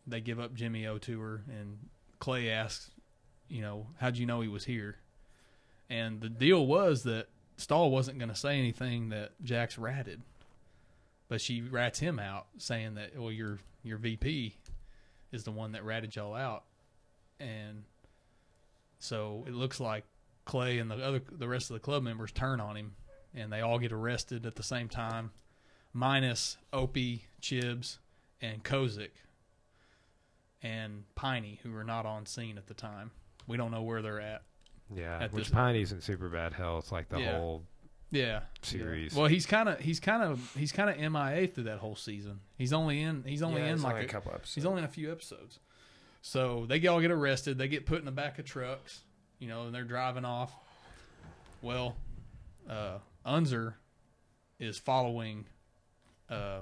[0.07, 1.77] they give up Jimmy O to her, and
[2.19, 2.91] Clay asks,
[3.47, 4.97] "You know, how'd you know he was here?"
[5.89, 7.27] And the deal was that
[7.57, 10.21] Stahl wasn't going to say anything that Jax ratted,
[11.27, 14.57] but she rats him out, saying that, "Well, your your VP
[15.31, 16.63] is the one that ratted y'all out,"
[17.39, 17.83] and
[18.99, 20.05] so it looks like
[20.45, 22.95] Clay and the other the rest of the club members turn on him,
[23.33, 25.31] and they all get arrested at the same time,
[25.93, 27.97] minus Opie, Chibs,
[28.41, 29.11] and Kozik,
[30.61, 33.11] and Piney, who were not on scene at the time.
[33.47, 34.43] We don't know where they're at.
[34.95, 37.37] Yeah, At which this- Piney's in super bad health, like the Yeah.
[37.37, 37.65] whole
[38.11, 39.13] Yeah, series.
[39.13, 39.19] Yeah.
[39.21, 42.41] Well, he's kind of he's kind of he's kind of MIA through that whole season.
[42.57, 44.55] He's only in he's only Yeah, in like only a, a couple episodes.
[44.55, 45.59] He's only in a few episodes.
[46.21, 47.57] So they all get arrested.
[47.57, 49.01] They get put in the back of trucks,
[49.39, 50.53] you know, and they're driving off.
[51.61, 51.95] Well,
[52.69, 53.77] uh, Unser
[54.59, 55.45] is following,
[56.29, 56.61] uh,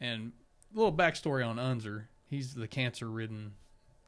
[0.00, 0.32] and
[0.74, 2.08] a little backstory on Unser.
[2.28, 3.54] He's the cancer-ridden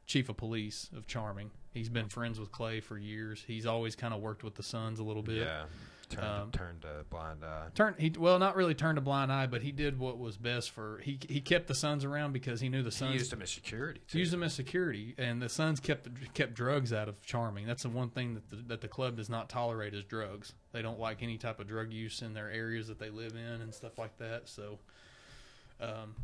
[0.07, 1.51] chief of police of Charming.
[1.75, 3.43] He's been friends with Clay for years.
[3.45, 5.35] He's always kind of worked with the Sons a little bit.
[5.45, 5.65] yeah,
[6.09, 7.67] turned, Um, turned a blind eye.
[7.75, 10.71] Turned he well, not really turned a blind eye, but he did what was best
[10.71, 11.19] for he.
[11.27, 13.99] He kept the Sons around because he knew the Sons He used them as security.
[14.07, 14.19] Too.
[14.19, 17.67] used them as security, and the Sons kept kept drugs out of Charming.
[17.67, 20.53] That's the one thing that the, that the club does not tolerate is drugs.
[20.71, 23.61] They don't like any type of drug use in their areas that they live in
[23.61, 24.47] and stuff like that.
[24.47, 24.79] So,
[25.81, 26.15] um,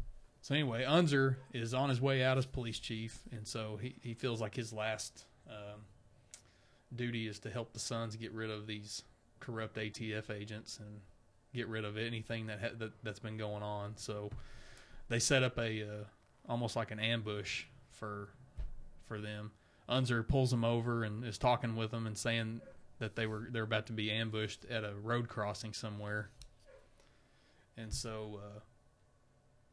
[0.42, 4.14] so anyway, Unser is on his way out as police chief, and so he he
[4.14, 5.82] feels like his last um,
[6.96, 9.04] duty is to help the Sons get rid of these
[9.40, 11.02] corrupt ATF agents and
[11.54, 13.94] get rid of anything that, ha- that that's been going on.
[13.98, 14.30] So
[15.10, 16.04] they set up a uh,
[16.48, 18.30] almost like an ambush for
[19.08, 19.52] for them.
[19.90, 22.62] Unser pulls them over and is talking with them and saying
[23.00, 26.30] that they were they're about to be ambushed at a road crossing somewhere.
[27.78, 28.60] And so uh,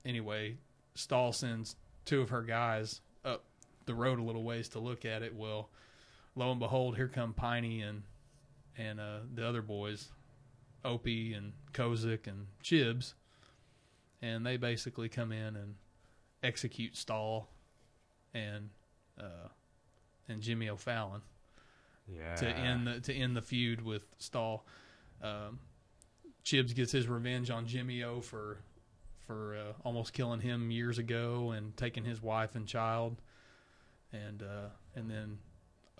[0.04, 0.56] anyway,
[0.94, 3.00] Stahl sends two of her guys
[3.88, 5.34] the road a little ways to look at it.
[5.34, 5.68] Well,
[6.36, 8.02] lo and behold, here come Piney and
[8.76, 10.08] and uh, the other boys,
[10.84, 13.14] Opie and Kozik and Chibs,
[14.22, 15.74] and they basically come in and
[16.44, 17.48] execute Stahl
[18.32, 18.70] and
[19.18, 19.48] uh,
[20.28, 21.22] and Jimmy O'Fallon
[22.06, 22.36] yeah.
[22.36, 24.64] to end the to end the feud with Stahl.
[25.22, 25.58] Um,
[26.44, 28.58] Chibs gets his revenge on Jimmy O for
[29.26, 33.20] for uh, almost killing him years ago and taking his wife and child,
[34.12, 35.38] and uh, and then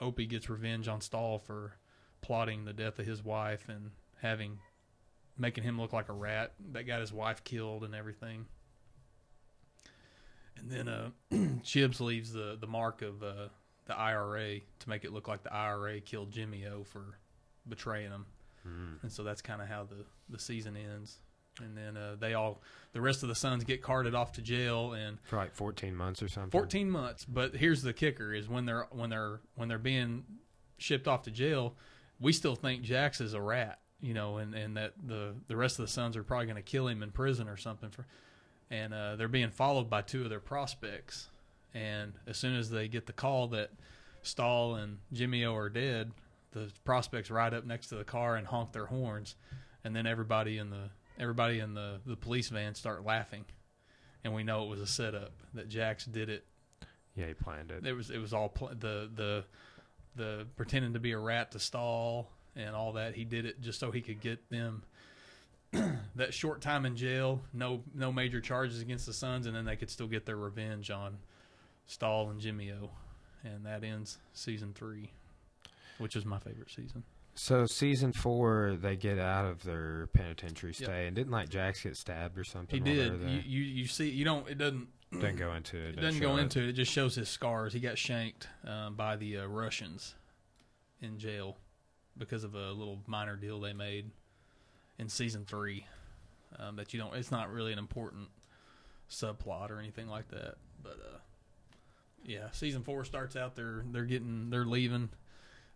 [0.01, 1.74] Opie gets revenge on Stahl for
[2.20, 3.90] plotting the death of his wife and
[4.20, 4.59] having
[5.36, 8.47] making him look like a rat that got his wife killed and everything.
[10.56, 11.10] And then uh,
[11.62, 13.48] Chibs leaves the the mark of uh,
[13.86, 17.18] the IRA to make it look like the IRA killed Jimmy O for
[17.68, 18.26] betraying him,
[18.66, 19.01] Mm.
[19.02, 21.18] and so that's kind of how the the season ends.
[21.60, 22.60] And then uh, they all
[22.93, 26.22] the rest of the sons get carted off to jail and For like 14 months
[26.22, 26.51] or something.
[26.51, 27.24] 14 months.
[27.24, 30.24] But here's the kicker: is when they're when they're when they're being
[30.78, 31.74] shipped off to jail,
[32.20, 35.78] we still think Jax is a rat, you know, and, and that the the rest
[35.78, 38.06] of the sons are probably going to kill him in prison or something for,
[38.70, 41.28] and uh, they're being followed by two of their prospects.
[41.74, 43.70] And as soon as they get the call that
[44.22, 46.12] Stahl and Jimmy O are dead,
[46.52, 49.36] the prospects ride up next to the car and honk their horns,
[49.85, 53.44] and then everybody in the everybody in the the police van start laughing,
[54.24, 56.44] and we know it was a setup that Jax did it
[57.16, 57.86] Yeah, he planned it.
[57.86, 59.44] it was it was all pl- the the
[60.16, 63.14] the pretending to be a rat to Stahl and all that.
[63.14, 64.82] He did it just so he could get them
[66.16, 67.40] that short time in jail.
[67.52, 70.90] No no major charges against the Sons, and then they could still get their revenge
[70.90, 71.18] on
[71.86, 72.90] Stahl and Jimmy O.
[73.44, 75.12] And that ends season three,
[75.98, 77.04] which is my favorite season.
[77.39, 80.89] So season four, they get out of their penitentiary Yep.
[80.89, 82.85] stay, and didn't like Jax get stabbed or something?
[82.85, 83.20] He did.
[83.20, 85.90] You, you you see you don't it doesn't Didn't go into it.
[85.90, 86.70] It doesn't go into it.
[86.70, 87.73] It just shows his scars.
[87.73, 90.16] He got shanked um, by the uh, Russians
[91.01, 91.56] in jail
[92.16, 94.10] because of a little minor deal they made
[94.98, 95.86] in season three.
[96.59, 97.15] Um, that you don't.
[97.15, 98.28] It's not really an important
[99.09, 100.56] subplot or anything like that.
[100.82, 101.19] But uh,
[102.24, 103.55] yeah, season four starts out.
[103.55, 105.10] They're they're getting they're leaving.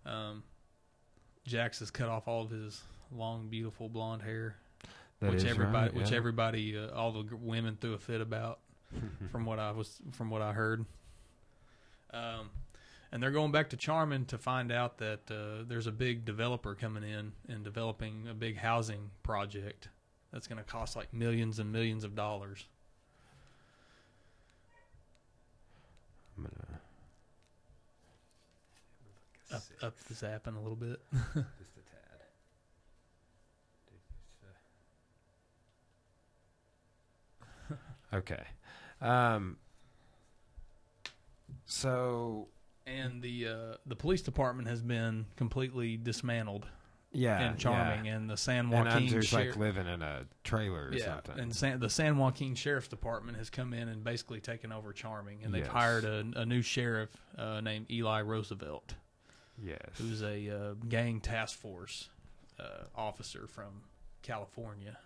[0.05, 0.43] Um,
[1.47, 2.83] Jax has cut off all of his
[3.15, 4.57] long, beautiful blonde hair,
[5.21, 6.17] That which is everybody, right, which yeah.
[6.17, 8.61] everybody, uh, all the women threw a fit about
[9.33, 10.85] from what I was from what I heard.
[12.13, 12.51] Um,
[13.11, 16.75] and they're going back to Charmin to find out that uh, there's a big developer
[16.75, 19.89] coming in and developing a big housing project
[20.33, 22.67] that's going to cost like millions and millions of dollars.
[26.37, 26.81] I'm gonna
[29.53, 31.01] Up, up the zapping a little bit.
[31.13, 31.83] just a
[37.71, 37.79] tad.
[38.15, 38.43] Okay.
[39.01, 39.57] Um.
[41.65, 42.49] So
[42.87, 46.67] And the uh, the police department has been completely dismantled
[47.15, 48.15] yeah, in Charming, yeah.
[48.17, 51.39] and the San and Joaquin Unser's Sheriff- like living in a trailer or yeah, something.
[51.41, 55.43] and San, the San Joaquin Sheriff's Department has come in and basically taken over Charming,
[55.45, 55.73] and they've Yes.
[55.73, 58.95] hired a, a new sheriff uh, named Eli Roosevelt,
[59.63, 59.81] yes.
[59.99, 62.09] who's a uh, gang task force
[62.59, 63.83] uh, officer from
[64.23, 64.99] California.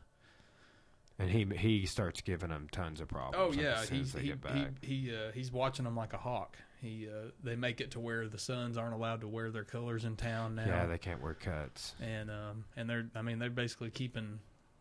[1.18, 3.36] And he he starts giving them tons of problems.
[3.38, 6.58] Oh yeah, he's he he he uh, he's watching them like a hawk.
[6.82, 10.04] He uh, they make it to where the sons aren't allowed to wear their colors
[10.04, 10.66] in town now.
[10.66, 11.94] yeah, they can't wear cuts.
[12.02, 14.40] and um, and they're I mean they're basically keeping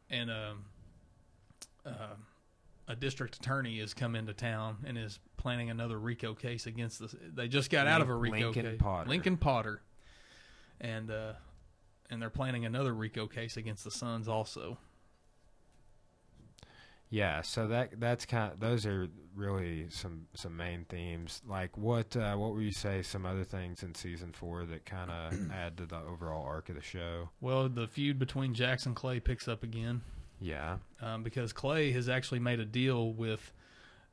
[0.09, 0.65] and um,
[1.85, 2.15] uh,
[2.87, 7.15] a district attorney has come into town and is planning another RICO case against the.
[7.33, 8.79] They just got out of a RICO Lincoln case.
[8.79, 9.09] Potter.
[9.09, 9.81] Lincoln Potter,
[10.79, 11.33] and uh,
[12.09, 14.77] and they're planning another RICO case against the Sons also.
[17.09, 21.41] Yeah, so that that's kind of those are really some some main themes.
[21.47, 25.11] Like what uh, what would you say some other things in season four that kind
[25.11, 27.29] of add to the overall arc of the show?
[27.41, 30.01] Well, the feud between Jackson Clay picks up again.
[30.45, 33.51] Yeah, um, because Clay has actually made a deal with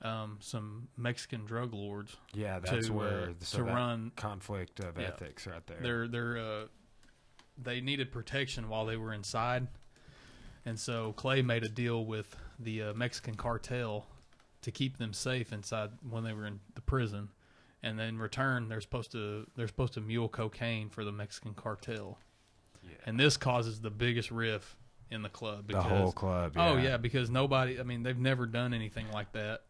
[0.01, 2.17] um, some Mexican drug lords.
[2.33, 5.09] yeah, that's To, where uh, so to run- conflict of Yeah.
[5.09, 5.79] ethics right there.
[5.81, 6.65] They're they're uh,
[7.59, 9.67] they needed protection while they were inside,
[10.65, 14.07] and so Clay made a deal with the uh, Mexican cartel
[14.63, 17.29] to keep them safe inside when they were in the prison,
[17.83, 21.53] and then in return they're supposed to they're supposed to mule cocaine for the Mexican
[21.53, 22.19] cartel,
[22.83, 22.95] yeah.
[23.05, 24.77] and this causes the biggest riff
[25.13, 25.69] in the club.
[25.71, 26.55] the whole club.
[26.57, 27.79] Oh yeah, because nobody.
[27.79, 29.61] I mean, they've never done anything like that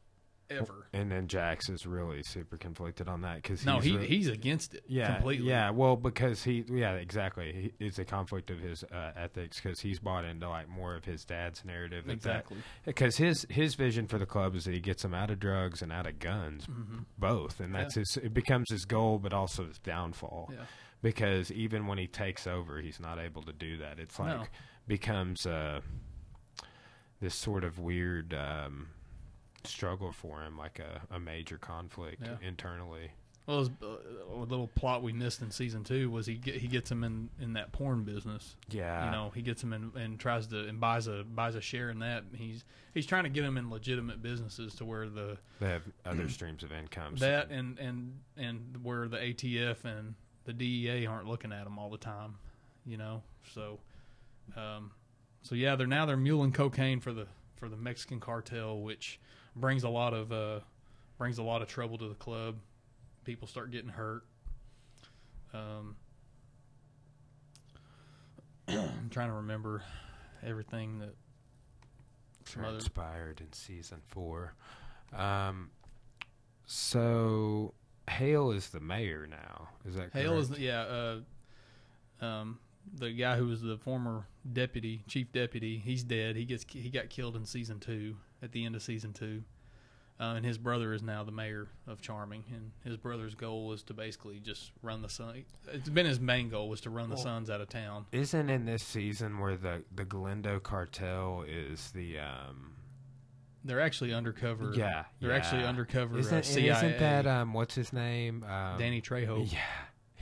[0.51, 0.86] ever.
[0.93, 4.28] And then Jax is really super conflicted on that because No, he's he re- he's
[4.28, 4.82] against it.
[4.86, 5.48] yeah completely.
[5.48, 9.81] yeah well because he yeah exactly he, it's a conflict of his uh, ethics because
[9.81, 12.59] he's bought into like more of his dad's narrative exactly.
[12.85, 15.81] Because his his vision for the club is that he gets them out of drugs
[15.81, 18.19] and out of guns, hmm both, and that's his.
[18.23, 20.51] It becomes his goal, but also his downfall.
[20.52, 20.64] Yeah.
[21.02, 23.98] Because even when he takes over, he's not able to do that.
[23.98, 24.44] It's like No.
[24.86, 25.80] Becomes uh,
[27.20, 28.88] this sort of weird um,
[29.64, 32.36] struggle for him, like a, a major conflict Yeah.
[32.46, 33.10] internally.
[33.46, 33.86] Well, his, uh,
[34.32, 37.28] a little plot we missed in season two was he get, he gets him in,
[37.40, 38.54] in that porn business.
[38.70, 41.60] Yeah, you know, he gets him in and tries to and buys a buys a
[41.60, 42.22] share in that.
[42.36, 42.64] He's
[42.94, 46.62] he's trying to get him in legitimate businesses to where the they have other streams
[46.62, 47.16] of income.
[47.16, 50.14] that and and and where the ATF and
[50.44, 52.36] the DEA aren't looking at him all the time.
[52.86, 53.22] You know,
[53.52, 53.80] so
[54.56, 54.92] um,
[55.42, 57.26] so yeah, they're now they're muling cocaine for the
[57.56, 59.20] for the Mexican cartel, which
[59.56, 60.60] brings a lot of uh,
[61.18, 62.56] brings a lot of trouble to the club.
[63.24, 64.24] People start getting hurt.
[65.54, 65.96] Um,
[68.68, 69.82] I'm trying to remember
[70.44, 71.14] everything that
[72.44, 74.54] transpired in season four.
[75.16, 75.70] Um,
[76.66, 77.74] so
[78.08, 79.68] Hale is the mayor now.
[79.84, 80.62] Is that Hale is correct?
[80.62, 80.80] yeah,
[82.20, 82.58] uh, um,
[82.94, 85.78] the guy who was the former deputy, chief deputy.
[85.78, 86.36] He's dead.
[86.36, 89.42] He gets he got killed in season two at the end of season two,
[90.20, 92.44] uh, and his brother is now the mayor of Charming.
[92.52, 95.44] And his brother's goal is to basically just run the sun.
[95.72, 98.06] It's been his main goal was to run the Well- Sons out of town.
[98.12, 102.72] Isn't in this season where the the Galindo cartel is the um
[103.64, 104.72] They're actually undercover.
[104.74, 105.36] yeah they're yeah.
[105.36, 106.70] actually undercover Isn't, uh, CIA.
[106.70, 109.50] isn't that um what's his name um, Danny Trejo?
[109.52, 109.59] Yeah,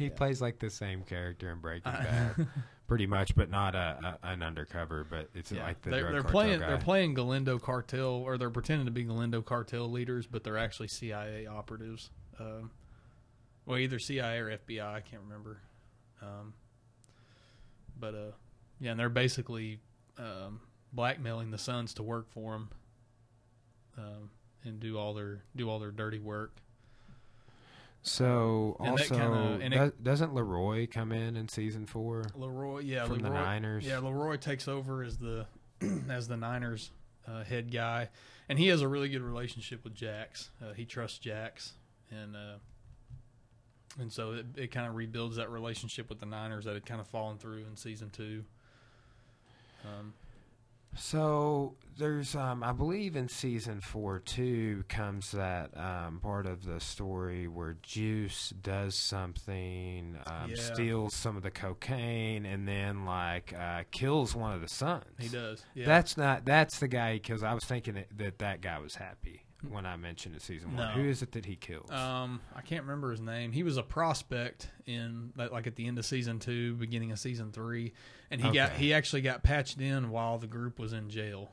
[0.00, 0.14] he Yeah.
[0.16, 2.02] plays like the same character in Breaking Uh,
[2.36, 2.46] Bad,
[2.86, 5.04] pretty much, but not a, a an undercover.
[5.08, 6.66] But it's Yeah, like the they're, they're playing guy.
[6.68, 10.88] they're playing Galindo cartel or they're pretending to be Galindo cartel leaders, but they're actually
[10.88, 12.10] CIA operatives.
[12.38, 12.70] Um,
[13.66, 15.60] well, either CIA or FBI, I can't remember.
[16.22, 16.54] Um,
[17.98, 18.30] but uh,
[18.80, 19.80] yeah, and they're basically
[20.18, 20.60] um,
[20.92, 22.70] blackmailing the sons to work for them
[23.98, 24.30] um,
[24.64, 26.56] and do all their do all their dirty work.
[28.02, 32.24] So And that also, kinda- and it- does, doesn't Leroy come in in season four
[32.34, 33.84] Leroy, yeah, from the Niners?
[33.84, 35.46] Yeah, Leroy takes over as the
[36.08, 36.90] as the Niners
[37.28, 38.08] uh, head guy,
[38.48, 40.50] and he has a really good relationship with Jax.
[40.64, 41.74] Uh, he trusts Jax,
[42.10, 42.54] and uh,
[43.98, 47.00] and so it, it kind of rebuilds that relationship with the Niners that had kind
[47.00, 48.44] of fallen through in season two.
[49.84, 50.12] Um,
[50.96, 56.80] So there's, um, I believe, in season four too comes that um, part of the
[56.80, 60.56] story where Juice does something, um, Yeah.
[60.56, 65.04] steals some of the cocaine, and then like uh, kills one of the sons.
[65.18, 65.64] he does.
[65.74, 65.86] Yeah.
[65.86, 66.44] That's not.
[66.44, 70.34] That's the guy because I was thinking that that guy was happy when I mentioned
[70.36, 70.86] it season one.
[70.88, 70.92] No.
[70.92, 71.90] Who is it that he kills?
[71.90, 73.52] Um, I can't remember his name.
[73.52, 77.18] He was a prospect in like like at the end of season two, beginning of
[77.18, 77.92] season three,
[78.30, 81.50] and he got he actually got patched in while the group was in jail.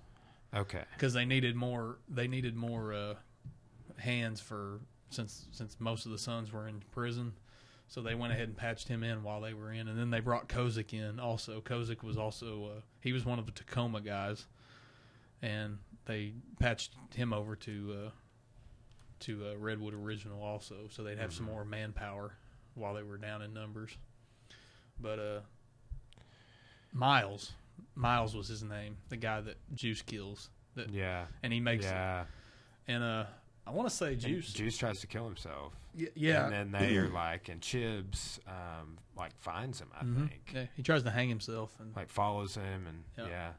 [0.55, 0.83] okay.
[0.93, 3.13] because they needed more they needed more uh,
[3.97, 4.79] hands for
[5.09, 7.33] since since most of the sons were in prison
[7.87, 10.19] so they went ahead and patched him in while they were in and then they
[10.19, 14.45] brought Kozik in also Kozik was also uh, he was one of the Tacoma guys
[15.41, 18.09] and they patched him over to uh,
[19.19, 21.49] to uh, Redwood Original also so they'd have some Mhm.
[21.51, 22.33] more manpower
[22.75, 23.97] while they were down in numbers
[24.99, 25.39] but uh
[26.93, 27.53] Miles
[27.95, 31.25] Miles was his name the guy that Juice kills that Yeah.
[31.43, 32.25] and he makes yeah.
[32.87, 33.25] and uh
[33.65, 34.53] I want to say And Juice.
[34.53, 35.73] Juice tries to kill himself.
[35.93, 36.45] Y- yeah.
[36.45, 39.89] And then they are like, and Chibs, um, like finds him.
[39.93, 40.29] I Mhm.
[40.29, 40.51] think.
[40.55, 43.51] Yeah, he tries to hang himself, and Like follows him, and Yeah.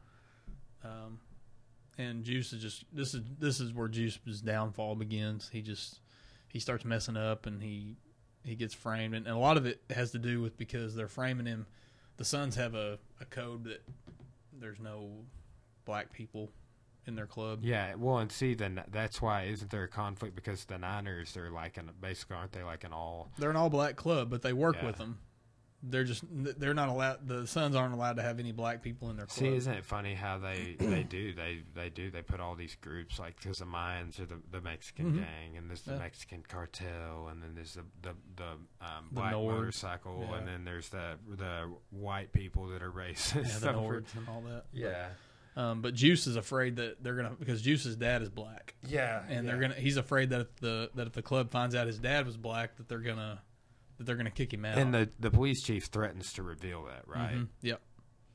[0.82, 0.90] yeah.
[0.90, 1.20] um,
[1.98, 5.50] and Juice is just this is this is where Juice's downfall begins.
[5.52, 6.00] He just
[6.48, 7.96] he starts messing up, and he
[8.44, 11.08] he gets framed, and, and a lot of it has to do with because they're
[11.08, 11.66] framing him.
[12.16, 13.82] The Sons have a, a code that
[14.52, 15.10] there's no
[15.84, 16.50] black people
[17.06, 17.60] in their club.
[17.62, 21.50] Yeah, well, and see, then that's why isn't there a conflict because the Niners are
[21.50, 23.30] like an basically aren't they like an all?
[23.38, 24.86] They're an all black club, but they work Yeah.
[24.86, 25.18] with them.
[25.80, 27.28] They're just they're not allowed.
[27.28, 29.38] The Sons aren't allowed to have any black people in their club.
[29.38, 32.74] See, isn't it funny how they they do they they do they put all these
[32.80, 35.16] groups like because the Mayans are the the Mexican Mhm.
[35.18, 35.98] gang and there's the Yeah.
[35.98, 38.48] Mexican cartel and then there's the the the
[38.84, 39.54] um, The black Nords.
[39.56, 40.38] motorcycle Yeah.
[40.38, 43.46] and then there's the the white people that are racist.
[43.46, 44.64] yeah, the Nords and all that.
[44.72, 45.10] yeah,
[45.56, 49.46] Um, but Juice is afraid that they're gonna because Juice's dad is black, yeah, and
[49.46, 49.74] they're gonna.
[49.74, 52.76] He's afraid that if the that if the club finds out his dad was black,
[52.78, 53.40] that they're gonna
[53.98, 54.78] that they're gonna kick him out.
[54.78, 57.36] And the the police chief threatens to reveal that, right?
[57.36, 57.48] Mhm.
[57.62, 57.82] Yep.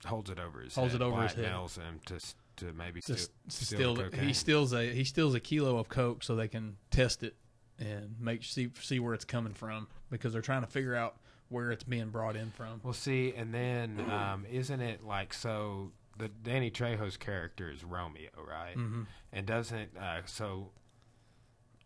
[0.05, 1.45] Holds it over his Holds head, it over his head.
[1.45, 2.19] him to
[2.57, 6.23] to maybe To steal, steal the he steals a he steals a kilo of coke
[6.23, 7.35] so they can test it
[7.79, 11.17] and make see see where it's coming from because they're trying to figure out
[11.49, 12.81] where it's being brought in from.
[12.83, 15.91] Well, see, and then um, isn't it like so?
[16.17, 18.75] The Danny Trejo's character is Romeo, right?
[18.75, 20.71] hmm And doesn't uh, so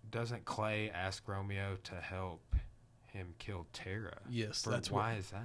[0.10, 2.56] doesn't Clay ask Romeo to help
[3.18, 4.18] him kill Tara?
[4.30, 5.44] Yes, For- that's why what, is that?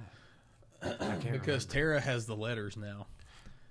[0.99, 1.59] Because remember.
[1.73, 3.07] Tara has the letters now.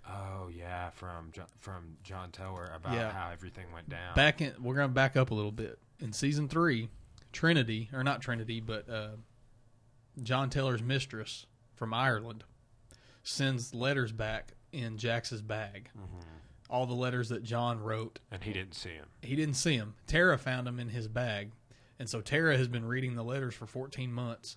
[0.09, 3.11] Oh yeah, from Jo- from John Teller about Yeah.
[3.13, 4.15] how everything went down.
[4.15, 6.89] back in we're going to back up a little bit in season three
[7.33, 9.09] trinity or not trinity but uh,
[10.23, 11.47] john teller's mistress
[11.77, 12.45] from ireland
[13.23, 16.23] sends letters back in jax's bag Mhm.
[16.69, 19.07] all the letters that john wrote and he didn't see him.
[19.23, 21.53] he didn't see them tara found them in his bag
[22.03, 24.57] and so tara has been reading the letters for 14 months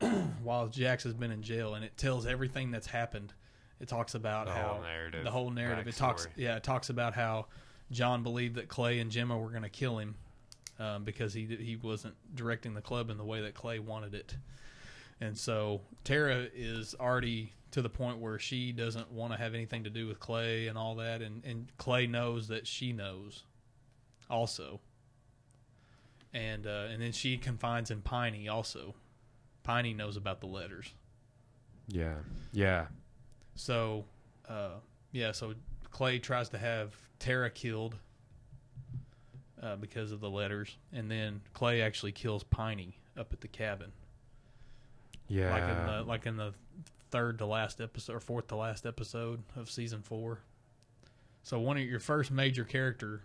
[0.42, 3.34] while jax has been in jail and it tells everything that's happened.
[3.80, 4.82] It talks about The how whole
[5.24, 5.86] the whole narrative.
[5.88, 7.46] It talks yeah it talks about how
[7.90, 10.14] john believed that clay and gemma were going to kill him
[10.80, 14.34] um, because he he wasn't directing the club in the way that clay wanted it.
[15.20, 19.84] And so Tara is already to the point where she doesn't want to have anything
[19.84, 23.44] to do with Clay and all that, and and Clay knows that she knows,
[24.28, 24.80] also.
[26.34, 28.94] And uh, and then she confides in Piney also.
[29.62, 30.90] Piney knows about the letters.
[31.88, 32.14] Yeah.
[32.52, 32.86] Yeah.
[33.54, 34.04] So,
[34.48, 34.76] uh,
[35.12, 35.54] yeah, so
[35.90, 37.96] Clay tries to have Tara killed
[39.62, 43.92] uh, because of the letters, and then Clay actually kills Piney up at the cabin,
[45.28, 45.50] Yeah.
[45.52, 46.54] like in the like in the
[47.10, 50.40] third to last episode or fourth to last episode of season four.
[51.42, 53.20] So one of your first major character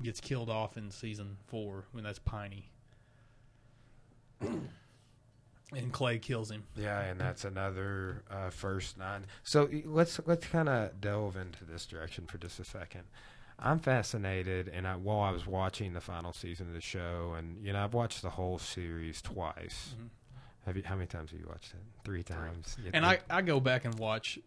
[0.00, 2.70] gets killed off in season four when that's Piney,
[4.40, 6.64] and Clay kills him.
[6.76, 9.26] Yeah, and that's another uh, first nine.
[9.42, 13.02] So let's let's kind of delve into this direction for just a second.
[13.62, 17.62] I'm fascinated, and I, while I was watching the final season of the show, and
[17.64, 19.94] you know, I've watched the whole series twice.
[20.00, 20.08] Mhm.
[20.66, 20.82] Have you?
[20.84, 21.80] How many times have you watched it?
[22.04, 22.76] Three times.
[22.82, 23.04] You And?
[23.04, 24.38] I, I go back and watch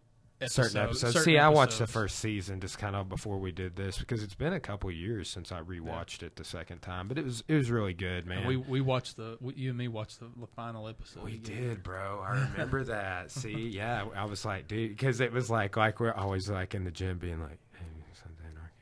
[0.42, 1.12] certain episodes- episodes.
[1.14, 4.22] certain See, I watched the first season just kind of before we did this because
[4.22, 7.42] it's been a couple years since I rewatched it the second time, but it was
[7.48, 8.38] it was really good, man.
[8.38, 11.24] And we we watched the we, you and me watched the, the final episode.
[11.24, 11.68] We together.
[11.68, 12.20] did, bro.
[12.26, 13.30] I remember that.
[13.30, 16.84] See, yeah, I was like, dude, because it was like, like we're always like in
[16.84, 18.72] the gym, being like, hey, Sunday night,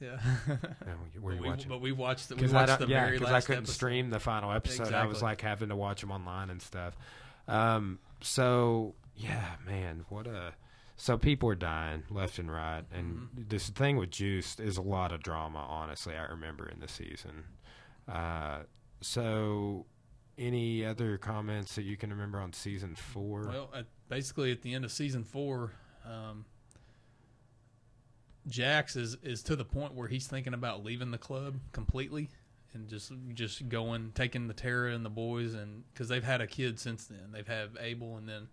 [0.00, 0.56] Yeah.
[0.86, 1.68] yeah, where but, you we, watching?
[1.68, 3.72] but we watched the we Because I watched the yeah, very last I couldn't episode.
[3.74, 4.92] stream the final episode.
[4.92, 6.96] I was like having to watch them online and stuff.
[7.48, 10.54] Um, so yeah, man, what a.
[11.02, 13.42] So people are dying left and right, and Mm-hmm.
[13.48, 15.58] this thing with Juice is a lot of drama.
[15.58, 17.42] Honestly, I remember in the season.
[18.06, 18.60] Uh,
[19.00, 19.86] so,
[20.38, 23.48] any other comments that you can remember on season four?
[23.48, 25.72] Well, at, basically at the end of season four,
[26.08, 26.44] um,
[28.46, 32.30] Jax is is to the point where he's thinking about leaving the club completely
[32.74, 36.46] and just just going, taking the Tara and the boys, and because they've had a
[36.46, 37.32] kid since then.
[37.32, 38.46] They've had Abel, and then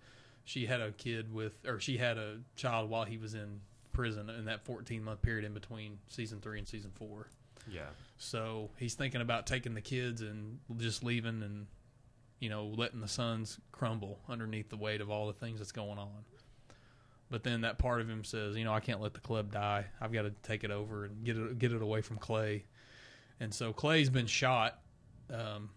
[0.49, 3.61] she had a kid with, or she had a child while he was in
[3.91, 7.27] prison in that 14 month period in between season three and season four.
[7.71, 7.81] yeah,
[8.17, 11.67] So he's thinking about taking the kids and just leaving and,
[12.39, 15.99] you know, letting the sons crumble underneath the weight of all the things that's going
[15.99, 16.25] on.
[17.29, 19.85] But then that part of him says, you know, I can't let the club die.
[20.01, 22.65] I've got to take it over and get it get it away from Clay.
[23.39, 24.79] And so Clay's been shot.
[25.31, 25.69] Um,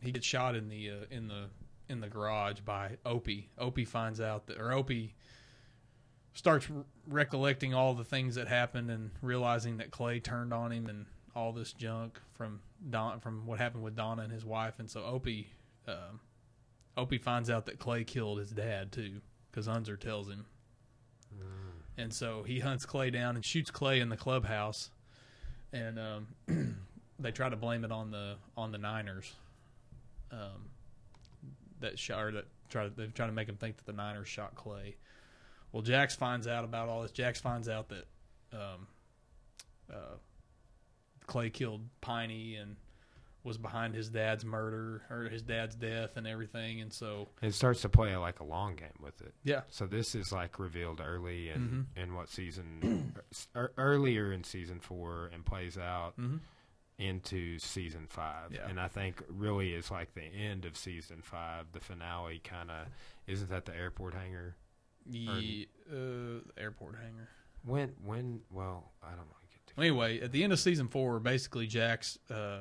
[0.00, 1.44] he gets shot in the uh, in the
[1.88, 3.50] in the garage by Opie.
[3.58, 5.14] Opie finds out that, or Opie
[6.32, 10.86] starts re- recollecting all the things that happened and realizing that Clay turned on him
[10.86, 14.78] and all this junk from Don from what happened with Donna and his wife.
[14.78, 15.48] And so Opie,
[15.86, 16.20] um,
[16.96, 19.20] Opie finds out that Clay killed his dad too,
[19.50, 20.46] because Unser tells him.
[21.96, 24.90] And so he hunts Clay down and shoots Clay in the clubhouse,
[25.72, 26.26] and um,
[27.18, 29.32] they try to blame it on the on the Niners.
[30.32, 30.70] Um,
[31.84, 34.54] that shot or that try they try to make him think that the Niners shot
[34.54, 34.96] Clay.
[35.72, 37.10] Well, Jax finds out about all this.
[37.12, 38.04] Jax finds out that
[38.52, 38.86] um,
[39.92, 40.16] uh,
[41.26, 42.76] Clay killed Piney and
[43.42, 46.80] was behind his dad's murder or his dad's death and everything.
[46.80, 49.34] And so, it starts to play like a long game with it.
[49.42, 52.02] yeah, So this is like revealed early in Mhm.
[52.02, 53.14] in what season
[53.56, 56.36] er, earlier in season four and plays out hmm
[56.98, 58.52] into season five.
[58.52, 58.68] Yeah.
[58.68, 62.86] And I think really is like the end of season five, the finale kind of
[63.26, 64.56] isn't that the airport hangar?
[65.06, 67.28] the uh, airport hangar.
[67.64, 70.88] When when well I don't want to get too Anyway, at the end of season
[70.88, 72.60] four, basically Jax uh,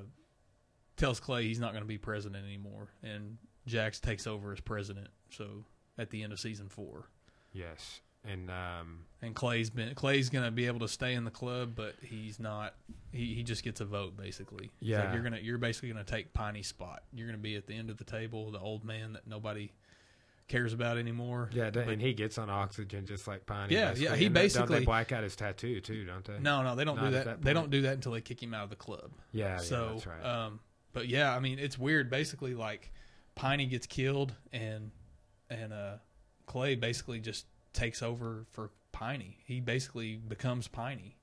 [0.98, 5.08] tells Clay he's not going to be president anymore, and Jax takes over as president.
[5.30, 5.66] So
[5.98, 7.10] at the end of season four,
[7.52, 8.02] yes.
[8.26, 11.74] And um and Clay's been Clay's going to be able to stay in the club,
[11.76, 12.74] but he's not.
[13.12, 14.66] He, he just gets a vote basically.
[14.66, 15.14] It's like Yeah.
[15.14, 17.04] you're gonna you're basically going to take Piney's spot.
[17.14, 19.72] You're going to be at the end of the table, the old man that nobody
[20.50, 21.50] cares about anymore.
[21.54, 23.74] yeah, But- and he gets on oxygen just like Piney.
[23.76, 24.04] Yeah, basically.
[24.06, 26.38] yeah, he And they- basically- they black out his tattoo too, don't they?
[26.40, 27.26] No, no, they don't Not do that.
[27.26, 29.12] that they don't do that until they kick him out of the club.
[29.32, 30.24] Yeah, so, yeah, that's right.
[30.26, 30.60] um,
[30.92, 32.10] but yeah, I mean, it's weird.
[32.10, 32.92] Basically, like
[33.36, 34.92] Piney gets killed, and
[35.50, 35.98] and uh,
[36.46, 39.38] Clay basically just takes over for Piney.
[39.46, 41.18] He basically becomes Piney,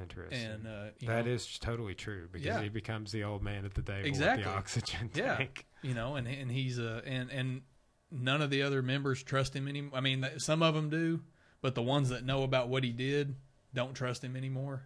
[0.00, 0.40] Interesting.
[0.44, 2.62] and uh, That know, is totally true because Yeah.
[2.62, 4.44] he becomes the old man at the table Exactly.
[4.44, 5.36] with the oxygen Yeah.
[5.36, 5.66] tank.
[5.82, 7.62] you know, and and he's uh, and and
[8.10, 9.96] none of the other members trust him anymore.
[9.96, 11.20] I mean, some of them do,
[11.60, 13.34] but the ones that know about what he did
[13.72, 14.82] don't trust him anymore.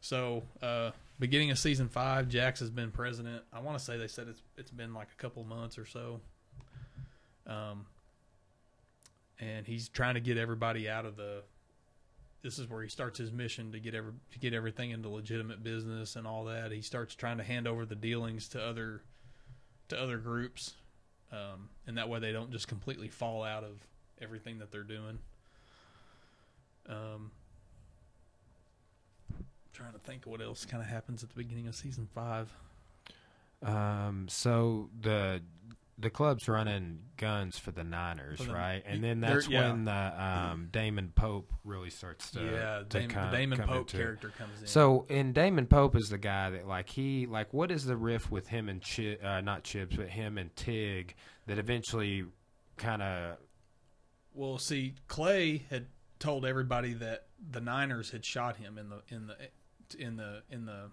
[0.00, 3.42] So, uh, beginning of season five, Jax has been president.
[3.52, 6.20] I want to say they said it's it's been like a couple months or so.
[7.46, 7.86] Um,
[9.40, 11.42] and he's trying to get everybody out of the.
[12.42, 15.62] This is where he starts his mission to get every to get everything into legitimate
[15.62, 16.70] business and all that.
[16.70, 19.02] He starts trying to hand over the dealings to other
[19.88, 20.74] to other groups,
[21.32, 23.72] um, and that way they don't just completely fall out of
[24.20, 25.18] everything that they're doing.
[26.88, 27.32] Um,
[29.72, 32.52] trying to think what else kind of happens at the beginning of season five.
[33.62, 35.40] Um, so the
[36.00, 38.82] the club's running guns for the Niners, For the- right?
[38.86, 39.70] And then that's yeah.
[39.72, 43.88] when the um, Damon Pope really starts to yeah, to Dam- come- the Damon Pope
[43.90, 44.66] character comes in.
[44.68, 48.30] So, and Damon Pope is the guy that, like, he, like, what is the riff
[48.30, 51.14] with him and Chi, uh, not Chips, but him and Tig
[51.46, 52.24] that eventually
[52.76, 53.38] kind of,
[54.34, 55.86] Well, see, Clay had
[56.20, 59.36] told everybody that the Niners had shot him in the in the
[59.98, 60.90] in the in the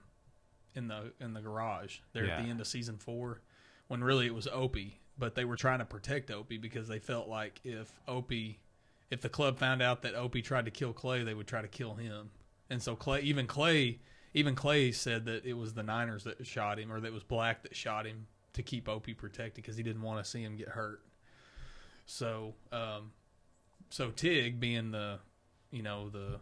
[0.73, 3.41] in the in the garage there at the end of season four,
[3.88, 7.28] when really it was Opie, but they were trying to protect Opie because they felt
[7.28, 8.60] like if Opie,
[9.12, 11.68] if the club found out that Opie tried to kill Clay, they would try to
[11.68, 12.30] kill him,
[12.70, 13.99] and so Clay, even Clay,
[14.34, 17.24] even Clay said that it was the Niners that shot him or that it was
[17.24, 20.56] Black that shot him to keep Opie protected because he didn't want to see him
[20.56, 21.02] get hurt.
[22.06, 23.12] So, um,
[23.90, 25.20] so Tig being the,
[25.72, 26.40] you know, the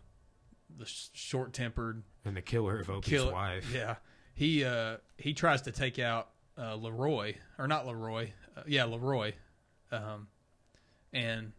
[0.78, 3.72] the short tempered and the killer of Opie's kill wife.
[3.74, 3.95] Yeah,
[4.34, 9.34] he uh, he tries to take out uh, Leroy or not Leroy, uh, yeah Leroy,
[9.92, 10.28] um,
[11.12, 11.52] and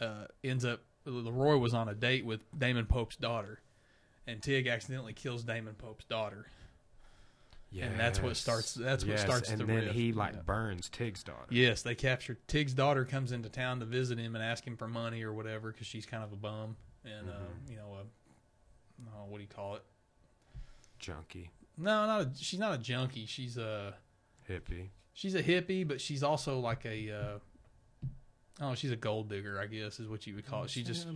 [0.00, 3.60] uh, ends up Leroy was on a date with Damon Pope's daughter,
[4.26, 6.46] and Tig accidentally kills Damon Pope's daughter.
[7.72, 9.92] Yeah and that's what starts- that's what Yes, starts and the then riff.
[9.94, 10.40] he, like, Yeah.
[10.42, 11.46] burns Tig's daughter.
[11.50, 14.86] Yes, they capture Tig's daughter comes into town to visit him and ask him for
[14.86, 17.70] money or whatever because she's kind of a bum and uh, Mhm.
[17.70, 18.02] you know a
[19.16, 19.82] oh, what do you call it?
[20.98, 23.26] Junkie, No, not a, she's not a junkie.
[23.26, 23.94] She's a
[24.48, 24.88] hippie.
[25.12, 27.38] she's a hippie, but she's also like a uh,
[28.60, 30.70] oh she's a gold digger, I guess is what you would call it.
[30.70, 31.06] She just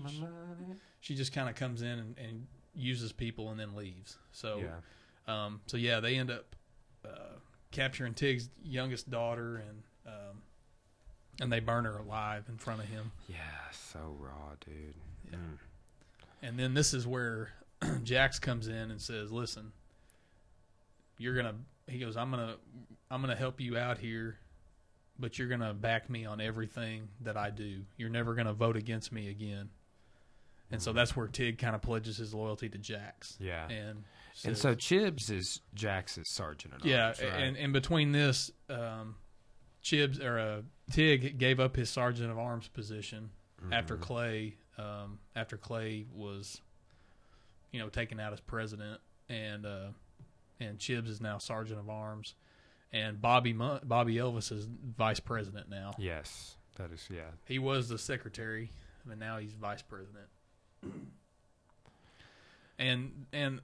[1.00, 4.16] she just kind of comes in and, and uses people and then leaves.
[4.32, 5.44] So yeah.
[5.44, 6.54] um, so yeah, they end up
[7.04, 7.38] uh,
[7.70, 10.42] capturing Tig's youngest daughter and um,
[11.40, 13.12] and they burn her alive in front of him.
[13.28, 13.36] Yeah,
[13.72, 14.94] so raw, dude.
[15.30, 15.36] Yeah.
[15.36, 15.58] Mm.
[16.42, 17.52] And then this is where
[18.02, 19.72] Jax comes in and says, "Listen,
[21.18, 21.54] you're gonna."
[21.90, 22.56] He goes, "I'm gonna,
[23.10, 24.38] I'm gonna help you out here,
[25.18, 27.82] but you're gonna back me on everything that I do.
[27.96, 29.70] You're never gonna vote against me again."
[30.72, 33.36] And so that's where Tig kind of pledges his loyalty to Jax.
[33.40, 33.68] Yeah.
[33.68, 34.04] And
[34.44, 37.28] And so Chibs is Jax's sergeant at yeah, arms, right?
[37.32, 39.16] and and between this, um,
[39.82, 40.62] Chibs or uh,
[40.92, 43.30] Tig gave up his sergeant of arms position
[43.72, 44.00] after Mhm.
[44.00, 46.62] Clay um, after Clay was,
[47.72, 49.88] you know, taken out as president, and uh,
[50.60, 52.34] and Chibs is now sergeant of arms,
[52.92, 54.66] and Bobby Bobby Elvis is
[54.96, 55.92] vice president now.
[55.98, 57.30] Yes, that is yeah.
[57.46, 58.70] He was the secretary,
[59.06, 60.26] but now he's vice president.
[62.78, 63.60] and and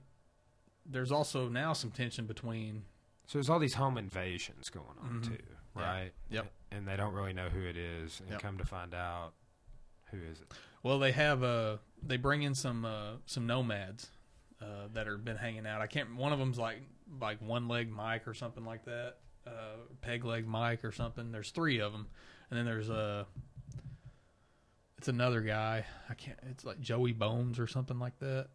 [0.85, 2.83] there's also now some tension between
[3.27, 5.27] So there's all these home invasions going on Mhm.
[5.27, 5.43] too,
[5.75, 5.81] Yeah.
[5.81, 6.11] right?
[6.29, 6.51] Yep.
[6.71, 8.41] And they don't really know who it is, and Yep.
[8.41, 9.33] come to find out,
[10.11, 10.53] who is it?
[10.83, 14.11] Well, they have uh they bring in some uh, some nomads
[14.61, 15.81] uh, that are been hanging out.
[15.81, 16.15] I can't.
[16.15, 16.77] One of them's like
[17.21, 19.15] like one leg Mike or something like that.
[19.45, 21.31] Uh, peg leg Mike or something.
[21.31, 22.07] There's three of them,
[22.49, 23.25] and then there's uh
[24.97, 25.85] it's another guy.
[26.09, 26.39] I can't.
[26.49, 28.47] It's like Joey Bones or something like that.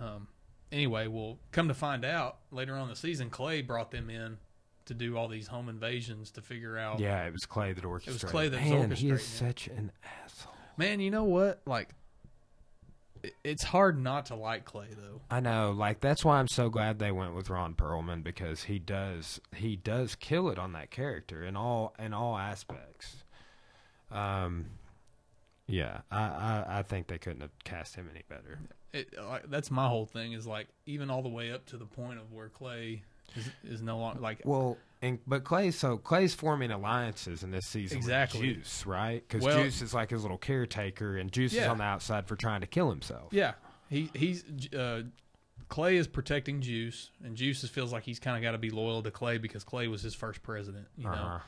[0.00, 0.28] Um.
[0.70, 4.38] Anyway, we'll come to find out later on in the season, Clay brought them in
[4.86, 6.98] to do all these home invasions to figure out.
[6.98, 8.22] Yeah, it was Clay that orchestrated.
[8.22, 9.92] It was Clay that was Man, he is such an
[10.24, 10.54] asshole.
[10.78, 11.60] Man, you know what?
[11.66, 11.94] Like, it-
[13.44, 15.20] it's hard not to like Clay though.
[15.30, 18.78] I know, like that's why I'm so glad they went with Ron Perlman because he
[18.78, 23.24] does he does kill it on that character in all in all aspects.
[24.10, 24.66] Um,
[25.66, 28.58] yeah, I I, I think they couldn't have cast him any better.
[28.92, 30.32] It, like, that's my whole thing.
[30.32, 33.02] Is like even all the way up to the point of where Clay
[33.36, 34.42] is, is no longer like.
[34.44, 38.40] Well, and but Clay, so Clay's forming alliances in this season Exactly.
[38.48, 39.22] with Juice, right?
[39.28, 42.36] Because Well- Juice is like his little caretaker, and Juice is on the outside for
[42.36, 43.32] trying to kill himself.
[43.32, 43.54] Yeah,
[43.90, 45.02] he he's uh,
[45.68, 49.02] Clay is protecting Juice, and Juice feels like he's kind of got to be loyal
[49.02, 51.10] to Clay because Clay was his first president, you know.
[51.10, 51.38] Uh-huh.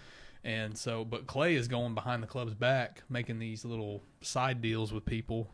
[0.43, 4.93] And so, but Clay is going behind the club's back, making these little side deals
[4.93, 5.51] with people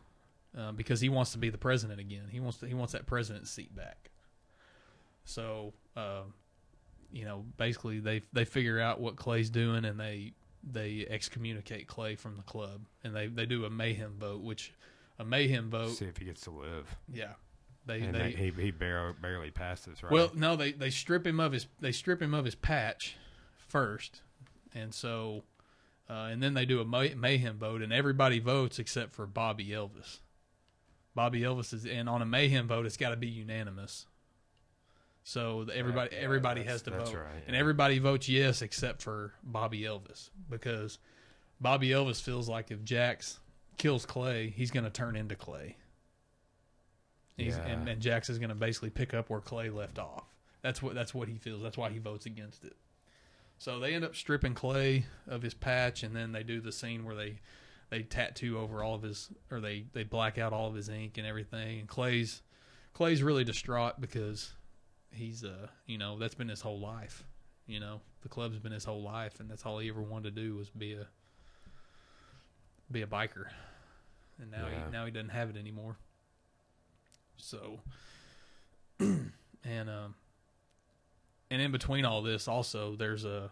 [0.57, 2.27] uh, because he wants to be the president again.
[2.29, 4.09] He wants to, he wants that president seat back.
[5.23, 6.23] So, uh,
[7.11, 10.33] you know, basically they they figure out what Clay's doing and they
[10.63, 14.73] they excommunicate Clay from the club and they they do a mayhem vote, which
[15.19, 17.33] a mayhem vote, See if he gets to live, yeah,
[17.85, 20.11] they and they he he barely, barely passes, right?
[20.11, 23.15] well, no, they they strip him of his they strip him of his patch
[23.67, 24.21] first,
[24.73, 25.43] and so
[26.09, 29.67] uh, and then they do a may, mayhem vote, and everybody votes except for Bobby
[29.67, 30.19] Elvis.
[31.15, 34.07] Bobby Elvis is, and on a mayhem vote, it's got to be unanimous.
[35.23, 39.81] So everybody Yeah, everybody has to vote, right, and everybody votes yes except for Bobby
[39.81, 40.97] Elvis because
[41.59, 43.39] Bobby Elvis feels like if Jax
[43.77, 45.77] kills Clay, he's going to turn into Clay.
[47.37, 47.65] He's, Yeah.
[47.65, 50.25] and, and Jax is going to basically pick up where Clay left off.
[50.61, 51.61] That's what that's what he feels.
[51.61, 52.75] That's why he votes against it.
[53.57, 57.03] So they end up stripping Clay of his patch, and then they do the scene
[57.05, 57.39] where they
[57.89, 61.17] they tattoo over all of his, or they they black out all of his ink
[61.17, 61.79] and everything.
[61.79, 62.41] And Clay's
[62.93, 64.53] Clay's really distraught because
[65.13, 67.23] he's uh you know that's been his whole life.
[67.67, 70.41] You know the club's been his whole life, and that's all he ever wanted to
[70.41, 71.07] do was be a
[72.91, 73.45] be a biker.
[74.41, 74.85] And now Yeah.
[74.85, 75.95] he now he doesn't have it anymore.
[77.37, 77.79] So
[78.99, 79.29] and
[79.89, 80.15] um
[81.49, 83.51] and in between all this also there's a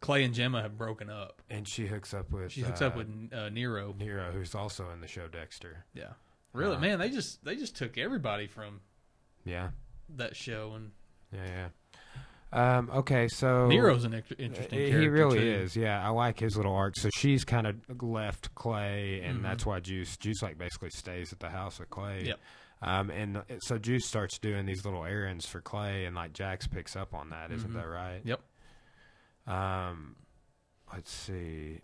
[0.00, 1.42] Clay and Gemma have broken up.
[1.50, 2.52] And she hooks up with.
[2.52, 3.96] She hooks uh, up with uh, Nero.
[3.98, 5.86] Nero, who's also in the show Dexter.
[5.92, 6.12] Yeah.
[6.52, 8.80] Really, Uh, man, they just they just took everybody from
[9.44, 9.70] Yeah,
[10.16, 10.90] that show and
[11.32, 11.68] yeah, yeah.
[12.50, 14.48] Um, okay, so Nero's an interesting
[14.78, 15.00] character.
[15.00, 15.44] He really too.
[15.44, 15.76] is.
[15.76, 16.94] Yeah, I like his little arc.
[16.96, 19.42] So she's kind of left Clay, and Mhm.
[19.42, 22.22] that's why Juice Juice like basically stays at the house with Clay.
[22.24, 22.40] Yep.
[22.80, 26.96] Um, and so Juice starts doing these little errands for Clay, and like Jax picks
[26.96, 27.50] up on that.
[27.50, 27.72] not Mhm.
[27.74, 28.20] that right?
[28.24, 28.40] Yep.
[29.46, 30.16] Um,
[30.92, 31.82] let's see.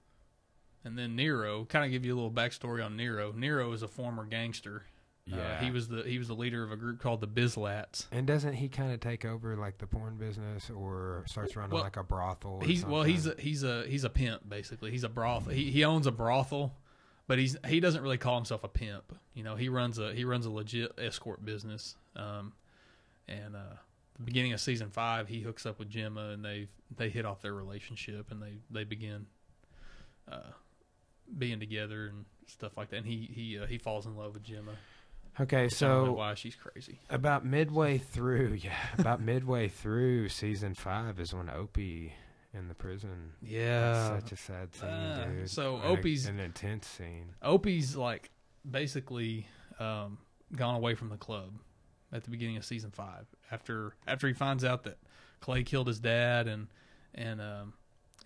[0.84, 3.32] And then Nero, kind of give you a little backstory on Nero.
[3.32, 4.84] Nero is a former gangster.
[5.32, 8.06] Uh, Yeah, he was the he was the leader of a group called the Byz-Lats.
[8.12, 11.82] And doesn't he kind of take over like the porn business, or starts running Well,
[11.82, 12.58] like a brothel?
[12.60, 14.90] Or He's well, he's a, he's a he's a pimp basically.
[14.90, 15.52] He's a brothel.
[15.52, 16.74] He he owns a brothel,
[17.26, 19.16] but he's he doesn't really call himself a pimp.
[19.32, 21.96] You know, he runs a he runs a legit escort business.
[22.16, 22.52] Um,
[23.26, 23.76] and uh,
[24.16, 27.40] the beginning of season five, he hooks up with Gemma, and they they hit off
[27.40, 29.26] their relationship, and they they begin
[30.30, 30.52] uh,
[31.38, 32.98] being together and stuff like that.
[32.98, 34.72] And he he uh, he falls in love with Gemma.
[35.40, 35.56] Okay.
[35.64, 37.00] I don't know So why she's crazy.
[37.10, 42.12] About midway through, yeah, about midway through season five is when Opie
[42.52, 43.32] in the prison.
[43.42, 45.50] Yeah, That's such a sad scene, Uh, dude.
[45.50, 47.34] so a- Opie's- an intense scene.
[47.42, 48.30] Opie's like
[48.68, 49.46] basically
[49.78, 50.18] um,
[50.54, 51.52] gone away from the club
[52.12, 54.98] at the beginning of season five after after he finds out that
[55.40, 56.68] Clay killed his dad and
[57.14, 57.72] and um,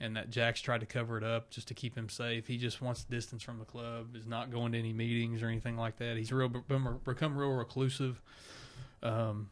[0.01, 2.47] and that Jax tried to cover it up just to keep him safe.
[2.47, 4.15] He just wants distance from the club.
[4.15, 6.17] Is not going to any meetings or anything like that.
[6.17, 8.21] He's real become, real reclusive.
[9.03, 9.51] Um,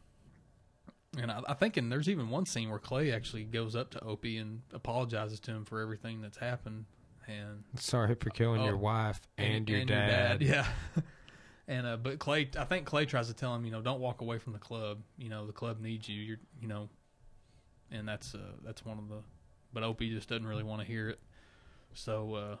[1.17, 4.03] and I, I think and there's even one scene where Clay actually goes up to
[4.03, 6.85] Opie and apologizes to him for everything that's happened.
[7.27, 10.41] And Sorry for killing Oh, your wife and, your, dad.
[10.41, 10.65] Yeah.
[11.67, 14.21] and uh, but Clay, I think Clay tries to tell him, you know, don't walk
[14.21, 14.99] away from the club.
[15.17, 16.21] You know, the club needs you.
[16.21, 16.87] You're, you know,
[17.91, 19.17] and that's uh, that's one of the.
[19.77, 21.19] But Opie just doesn't really want to hear it.
[21.93, 22.55] So uh,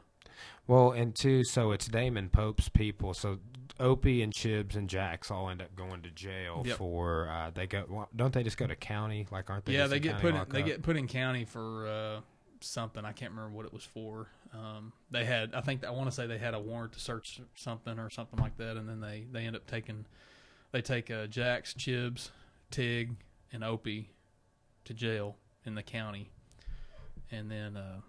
[0.67, 3.15] Well, and two, so it's Damon Pope's people.
[3.15, 3.39] So
[3.79, 6.77] Opie and Chibs and Jax all end up going to jail Yep.
[6.77, 7.85] for uh, they go.
[7.89, 9.25] well, Don't they just go to county?
[9.31, 9.73] Like, aren't they?
[9.73, 12.19] yeah, they get put in, they get put in county for uh,
[12.61, 13.03] something.
[13.03, 14.27] I can't remember what it was for.
[14.53, 17.41] Um, they had, I think, I want to say they had a warrant to search
[17.55, 20.05] something or something like that, and then they they end up taking,
[20.71, 22.29] they take uh, Jax, Chibs,
[22.69, 23.15] Tig,
[23.51, 24.11] and Opie
[24.85, 25.35] to jail
[25.65, 26.29] in the county,
[27.31, 28.01] and then uh,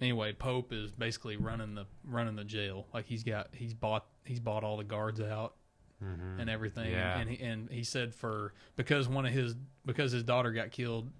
[0.00, 2.86] anyway, Pope is basically running the running the jail.
[2.92, 5.54] Like he's got he's bought he's bought all the guards out
[6.02, 6.40] Mhm.
[6.40, 6.92] and everything.
[6.92, 7.18] Yeah.
[7.18, 11.10] And he, and he said for because one of his because his daughter got killed,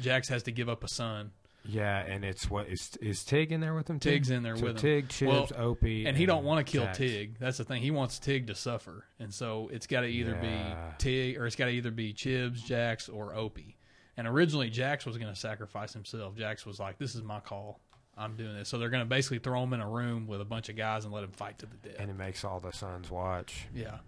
[0.00, 1.32] Jax has to give up a son,
[1.64, 3.98] Yeah, and it's what is is Tig in there with him?
[3.98, 4.10] Too?
[4.10, 4.80] Tig's in there so with him.
[4.80, 6.98] Tig, Chibs, Well, Opie, and he don't want to kill Jax.
[6.98, 7.38] Tig.
[7.40, 7.82] That's the thing.
[7.82, 10.92] He wants Tig to suffer, and so it's got to either Yeah.
[10.92, 13.76] be Tig or it's got to either be Chibs, Jax, or Opie.
[14.18, 16.36] And originally, Jax was going to sacrifice himself.
[16.36, 17.80] Jax was like, "This is my call.
[18.16, 20.44] I'm doing this." So they're going to basically throw him in a room with a
[20.44, 21.96] bunch of guys and let him fight to the death.
[22.00, 23.66] and it makes all the sons watch.
[23.74, 23.98] Yeah.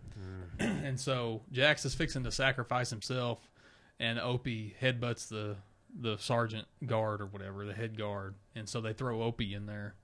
[0.58, 0.84] Mm.
[0.84, 3.38] and so Jax is fixing to sacrifice himself,
[4.00, 5.56] and Opie headbutts the
[5.98, 9.94] the sergeant guard or whatever, the head guard, and so they throw Opie in there,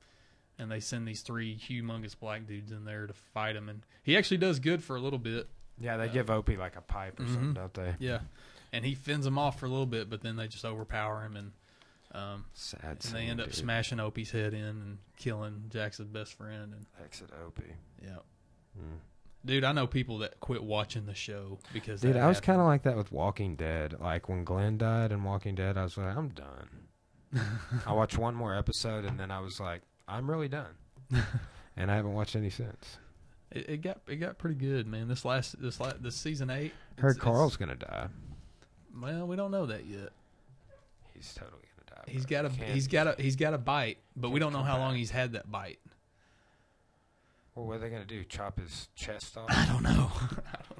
[0.59, 4.17] and they send these three humongous black dudes in there to fight him, and he
[4.17, 7.21] actually does good for a little bit, Yeah, they Uh, give Opie like a pipe
[7.21, 7.55] or something, mhm.
[7.55, 7.95] don't they?
[8.01, 8.21] yeah,
[8.73, 11.37] and he fends them off for a little bit, but then they just overpower him,
[11.37, 11.53] and
[12.13, 12.99] um, Sad.
[13.05, 13.57] and they end up dude.
[13.57, 17.75] smashing Opie's head in and killing Jax's best friend, and Exit Opie.
[18.03, 18.19] yeah.
[18.79, 18.99] Mm.
[19.45, 22.67] Dude, I know people that quit watching the show because Dude, I was kind of
[22.67, 23.95] like that with Walking Dead.
[24.01, 27.41] Like when Glenn died in Walking Dead, I was like, I'm done.
[27.87, 30.75] I watched one more episode and then I was like, I'm really done.
[31.77, 32.99] and I haven't watched any since.
[33.53, 35.07] It, it got it got pretty good, man.
[35.07, 36.73] This last this last this season eight.
[36.99, 38.09] Heard Carl's gonna die.
[39.01, 40.11] Well, we don't know that yet.
[41.15, 42.13] He's totally gonna die.
[42.13, 44.63] He's got a can't- he's got a he's got a bite, but we don't know
[44.63, 45.79] how long he's had that bite.
[47.55, 48.23] Well, what are they gonna do?
[48.25, 49.47] Chop his chest off?
[49.49, 50.11] I don't know.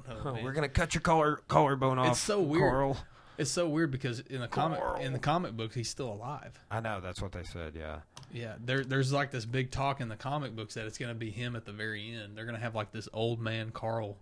[0.07, 0.33] I don't know.
[0.33, 0.43] man.
[0.43, 2.11] We're gonna cut your collar collarbone off.
[2.11, 2.61] It's so weird.
[2.71, 2.97] Carl.
[3.39, 4.95] It's so weird because in the comic Carl.
[5.01, 6.59] in the comic books he's still alive.
[6.71, 7.73] I know that's what they said.
[7.75, 7.99] Yeah.
[8.33, 11.15] Yeah, there there's like this big talk in the comic books that it's going to
[11.15, 12.35] be him at the very end.
[12.35, 14.17] They're going to have like this old man Carl,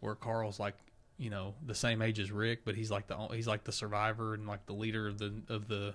[0.00, 0.74] where Carl's like
[1.20, 4.34] you know the same age as Rick, but he's like the he's like the survivor
[4.34, 5.94] and like the leader of the of the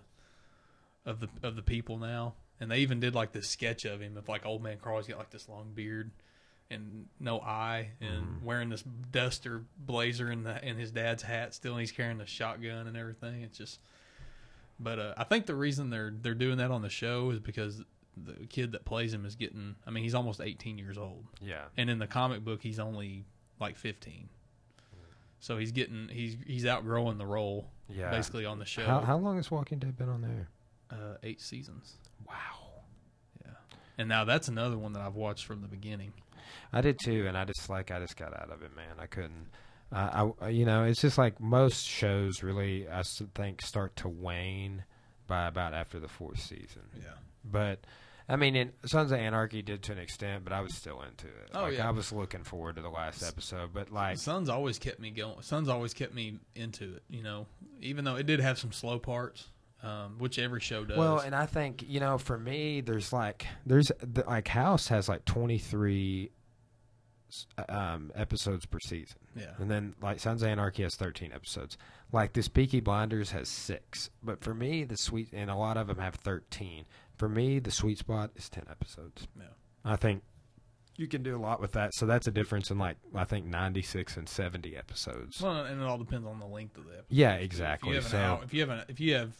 [1.06, 2.36] of the of the people now.
[2.60, 4.98] And they even did like this sketch of him of like old man Carl.
[4.98, 6.12] He's got like this long beard
[6.72, 11.74] and no eye, and wearing this duster blazer in the in his dad's hat still.
[11.74, 13.42] And he's carrying the shotgun and everything.
[13.42, 13.80] It's just.
[14.80, 17.82] But uh, I think the reason they're they're doing that on the show is because
[18.18, 19.76] the kid that plays him is getting.
[19.88, 21.64] I mean, he's almost 18 years old, Yeah.
[21.78, 23.26] and in the comic book, he's only
[23.60, 24.30] like 15.
[25.40, 28.10] So he's getting he's he's outgrowing the role Yeah.
[28.12, 28.86] basically on the show.
[28.86, 30.49] How, how long has Walking Dead been on there?
[30.91, 31.95] uh, eight seasons,
[32.28, 32.36] Wow.
[33.44, 33.52] Yeah.
[33.98, 36.14] And now that's another one that I've watched from the beginning.
[36.72, 38.95] I did too, and I just like I just got out of it, man.
[38.99, 39.48] I couldn't.
[39.91, 43.03] Uh, I you know it's just like most shows really I
[43.36, 44.84] think start to wane
[45.28, 46.84] by about after the fourth season.
[46.95, 47.10] Yeah,
[47.44, 47.80] But
[48.28, 51.28] I mean, in Sons of Anarchy did to an extent, but I was still into
[51.28, 51.52] it.
[51.54, 51.88] Oh, like, yeah.
[51.88, 55.42] I was looking forward to the last episode, but like Sons always kept me going.
[55.42, 57.04] Sons always kept me into it.
[57.08, 57.46] You know,
[57.82, 59.50] even though it did have some slow parts,
[59.84, 60.98] um, which every show does.
[60.98, 65.08] Well, and I think you know, for me, there's like there's the, like House has
[65.08, 66.32] like 23
[67.70, 71.78] um, episodes per season, yeah, and then like Sons of Anarchy has 13 episodes.
[72.12, 75.86] Like this Peaky Blinders has six, but for me, the sweet and a lot of
[75.88, 76.86] them have 13.
[77.18, 79.28] For me, the sweet spot is 10 episodes.
[79.38, 79.46] yeah.
[79.84, 80.24] I think
[80.98, 81.94] you can do a lot with that.
[81.94, 85.42] So that's a difference in like I think 96 and 70 episodes.
[85.42, 87.06] Well, and it all depends on the length of the episode.
[87.10, 87.90] yeah, If exactly.
[87.90, 89.34] you have an So hour, if you have an, if you have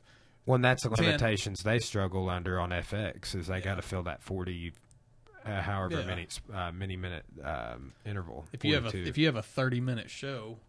[0.45, 3.61] Well, and that's the 10 limitations they struggle under on FX is they Yeah.
[3.64, 4.73] got to fill that forty,
[5.45, 6.06] uh, however Yeah.
[6.06, 8.45] many uh, many minute um, interval.
[8.53, 10.60] if you have a if you have a 30 minute show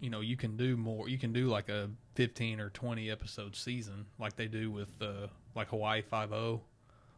[0.00, 3.56] you know you can do more you can do like a 15 or 20 episode
[3.56, 6.60] season like they do with uh like hawaii 5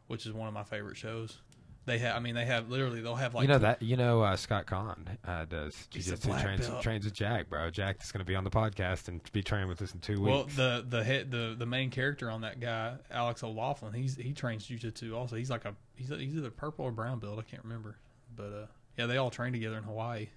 [0.06, 1.38] which is one of my favorite shows
[1.86, 4.20] they have i mean they have literally they'll have like you know that you know
[4.22, 6.82] uh, Scott Caan uh, does He's a jiu-jitsu black trains, belt.
[6.82, 7.70] trains with Jack, bro.
[7.70, 10.20] Jack is going to be on the podcast and be training with us in two
[10.20, 10.56] weeks well weeks.
[10.56, 14.66] the the head the the main character on that guy alex o'loughlin he's he trains
[14.66, 17.64] jiu-jitsu also he's like a he's, a, he's either purple or brown belt i can't
[17.64, 17.96] remember
[18.36, 18.66] but uh
[18.98, 20.28] yeah they all train together in hawaii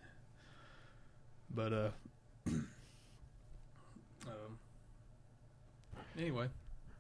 [1.53, 1.89] but uh
[4.27, 4.57] um,
[6.17, 6.47] anyway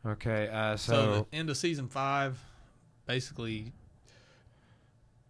[0.05, 2.39] okay, uh, So, so, the end of season five,
[3.05, 3.71] basically,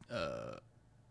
[0.09, 0.55] uh,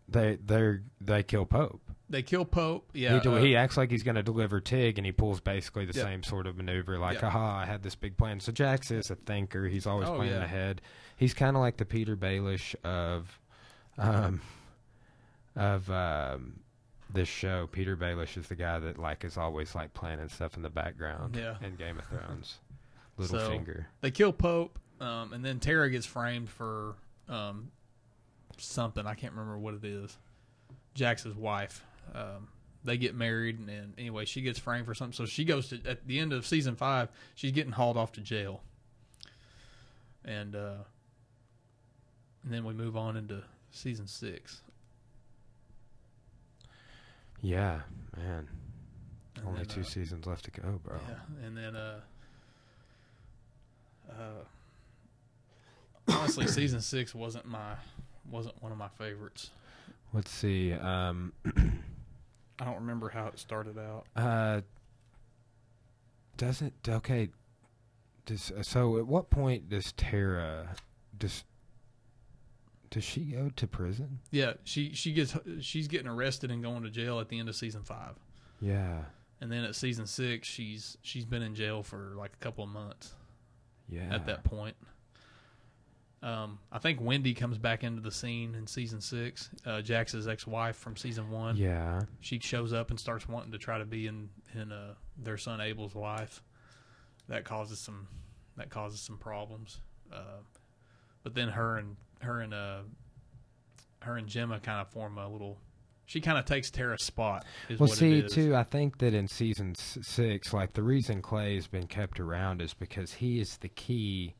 [0.08, 1.82] they they they kill Pope.
[2.08, 2.88] they kill Pope.
[2.94, 5.40] Yeah, he, do- uh, he acts like he's going to deliver Tig, and he pulls
[5.40, 6.04] basically the Yeah.
[6.04, 7.28] same sort of maneuver, like, Yeah.
[7.28, 10.34] "Aha, I had this big plan." So Jax is a thinker; he's always Oh, planning
[10.34, 10.44] yeah.
[10.44, 10.80] ahead.
[11.16, 13.38] He's kind of like the Petyr Baelish of,
[13.98, 14.40] um,
[15.54, 16.60] of um,
[17.12, 17.68] this show.
[17.72, 21.36] Petyr Baelish is the guy that like is always like planning stuff in the background.
[21.36, 21.56] Yeah.
[21.62, 22.58] in Game of Thrones,
[23.18, 23.86] Littlefinger.
[24.00, 26.94] they kill Pope, um, and then Tara gets framed for
[27.28, 27.70] um,
[28.58, 30.16] something I can't remember what it is.
[30.94, 31.84] Jax's wife.
[32.14, 32.48] Um,
[32.82, 35.12] they get married, and, and anyway, she gets framed for something.
[35.12, 37.08] So she goes to at the end of season five.
[37.34, 38.62] She's getting hauled off to jail,
[40.24, 40.74] and uh,
[42.42, 44.62] and then we move on into season six.
[47.42, 47.80] Yeah,
[48.16, 48.48] man.
[49.36, 50.98] And Only then, two uh, seasons left to go, bro.
[51.08, 52.00] Yeah, and then uh,
[54.10, 54.44] uh,
[56.08, 57.74] honestly, season six wasn't my
[58.30, 59.50] wasn't one of my favorites.
[60.12, 60.72] Let's see.
[60.72, 64.06] Um, I don't remember how it started out.
[64.14, 64.60] Uh,
[66.36, 67.28] doesn't okay?
[68.26, 68.98] Does uh, so?
[68.98, 70.68] At what point does Tara
[71.16, 71.44] does
[72.90, 74.18] does she go to prison?
[74.30, 77.56] Yeah, she she gets she's getting arrested and going to jail at the end of
[77.56, 78.16] season five,
[78.60, 79.02] Yeah,
[79.40, 82.70] and then at season six, she's she's been in jail for like a couple of
[82.70, 83.14] months
[83.88, 84.12] yeah.
[84.12, 84.76] at that point.
[86.22, 89.48] Um, I think Wendy comes back into the scene in season six.
[89.64, 91.56] Uh, Jax's ex-wife from season one.
[91.56, 95.38] Yeah, she shows up and starts wanting to try to be in in uh, their
[95.38, 96.42] son Abel's life.
[97.28, 98.08] That causes some
[98.56, 99.80] that causes some problems.
[100.12, 100.42] Uh,
[101.22, 102.80] but then her and her and uh,
[104.00, 105.58] her and Gemma kind of form a little.
[106.06, 107.44] She kind of takes Tara's spot.
[107.78, 112.18] Well, see, too, I think that in season six, like the reason Clay's been kept
[112.18, 114.34] around is because he is the key.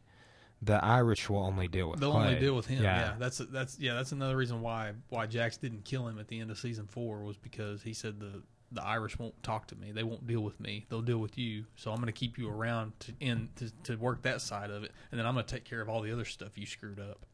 [0.62, 2.26] The Irish will only deal with They'll Clay.
[2.26, 2.82] only deal with him.
[2.82, 3.00] Yeah.
[3.00, 3.14] Yeah.
[3.18, 6.50] that's that's yeah, that's another reason why why Jax didn't kill him at the end
[6.50, 8.42] of season four was because he said the
[8.72, 9.90] the Irish won't talk to me.
[9.92, 10.86] They won't deal with me.
[10.88, 11.64] They'll deal with you.
[11.76, 14.84] So I'm going to keep you around to in to, to work that side of
[14.84, 17.00] it, and then I'm going to take care of all the other stuff you screwed
[17.00, 17.24] up.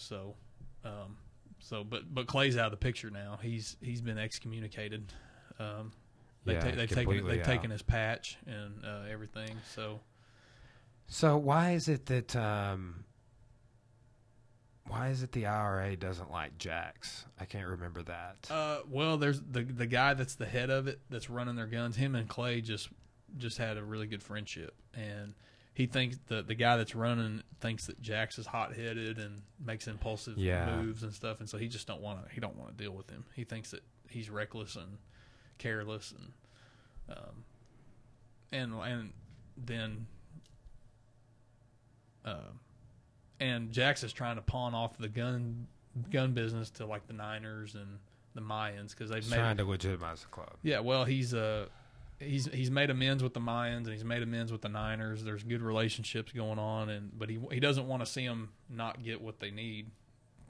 [0.00, 0.34] So,
[0.84, 1.18] um,
[1.58, 3.38] so, but but Clay's out of the picture now.
[3.42, 5.12] He's he's been excommunicated.
[5.58, 5.92] Um,
[6.44, 9.50] they Yeah, ta- they've taken they've taken his patch and uh, everything.
[9.74, 10.00] So
[11.06, 13.04] So why is it that um,
[14.86, 17.26] why is it the IRA doesn't like Jax?
[17.38, 18.48] I can't remember that.
[18.50, 21.96] Uh, well, there's the the guy that's the head of it that's running their guns.
[21.96, 22.88] Him and Clay just
[23.36, 25.34] just had a really good friendship, and
[25.74, 29.86] he thinks the the guy that's running thinks that Jax is hot headed and makes
[29.86, 30.76] impulsive Yeah.
[30.76, 32.92] moves and stuff, and so he just don't want to he don't want to deal
[32.92, 33.24] with him.
[33.34, 34.98] He thinks that he's reckless and
[35.58, 37.44] careless and um
[38.52, 39.12] and and
[39.56, 40.06] then
[42.24, 42.34] uh,
[43.38, 45.66] and Jax is trying to pawn off the gun
[46.10, 47.98] gun business to like the Niners and
[48.34, 50.54] the Mayans because they've He's made trying to legitimize the club.
[50.62, 50.80] yeah.
[50.80, 51.66] Well, he's uh
[52.20, 55.24] he's he's made amends with the Mayans and he's made amends with the Niners.
[55.24, 59.02] There's good relationships going on, and but he he doesn't want to see them not
[59.02, 59.90] get what they need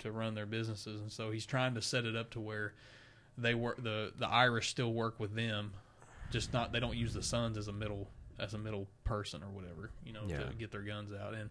[0.01, 2.75] to run their businesses, and so he's trying to set it up to where
[3.39, 5.73] they work the the Irish still work with them,
[6.31, 9.49] just not they don't use the Sons as a middle as a middle person or
[9.51, 10.39] whatever, you know, Yeah.
[10.45, 11.35] to get their guns out.
[11.35, 11.51] And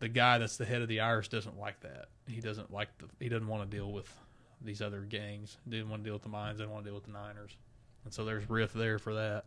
[0.00, 2.08] the guy that's the head of the Irish doesn't like that.
[2.28, 4.12] He doesn't like the he doesn't want to deal with
[4.60, 5.56] these other gangs.
[5.68, 6.58] Didn't want to deal with the Mayans.
[6.58, 7.56] Didn't want to deal with the Niners.
[8.04, 9.44] And so there's riff there for that.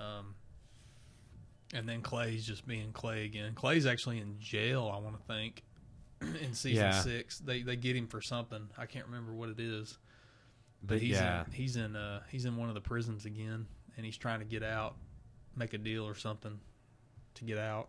[0.00, 0.34] Um,
[1.74, 3.54] and then Clay's just being Clay again.
[3.54, 5.62] Clay's actually in jail, I want to think,
[6.20, 7.00] in season Yeah.
[7.02, 7.38] six.
[7.38, 8.68] They they get him for something.
[8.76, 9.98] I can't remember what it is.
[10.82, 13.66] But But he's yeah, in, he's in uh he's in one of the prisons again,
[13.96, 14.96] and he's trying to get out,
[15.54, 16.58] make a deal or something,
[17.34, 17.88] to get out.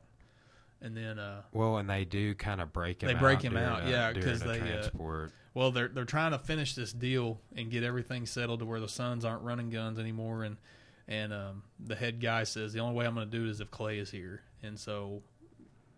[0.82, 3.08] And then uh well, and they do kind of break him.
[3.08, 5.32] They out break him out, a- yeah, because they, uh, transport.
[5.54, 8.88] Well, they're they're trying to finish this deal and get everything settled to where the
[8.90, 10.58] sons aren't running guns anymore, and
[11.12, 13.60] and um, the head guy says the only way I'm going to do it is
[13.60, 15.22] if Clay is here, and so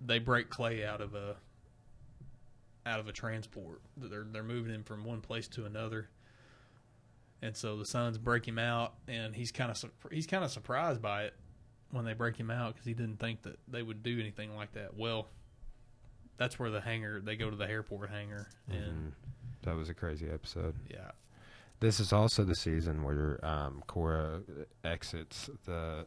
[0.01, 1.35] they break Clay out of a
[2.85, 3.81] out of a transport.
[3.95, 6.09] They're they're moving him from one place to another,
[7.41, 11.01] and so the Sons break him out, and he's kind of he's kind of surprised
[11.01, 11.35] by it
[11.91, 14.71] when they break him out because he didn't think that they would do anything like
[14.73, 14.97] that.
[14.97, 15.27] Well,
[16.37, 19.11] that's where the hangar they go to the airport hangar, and Mhm.
[19.61, 20.75] That was a crazy episode.
[20.89, 21.11] yeah,
[21.83, 24.39] This is also the season where um, Cora
[24.85, 26.05] exits the,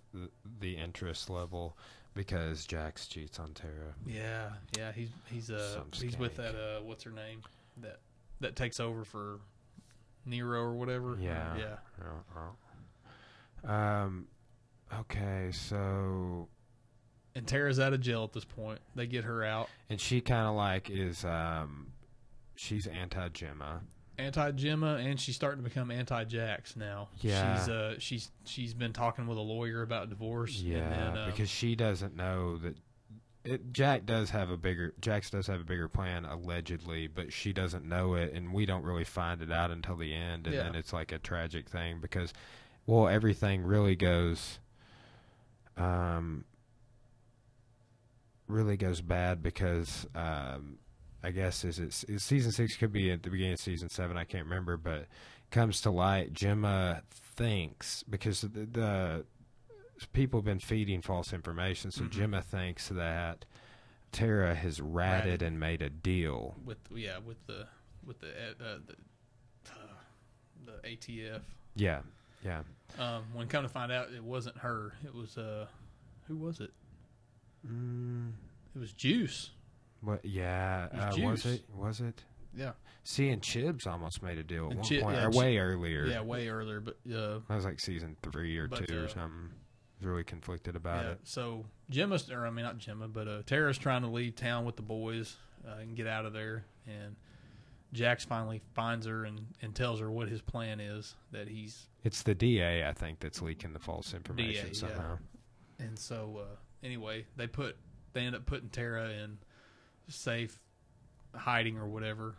[0.59, 1.77] the interest level
[2.15, 3.95] because Jax cheats on Tara.
[4.07, 7.43] Yeah, yeah, he's he's uh Some he's with that uh what's her name
[7.83, 7.99] that
[8.41, 9.39] that takes over for
[10.25, 11.19] Nero or whatever.
[11.21, 11.59] Yeah.
[11.59, 11.77] yeah.
[12.03, 12.55] Oh,
[13.69, 13.71] oh.
[13.71, 14.29] Um.
[15.01, 16.49] Okay, so
[17.35, 18.79] And Tara's out of jail at this point.
[18.95, 19.69] They get her out.
[19.91, 21.89] and she kind of like is um,
[22.55, 23.83] she's anti Gemma.
[24.19, 27.09] Anti Gemma, and she's starting to become anti Jax now.
[27.21, 27.59] Yeah.
[27.59, 30.53] she's uh she's she's been talking with a lawyer about divorce.
[30.61, 32.77] Yeah, and then, um, because she doesn't know that.
[33.45, 37.53] It, Jack does have a bigger Jax does have a bigger plan allegedly, but she
[37.53, 40.65] doesn't know it, and we don't really find it out until the end, and Yeah.
[40.65, 42.33] then it's like a tragic thing because,
[42.87, 44.59] well, everything really goes,
[45.77, 46.45] um,
[48.49, 50.79] really goes bad because, um,
[51.27, 54.17] I guess is it is season six could be at the beginning of season seven,
[54.17, 55.07] I can't remember, but
[55.51, 56.33] comes to light.
[56.33, 59.25] Gemma thinks because the, the
[60.13, 62.11] people have been feeding false information, so Mhm.
[62.11, 63.45] Gemma thinks that
[64.13, 65.43] Tara has ratted, Ratted.
[65.43, 66.55] and made a deal.
[66.65, 67.67] with yeah with the
[68.05, 68.95] with the uh, the
[69.73, 69.75] uh,
[70.65, 71.43] the ATF.
[71.75, 72.03] Yeah,
[72.45, 72.63] yeah.
[73.01, 74.93] Um, when come to find out, it wasn't her.
[75.05, 75.67] It was uh,
[76.29, 76.71] who was it?
[77.67, 78.31] Mm,
[78.75, 79.51] It was Juice.
[80.07, 80.25] What?
[80.25, 81.53] Yeah, It was uh, was Juice.
[81.55, 81.65] it?
[81.75, 82.23] Was it?
[82.57, 82.73] Yeah,
[83.05, 85.39] See, and Chibs almost made a deal at And one Chi- point, yeah, or Chi-
[85.39, 86.07] way earlier.
[86.07, 89.09] yeah, way earlier, but uh, that was like season three or But, two or uh,
[89.09, 89.51] something.
[89.51, 91.11] I was really conflicted about yeah.
[91.13, 91.21] it.
[91.25, 94.77] So Gemma's, or I mean not Gemma, but uh, Tara's trying to leave town with
[94.77, 95.37] the boys
[95.69, 97.15] uh, and get out of there, and
[97.93, 101.15] Jax finally finds her and, and tells her what his plan is.
[101.33, 104.75] That he's It's the DA, I think, that's leaking the false information yeah.
[104.79, 105.19] somehow.
[105.79, 107.77] and so uh, anyway, they put
[108.15, 109.37] they end up putting Tara in
[110.09, 110.59] safe
[111.35, 112.37] hiding or whatever,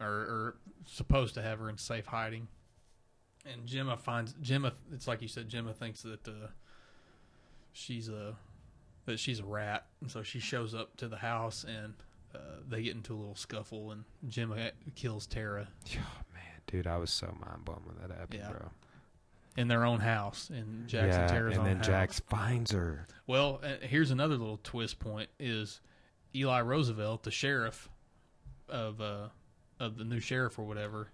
[0.00, 0.56] or, or
[0.86, 2.48] supposed to have her in safe hiding.
[3.50, 4.72] And Gemma finds Gemma.
[4.92, 5.48] It's like you said.
[5.48, 6.48] Gemma thinks that uh,
[7.72, 8.34] she's a
[9.06, 11.94] that she's a rat, and so she shows up to the house, and
[12.34, 15.98] uh, they get into a little scuffle, and Gemma kills Tara Oh,
[16.34, 18.50] man, dude, I was so mind blown when that happened, Yeah.
[18.50, 18.70] bro.
[19.56, 21.86] in their own house, in Jax yeah, and Tara's and own then house.
[21.86, 23.06] Jax finds her.
[23.28, 25.80] Well, uh, here's another little twist point: is
[26.34, 27.88] Eli Roosevelt, the sheriff
[28.68, 29.28] of uh,
[29.78, 31.10] of the new sheriff or whatever,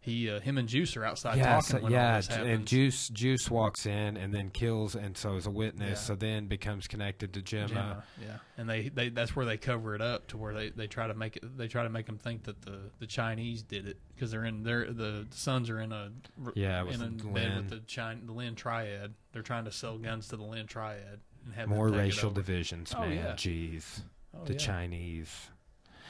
[0.00, 3.84] he uh, him and Juice are outside yeah, talking so- yeah, and Juice Juice walks
[3.84, 5.90] in and then kills, and so is a witness.
[5.90, 5.94] Yeah.
[5.96, 7.68] So then becomes connected to Gemma.
[7.68, 10.86] Gemma, yeah, and they, they that's where they cover it up to where they, they
[10.86, 13.86] try to make it they try to make them think that the, the Chinese did
[13.88, 16.10] it because they're in their the sons are in a
[16.54, 19.14] Yeah, in a bed with the China the Lin Triad.
[19.32, 23.00] They're trying to sell guns to the Lin Triad and have More racial divisions, Oh,
[23.00, 23.12] man.
[23.16, 23.32] yeah.
[23.32, 24.02] Jeez,
[24.34, 24.58] Oh, the yeah.
[24.58, 25.48] Chinese.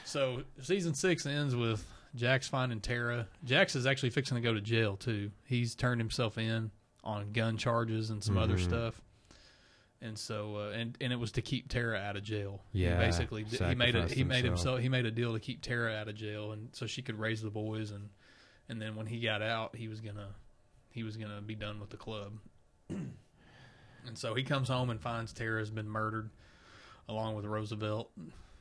[0.04, 1.84] So season six ends with
[2.14, 3.28] Jax finding Tara.
[3.44, 5.30] Jax is actually fixing to go to jail too.
[5.44, 6.70] He's turned himself in
[7.04, 8.64] on gun charges and some other Mhm.
[8.64, 9.00] stuff.
[10.00, 12.62] And so, uh, and and it was to keep Tara out of jail.
[12.72, 14.80] Yeah, he basically he made a he made himself.
[14.80, 17.42] he made a deal to keep Tara out of jail, and so she could raise
[17.42, 18.08] the boys, and
[18.68, 20.34] and then when he got out, he was gonna
[20.90, 22.38] he was gonna be done with the club.
[22.88, 23.16] and
[24.14, 26.30] so he comes home and finds Tara has been murdered,
[27.08, 28.10] along with Roosevelt,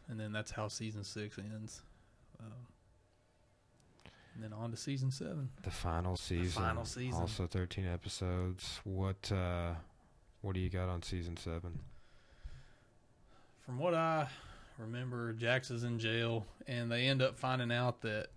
[0.07, 1.81] and then that's how season six ends.
[2.39, 2.51] Um,
[4.35, 5.49] and then on to season seven.
[5.63, 6.61] The final season.
[6.61, 7.19] final season.
[7.19, 8.79] Also 13 episodes.
[8.83, 9.73] What uh
[10.41, 11.77] what do you got on season 7?
[13.65, 14.27] From what I
[14.77, 18.27] remember, Jax is in jail, and they end up finding out that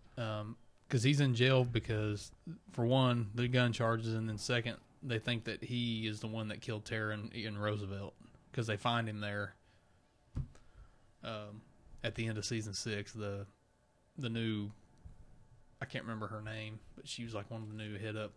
[0.89, 2.33] because he's in jail because,
[2.73, 6.49] for one, the gun charges, and then second, they think that he is the one
[6.49, 8.15] that killed Tara and, and Roosevelt
[8.51, 9.55] because they find him there.
[11.23, 11.63] Um,
[12.03, 13.47] at the end of season six, the
[14.19, 14.71] the new
[15.81, 18.33] I can't remember her name, but she was like one of the new head up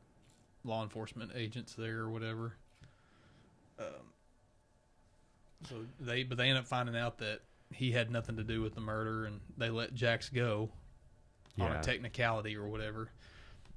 [0.64, 2.55] law enforcement agents there or whatever.
[3.80, 4.14] Um,
[5.69, 7.41] so they, but they end up finding out that
[7.73, 10.69] he had nothing to do with the murder, and they let Jax go
[11.60, 13.10] on a technicality or whatever.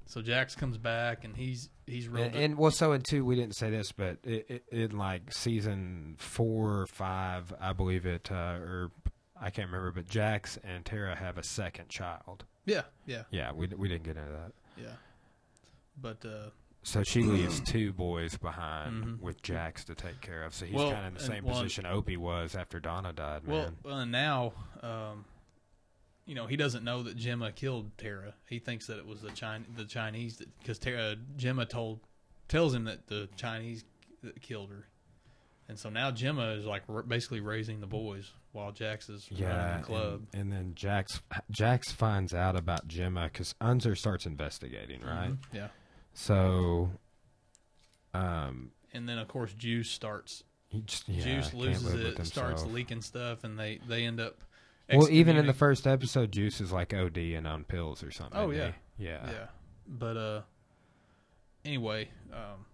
[0.07, 2.23] So Jax comes back, and he's he's real.
[2.23, 5.31] And, and well, so in two, we didn't say this, but it, it, in like
[5.33, 8.91] season four or five, I believe it, uh, or
[9.39, 12.45] I can't remember, but Jax and Tara have a second child.
[12.65, 14.51] yeah, yeah, Yeah, we we didn't get into that.
[14.81, 14.93] yeah.
[16.01, 16.49] But uh,
[16.83, 19.19] So she leaves two boys behind Mhm.
[19.19, 20.53] with Jax to take care of.
[20.53, 23.41] So he's Well, kind of in the same well, position Opie was after Donna died,
[23.45, 23.77] well, man.
[23.83, 25.25] well, and now, um,
[26.27, 28.33] you know, he doesn't know that Gemma killed Tara.
[28.47, 32.01] He thinks that it was the Chin- the Chinese because Tara Gemma told
[32.47, 33.83] tells him that the Chinese
[34.23, 34.85] that killed her,
[35.69, 39.47] and so now Gemma is like r- basically raising the boys while Jax is Yeah,
[39.49, 40.27] running the club.
[40.33, 45.31] And, and then Jax Jax finds out about Gemma because Unser starts investigating, right?
[45.31, 45.67] Mhm, Yeah,
[46.13, 46.91] So,
[48.13, 50.43] um, and then of course Juice starts.
[50.69, 52.73] he just yeah, Juice can't loses live with it, starts himself.
[52.73, 54.43] leaking stuff, and they they end up.
[54.91, 58.39] Well, even in the first episode, Juice is like OD and on pills or something.
[58.39, 58.71] Oh, yeah.
[58.97, 59.05] he?
[59.05, 59.47] yeah, yeah,
[59.87, 60.41] but uh,
[61.65, 62.65] anyway, um,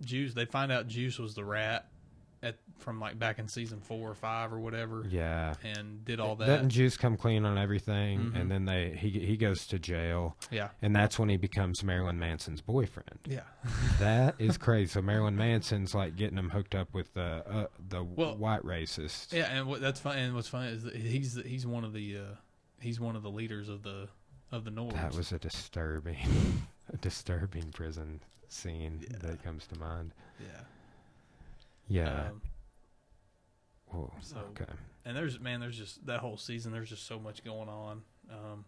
[0.00, 0.32] Juice.
[0.34, 1.88] They find out Juice was the rat
[2.42, 5.54] at from like back in season four or five or whatever, yeah.
[5.64, 6.46] and did all that.
[6.46, 8.40] Doesn't Juice come clean on everything, Mhm.
[8.40, 12.18] and then they he he goes to jail, yeah, and that's when he becomes Marilyn
[12.18, 13.20] Manson's boyfriend.
[13.26, 13.40] yeah.
[13.98, 14.90] That is crazy.
[14.92, 19.32] So Marilyn Manson's like getting him hooked up with the uh, the Well- white racist.
[19.32, 20.16] Yeah, and what that's fun.
[20.18, 22.20] And what's funny is that he's he's one of the uh,
[22.80, 24.08] he's one of the leaders of the
[24.52, 24.92] of the Nords.
[24.92, 26.18] That was a disturbing,
[26.92, 29.16] a disturbing prison scene Yeah.
[29.22, 30.12] that comes to mind.
[30.38, 30.60] yeah.
[31.88, 32.28] Yeah.
[32.28, 32.42] Um,
[33.86, 34.12] Whoa.
[34.20, 34.70] so- okay.
[35.04, 36.72] and there's man, there's just that whole season.
[36.72, 38.02] There's just so much going on.
[38.30, 38.64] Um,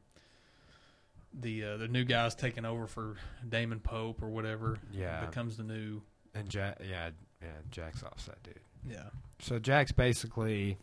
[1.35, 3.17] the uh, the new guy's taking over for
[3.49, 4.79] Damon Pope or whatever.
[4.93, 5.25] Yeah.
[5.27, 6.01] becomes the new
[6.35, 7.11] And Jack, yeah,
[7.43, 8.61] yeah, Jax offside dude.
[8.89, 10.79] yeah So Jax basically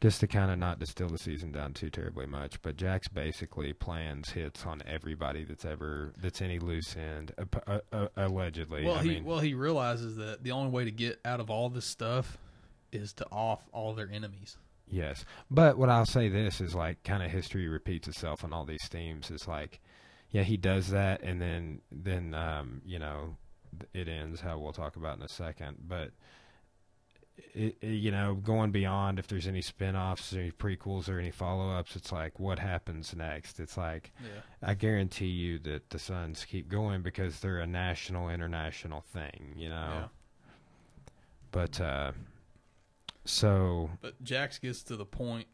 [0.00, 3.72] just to kind of not distill the season down too terribly much, but Jax basically
[3.74, 7.32] plans hits on everybody that's ever that's any loose end,
[7.66, 8.84] uh, uh, allegedly.
[8.84, 11.50] Well, I he mean, well he realizes that the only way to get out of
[11.50, 12.38] all this stuff
[12.92, 14.56] is to off all their enemies.
[14.88, 18.64] Yes, but what I'll say this is like kind of history repeats itself on all
[18.64, 19.30] these themes.
[19.30, 19.80] Is like,
[20.30, 23.36] yeah, he does that, and then then um, you know
[23.92, 24.40] it ends.
[24.40, 26.12] How we'll talk about in a second, but.
[27.54, 31.30] It, it- you know, going beyond if there's any spin-offs or any prequels or any
[31.30, 33.58] follow-ups, it's like what happens next.
[33.60, 38.28] It's like Yeah, I guarantee you that the Sons keep going because they're a national,
[38.30, 39.54] international thing.
[39.56, 40.08] You know, yeah.
[41.50, 42.12] but uh,
[43.24, 45.46] so But Jax gets to the point.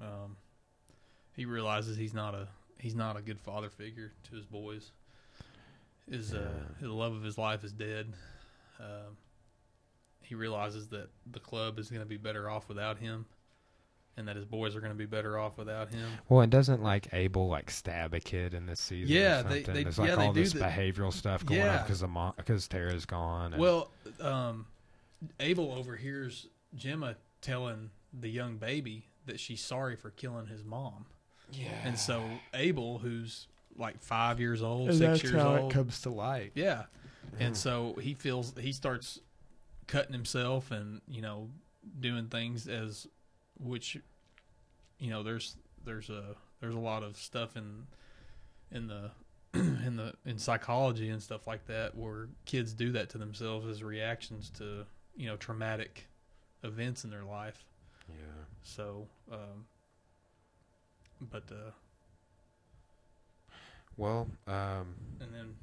[0.00, 0.36] Um,
[1.34, 2.48] he realizes he's not a
[2.78, 4.92] he's not a good father figure to his boys.
[6.10, 6.48] His uh,
[6.80, 6.86] Yeah.
[6.88, 8.12] the love of his life is dead.
[8.80, 9.16] Um,
[10.28, 13.26] he realizes that the club is going to be better off without him,
[14.16, 16.06] and that his boys are going to be better off without him.
[16.28, 19.14] Well, and doesn't like Abel like stab a kid in this season?
[19.14, 19.74] Yeah, or they- something?
[19.74, 21.78] they- There's like yeah, they all do this the- behavioral stuff going Yeah.
[21.78, 23.52] on because the mom because Tara's gone.
[23.54, 23.90] And, Well,
[24.20, 24.66] um,
[25.40, 31.06] Abel overhears Gemma telling the young baby that she's sorry for killing his mom.
[31.52, 31.68] Yeah.
[31.84, 32.22] And so
[32.54, 33.46] Abel, who's
[33.76, 36.52] like five years old, And six that's years how old, it comes to light.
[36.54, 36.84] yeah,
[37.38, 39.20] and so he feels he starts
[39.88, 41.48] cutting himself and you know
[41.98, 43.06] doing things as
[43.58, 43.96] which
[45.00, 47.86] you know there's there's a there's a lot of stuff in
[48.70, 49.10] in the
[49.54, 53.82] in the in psychology and stuff like that where kids do that to themselves as
[53.82, 54.84] reactions to
[55.16, 56.06] you know traumatic
[56.62, 57.64] events in their life
[58.08, 58.44] Yeah.
[58.62, 59.66] so um
[61.30, 61.70] but uh
[63.96, 65.56] Well, um, and then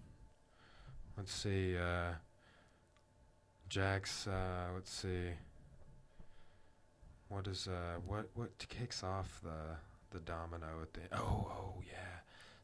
[1.15, 1.77] let's see.
[1.77, 2.11] Uh,
[3.69, 4.27] Jax.
[4.27, 5.29] Uh, let's see.
[7.29, 9.77] What is uh what what kicks off the
[10.11, 11.93] the domino at the oh oh yeah.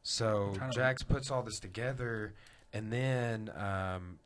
[0.02, 2.34] So Jax puts all this together,
[2.72, 4.18] and then um,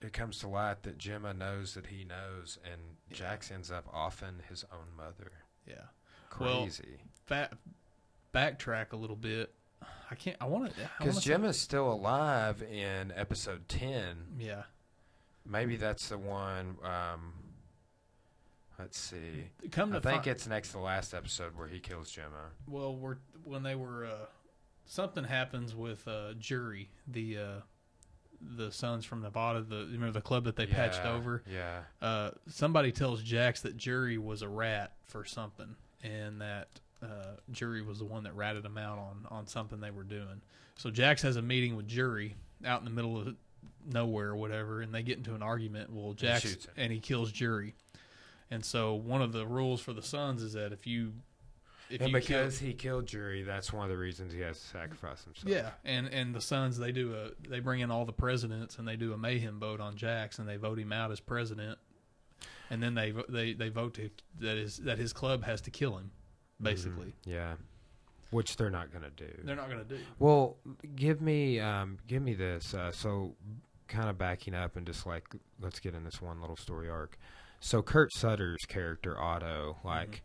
[0.00, 2.80] it comes to light that Gemma knows that he knows, and
[3.10, 3.16] Yeah.
[3.16, 5.32] Jax ends up offing his own mother.
[5.66, 5.74] yeah
[6.38, 6.98] Well, Crazy.
[7.26, 7.52] fat
[8.32, 9.52] backtrack a little bit
[10.10, 14.16] i can't i want to Because Gemma's still alive in episode ten.
[14.38, 14.62] yeah
[15.46, 16.76] Maybe that's the one.
[16.84, 17.32] Um,
[18.78, 19.50] let's see.
[19.70, 22.50] come to I think fi- it's next to the last episode where he kills Gemma.
[22.66, 24.26] well we're when they were uh
[24.86, 27.60] something happens with uh jury the uh
[28.56, 31.42] the sons from Nevada, the remember the club that they patched over.
[31.46, 31.80] Yeah.
[32.00, 36.68] Uh, somebody tells Jax that Jury was a rat for something, and that
[37.02, 40.40] uh, Jury was the one that ratted him out on on something they were doing.
[40.76, 42.34] So Jax has a meeting with Jury
[42.64, 43.36] out in the middle of
[43.86, 45.90] nowhere or whatever, and they get into an argument.
[45.92, 46.72] Well, Jax shoots him.
[46.76, 47.74] and he kills Jury,
[48.50, 51.12] and so one of the rules for the Sons is that if you
[51.88, 54.60] if and you kill, because he killed Jury, that's one of the reasons he has
[54.60, 55.48] to sacrifice himself.
[55.50, 58.86] yeah, and and the Sons they do a they bring in all the presidents and
[58.86, 61.78] they do a mayhem vote on Jax and they vote him out as president,
[62.70, 65.96] and then they they they vote to that is that his club has to kill
[65.96, 66.12] him,
[66.62, 67.06] basically.
[67.06, 67.12] Mhm.
[67.26, 67.54] Yeah.
[68.30, 69.30] Which they're not going to do.
[69.44, 70.00] They're not going to do.
[70.18, 70.56] Well,
[70.94, 72.74] give me um, give me this.
[72.74, 73.34] Uh, so,
[73.88, 75.24] kind of backing up and just like
[75.60, 77.18] let's get in this one little story arc.
[77.60, 80.22] So, Kurt Sutter's character Otto, like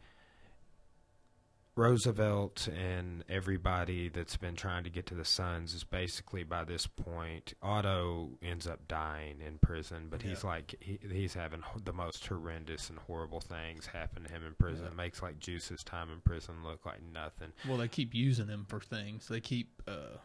[1.75, 6.87] Roosevelt and everybody that's been trying to get to the Sons is basically by this
[6.87, 12.25] point Otto ends up dying in prison, but he's like he, he's having the most
[12.25, 14.85] horrendous and horrible things happen to him in prison.
[14.85, 14.91] Yeah.
[14.91, 17.51] It makes like Juice's time in prison look like nothing.
[17.67, 19.27] Well, they keep using him for things.
[19.27, 19.81] They keep.
[19.87, 20.17] Uh,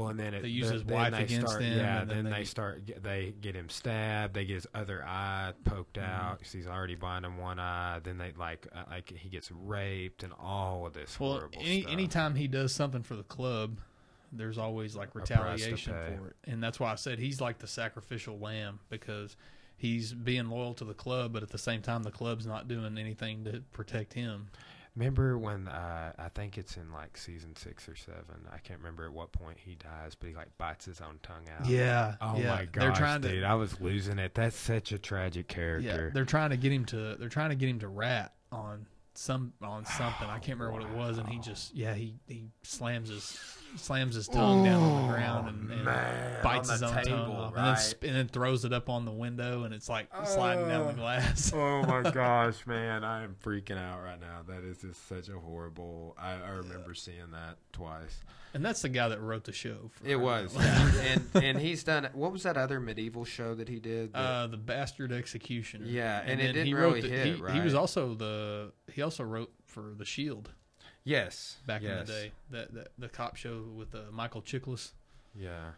[0.00, 2.24] Well, and then it, They use the- his wife against start, him, Yeah, and then
[2.24, 2.82] then, they- they start.
[3.02, 4.32] They get him stabbed.
[4.34, 6.08] They get his other eye poked Mhm.
[6.08, 8.00] out 'cause he's already blind in one eye.
[8.02, 11.82] Then they like uh, like he gets raped and all of this well, horrible any
[11.82, 11.92] stuff.
[11.92, 13.78] anytime he does something for the club,
[14.32, 18.38] there's always like retaliation for it, and that's why I said he's like the sacrificial
[18.38, 19.36] lamb because
[19.76, 22.96] he's being loyal to the club, but at the same time, the club's not doing
[22.96, 24.48] anything to protect him.
[25.00, 28.46] Remember when uh, I think it's in like season six or seven.
[28.52, 31.46] I can't remember at what point he dies, but he like bites his own tongue
[31.58, 31.66] out.
[31.66, 32.16] Yeah.
[32.20, 32.48] Oh yeah.
[32.54, 33.28] my gosh, They're trying to.
[33.30, 33.42] dude!
[33.42, 34.34] I was losing it.
[34.34, 35.86] That's such a tragic character.
[35.88, 36.12] Yeah, character.
[36.12, 37.16] they're trying to get him to.
[37.18, 38.84] They're trying to get him to rat on
[39.20, 40.26] some on something.
[40.28, 43.38] I can't remember what it was, and he just yeah he he slams his
[43.76, 47.04] slams his tongue down on the ground and, and Oh, man, bites his own tongue
[47.04, 50.08] table, off, and then and then throws it up on the window, and it's like
[50.24, 50.96] sliding down the Oh.
[50.96, 51.52] glass.
[51.54, 53.04] oh my gosh, man!
[53.04, 54.40] I am freaking out right now.
[54.48, 56.16] That is just such a horrible.
[56.18, 58.20] I, I remember seeing that twice.
[58.52, 59.92] And that's the guy that wrote the show.
[59.92, 62.08] for- It was, and and he's done.
[62.14, 64.12] What was that other medieval show that he did?
[64.14, 65.84] that- Uh, the Bastard Executioner.
[65.86, 69.02] Yeah, and it didn't he really wrote the, hit, he, he was also the he
[69.02, 70.50] also wrote for the Shield
[71.04, 71.92] yes, back yes.
[71.92, 72.32] in the day.
[72.50, 74.92] That, that the cop show with uh, Michael Chiklis.
[75.34, 75.70] Yeah,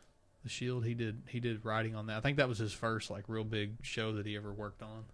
[0.42, 0.84] The Shield.
[0.84, 2.16] He did he did writing on that.
[2.16, 5.04] I think that was his first like real big show that he ever worked on.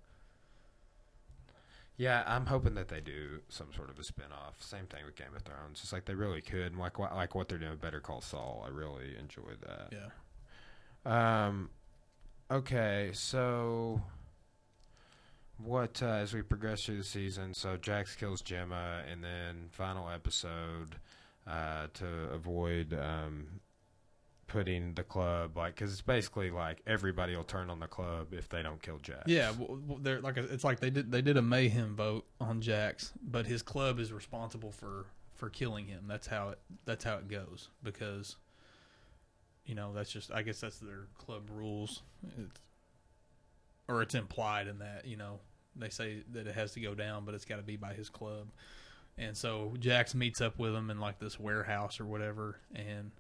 [1.97, 2.23] yeah.
[2.27, 4.63] I'm hoping that they do some sort of a spin-off.
[4.63, 5.81] Same thing with Game of Thrones.
[5.83, 6.67] It's like they really could.
[6.73, 7.77] And like what like what they're doing.
[7.77, 8.65] Better Call Saul.
[8.67, 9.93] I really enjoyed that.
[9.93, 10.11] Yeah.
[11.47, 11.71] Um,
[12.51, 14.03] okay, so
[15.63, 17.55] what uh, as we progress through the season?
[17.55, 20.97] So Jax kills Gemma, and then final episode
[21.47, 23.61] uh, to avoid um,
[24.47, 28.49] putting the club like because it's basically like everybody will turn on the club if
[28.49, 29.23] they don't kill Jax.
[29.27, 33.13] Yeah, well, they're like it's like they did they did a mayhem vote on Jax,
[33.23, 36.05] but his club is responsible for for killing him.
[36.09, 38.37] That's how it that's how it goes because
[39.65, 42.03] you know that's just I guess that's their club rules.
[42.39, 42.61] It's,
[43.89, 45.41] or it's implied in that you know
[45.77, 48.09] they say that it has to go down, but it's got to be by his
[48.09, 48.49] club.
[49.17, 53.11] And so Jax meets up with him in like this warehouse or whatever, and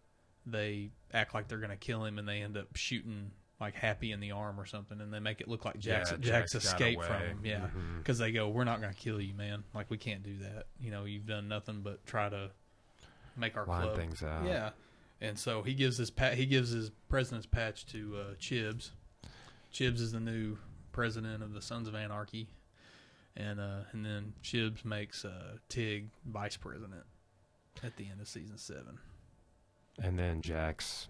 [0.46, 3.30] they act like they're going to kill him, and they end up shooting
[3.60, 6.10] like happy in the arm or something, and they make it look like Yeah, Jax
[6.10, 7.40] Jax Jax escaped from him.
[7.42, 7.66] Yeah,
[7.98, 9.64] because they go, "We're not going to kill you, man.
[9.74, 10.66] Like we can't do that.
[10.80, 12.50] You know, you've done nothing but try to
[13.36, 14.44] make our Line club things out.
[14.44, 14.70] yeah,
[15.20, 16.34] and so he gives his pat.
[16.34, 18.90] He gives his president's patch to uh, Chibs.
[19.72, 20.56] Chibs is the new
[20.92, 22.48] president of the Sons of Anarchy,
[23.36, 27.04] and uh, and then Chibs makes uh, Tig vice president
[27.82, 28.98] at the end of season seven.
[30.02, 31.08] And then Jax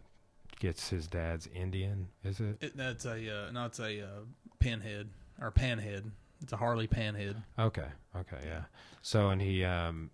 [0.60, 2.58] gets his dad's Indian, is it?
[2.60, 4.20] It, that's a uh, no, it's a uh,
[4.58, 5.08] pinhead
[5.40, 6.10] or panhead.
[6.42, 7.42] It's a Harley panhead.
[7.58, 8.62] Okay, okay, yeah.
[9.02, 10.10] So and he um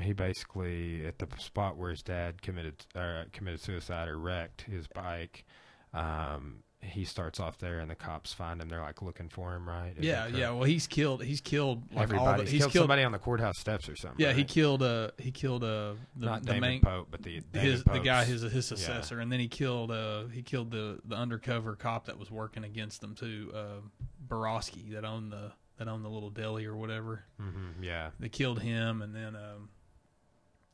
[0.00, 4.86] he basically at the spot where his dad committed uh, committed suicide or wrecked his
[4.88, 5.44] bike,
[5.92, 8.68] um he starts off there and the cops find him.
[8.68, 9.92] They're like looking for him, right?
[9.96, 10.50] Is yeah, yeah.
[10.50, 11.22] Well, he's killed.
[11.24, 12.44] He's killed like all Everybody.
[12.44, 12.50] the.
[12.50, 14.24] he's, He's killed, somebody on the courthouse steps or something.
[14.24, 14.82] Yeah, he killed.
[14.82, 18.24] Uh, he killed uh, the, not the Damon main Pope, but the his the guy
[18.24, 22.18] his his successor, and then he killed uh he killed the the undercover cop that
[22.18, 23.80] was working against them too, uh,
[24.28, 27.24] Barosky that owned the that owned the little deli or whatever.
[27.40, 28.10] Mhm, yeah.
[28.18, 29.68] They killed him, and then um,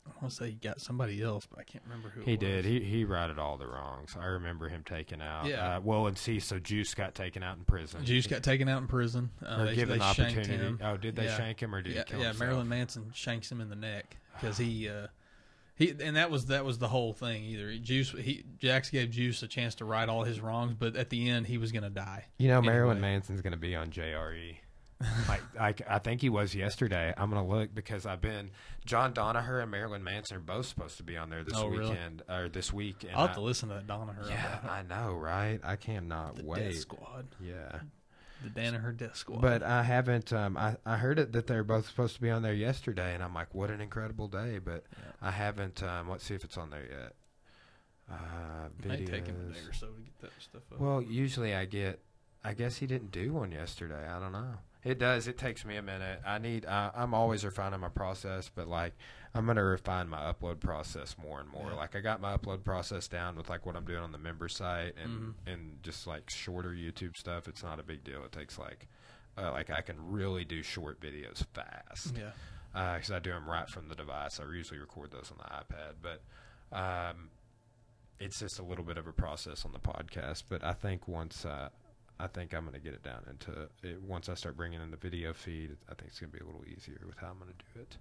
[0.06, 2.20] I want to say he got somebody else, but I can't remember who.
[2.20, 2.40] it He was.
[2.40, 2.64] did.
[2.64, 4.14] He he righted all the wrongs.
[4.20, 5.46] I remember him taken out.
[5.46, 5.76] Yeah.
[5.76, 8.04] Uh, well, and see, so Juice got taken out in prison.
[8.04, 9.30] Juice got taken out in prison.
[9.44, 10.52] Uh, or they, given they opportunity.
[10.52, 10.78] him.
[10.82, 11.36] Oh, did they Yeah.
[11.36, 12.26] shank him or did yeah, he kill yeah.
[12.28, 12.48] himself?
[12.48, 15.06] Marilyn Manson shanks him in the neck because he, uh,
[15.76, 17.42] he, and that was that was the whole thing.
[17.44, 21.10] Either Juice, he Jax gave Juice a chance to right all his wrongs, but at
[21.10, 22.26] the end he was going to die.
[22.38, 24.56] You know, Marilyn Manson's going to be on JRE.
[25.28, 27.12] Like, like, I think he was yesterday.
[27.16, 28.50] I'm going to look because I've been
[28.86, 31.90] John Danaher and Marilyn Manson are both supposed to be on there this Oh, really?
[31.90, 33.02] weekend or this week.
[33.04, 34.28] And I'll have I- to listen to that Danaher.
[34.28, 35.60] yeah, I know, right?
[35.64, 36.70] I cannot the wait.
[36.72, 37.80] Death Squad, Yeah,
[38.42, 39.40] the Danaher Death Squad.
[39.42, 40.32] but I haven't.
[40.32, 43.22] Um, I I heard it that they're both supposed to be on there yesterday, and
[43.22, 44.58] I'm like, what an incredible day!
[44.58, 45.12] But Yeah.
[45.22, 45.82] I haven't.
[45.82, 47.12] Um, let's see if it's on there yet.
[48.10, 50.78] Uh, it may take him a day or so to get that stuff up.
[50.78, 52.00] Well, usually I get.
[52.46, 54.06] I guess he didn't do one yesterday.
[54.06, 54.54] I don't know.
[54.84, 55.26] It does.
[55.28, 56.20] It takes me a minute.
[56.26, 56.66] I need.
[56.66, 58.92] Uh, I'm always refining my process, but like
[59.34, 61.70] I'm gonna refine my upload process more and more.
[61.70, 61.76] Yeah.
[61.76, 64.48] Like I got my upload process down with like what I'm doing on the member
[64.48, 65.10] site and
[65.46, 65.52] Mhm.
[65.52, 67.48] and just like shorter YouTube stuff.
[67.48, 68.24] It's not a big deal.
[68.24, 68.86] It takes like.
[69.36, 73.68] Uh, like I can really do short videos fast yeah, because I do them right
[73.68, 74.38] from the device.
[74.38, 76.22] I usually record those on the iPad, but
[76.72, 77.30] um,
[78.20, 80.44] it's just a little bit of a process on the podcast.
[80.48, 81.70] But I think once uh,
[82.18, 84.90] I think I'm going to get it down into it, once I start bringing in
[84.90, 87.38] the video feed, I think it's going to be a little easier with how I'm
[87.38, 87.96] going to do it.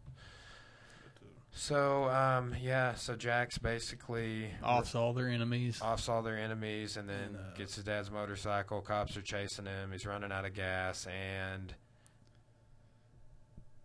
[1.56, 5.80] So um, yeah, so Jax basically offs all their enemies.
[5.82, 8.82] offs all their enemies and then And, uh, gets his dad's motorcycle.
[8.82, 9.92] Cops are chasing him.
[9.92, 11.74] He's running out of gas and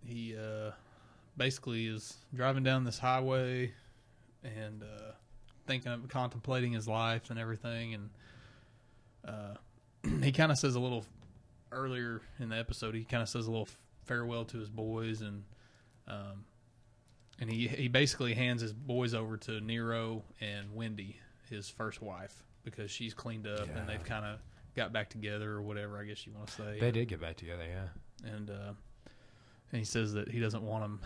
[0.03, 0.71] he uh,
[1.37, 3.73] basically is driving down this highway
[4.43, 5.13] and uh,
[5.67, 8.11] thinking of contemplating his life and everything and
[9.27, 9.55] uh,
[10.23, 11.05] he kind of says a little
[11.73, 13.69] earlier in the episode he kind of says a little
[14.07, 15.45] farewell to his boys and
[16.07, 16.45] um,
[17.41, 21.17] and he he basically hands his boys over to Nero and Wendy
[21.51, 23.79] his first wife because she's cleaned up Yeah.
[23.79, 24.39] and they've kind of
[24.77, 27.37] got back together or whatever I guess you want to say they did get back
[27.37, 27.65] together.
[27.69, 28.33] Yeah.
[28.33, 28.73] and uh,
[29.73, 31.01] and he says that he doesn't want him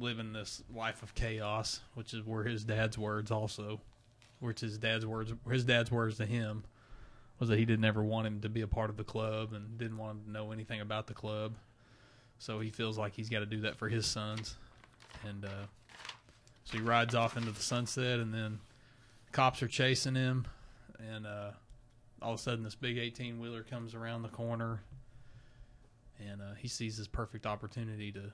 [0.00, 3.80] living this life of chaos, which is where his dad's words also,
[4.40, 6.64] which his dad's words, his dad's words to him
[7.40, 9.76] was that he didn't ever want him to be a part of the club and
[9.78, 11.54] didn't want him to know anything about the club.
[12.38, 14.56] So he feels like he's got to do that for his sons,
[15.28, 15.66] and uh,
[16.64, 18.60] so he rides off into the sunset, and then
[19.32, 20.46] cops are chasing him,
[20.98, 21.50] and uh,
[22.22, 24.82] all of a sudden this big eighteen wheeler comes around the corner.
[26.22, 28.30] And uh, he sees his perfect opportunity to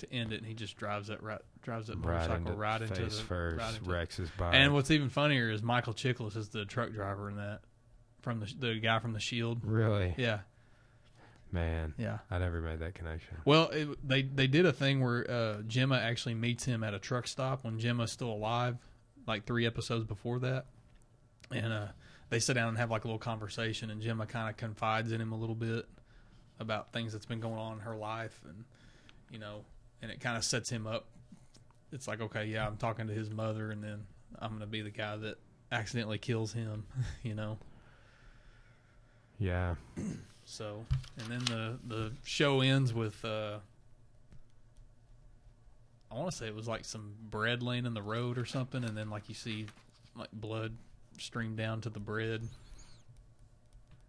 [0.00, 2.82] to end it, and he just drives that right, drives that right motorcycle into right
[2.82, 4.54] into face the first, right into- wrecks his bike.
[4.54, 7.60] And what's even funnier is Michael Chiklis is the truck driver in that
[8.22, 9.60] from the the guy from the Shield.
[9.64, 10.40] really, Yeah,
[11.50, 12.18] man, yeah.
[12.30, 13.36] I never made that connection.
[13.44, 16.98] Well, it, they they did a thing where uh, Gemma actually meets him at a
[16.98, 18.76] truck stop when Gemma's still alive,
[19.26, 20.66] like three episodes before that,
[21.50, 21.86] and uh,
[22.30, 25.20] they sit down and have like a little conversation, and Gemma kind of confides in
[25.20, 25.86] him a little bit
[26.58, 28.64] about things that's been going on in her life, and
[29.30, 29.64] you know,
[30.00, 31.06] and it kind of sets him up.
[31.92, 34.06] It's like, okay, yeah, I'm talking to his mother, and then
[34.38, 35.36] I'm gonna be the guy that
[35.70, 36.84] accidentally kills him,
[37.22, 37.58] you know.
[39.42, 39.74] Yeah,
[40.44, 40.84] So,
[41.18, 43.58] and then the the show ends with uh
[46.10, 48.84] I want to say it was like some bread laying in the road or something,
[48.84, 49.66] and then like you see
[50.14, 50.74] like blood
[51.18, 52.42] stream down to the bread,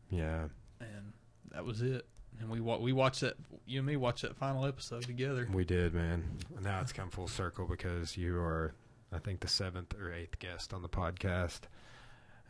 [0.10, 0.48] yeah,
[0.80, 1.14] and
[1.52, 2.06] that was it.
[2.40, 3.36] And we wa- we watched that.
[3.66, 5.48] You and me watched that final episode together.
[5.52, 6.24] we did, man.
[6.62, 8.74] Now it's come full circle because you are,
[9.14, 11.62] I think, the seventh or eighth guest on the podcast,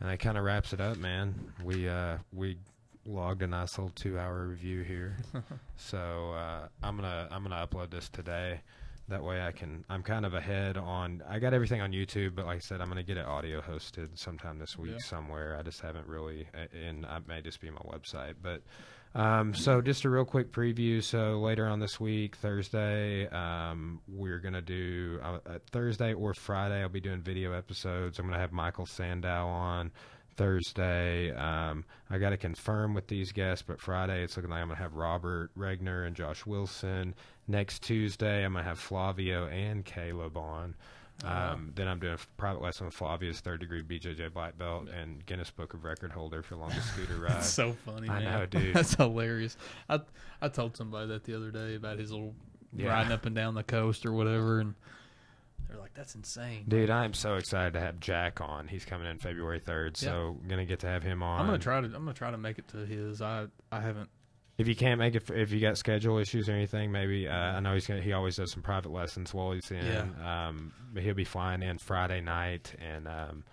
[0.00, 1.52] and that kind of wraps it up, man.
[1.62, 2.58] We uh, we
[3.06, 5.16] logged a nice little two hour review here,
[5.76, 8.60] so uh, I'm gonna I'm gonna upload this today.
[9.08, 9.84] That way I can.
[9.90, 11.22] I'm kind of ahead on.
[11.28, 14.08] I got everything on YouTube, but like I said, I'm gonna get it audio hosted
[14.14, 14.98] sometime this week Yeah.
[14.98, 15.56] somewhere.
[15.58, 18.62] I just haven't really, and it may just be my website, but.
[19.16, 21.00] Um, so just a real quick preview.
[21.00, 26.82] So later on this week, Thursday, um, we're gonna do uh, uh, Thursday or Friday.
[26.82, 28.18] I'll be doing video episodes.
[28.18, 29.92] I'm gonna have Michael Sandow on
[30.36, 31.32] Thursday.
[31.34, 34.78] Um, I got to confirm with these guests, but Friday it's looking like I'm gonna
[34.80, 37.14] have Robert Regner and Josh Wilson.
[37.48, 40.74] Next Tuesday, I'm gonna have Flavio and Caleb on.
[41.24, 45.24] Um, then I'm doing a private lesson with Flavia's third degree BJJ black belt and
[45.26, 47.32] Guinness Book of Record holder for longest scooter ride.
[47.34, 48.08] That's so funny.
[48.08, 48.24] I man.
[48.24, 48.74] know, dude.
[48.74, 49.56] That's hilarious.
[49.88, 50.00] I
[50.42, 52.34] I told somebody that the other day about his little
[52.76, 52.88] Yeah.
[52.88, 54.74] riding up and down the coast or whatever, and
[55.74, 58.68] they're like, "That's insane." Dude, I am so excited to have Jack on.
[58.68, 61.40] He's coming in February third, so gonna get to have him on.
[61.40, 61.86] I'm gonna try to.
[61.86, 63.20] I'm gonna try to make it to his.
[63.20, 64.08] I I haven't.
[64.56, 67.60] If you can't make it, if you got schedule issues or anything, maybe uh, I
[67.60, 68.00] know he's gonna.
[68.00, 69.84] He always does some private lessons while he's in.
[69.84, 70.48] Yeah.
[70.48, 73.44] Um, but he'll be flying in Friday night, and um,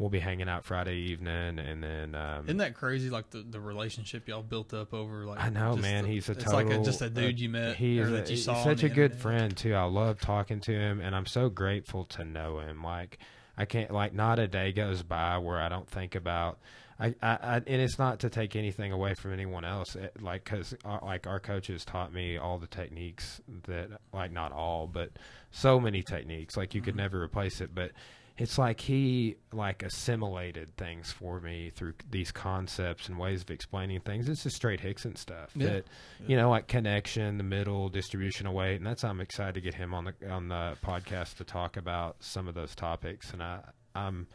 [0.00, 3.10] we'll be hanging out Friday evening, and then um, Isn't that crazy?
[3.10, 5.38] Like the, the relationship y'all built up over like.
[5.38, 6.04] I know, man.
[6.04, 6.42] the- he's a total.
[6.42, 7.76] it's like a, just a dude you met.
[7.76, 9.18] He or is a, you he's such a good internet.
[9.20, 9.74] friend too.
[9.74, 12.82] I love talking to him, and I'm so grateful to know him.
[12.82, 13.18] Like
[13.58, 16.58] I can't, like not a day goes by where I don't think about.
[16.98, 19.96] I, I, I and it's not to take anything away from anyone else.
[19.96, 24.86] It, like because like our coaches taught me all the techniques that like not all,
[24.86, 25.10] but
[25.50, 26.56] so many techniques.
[26.56, 27.00] Like you could Mm-hmm.
[27.02, 27.92] never replace it, but
[28.40, 34.00] it's like he like assimilated things for me through these concepts and ways of explaining
[34.00, 34.28] things.
[34.28, 35.66] It's just straight Rickson stuff Yeah.
[35.66, 35.84] that
[36.26, 39.74] you know, like connection, the middle, distribution of weight, and that's I'm excited to get
[39.74, 43.32] him on the on the podcast to talk about some of those topics.
[43.32, 43.60] And I
[43.94, 44.26] I'm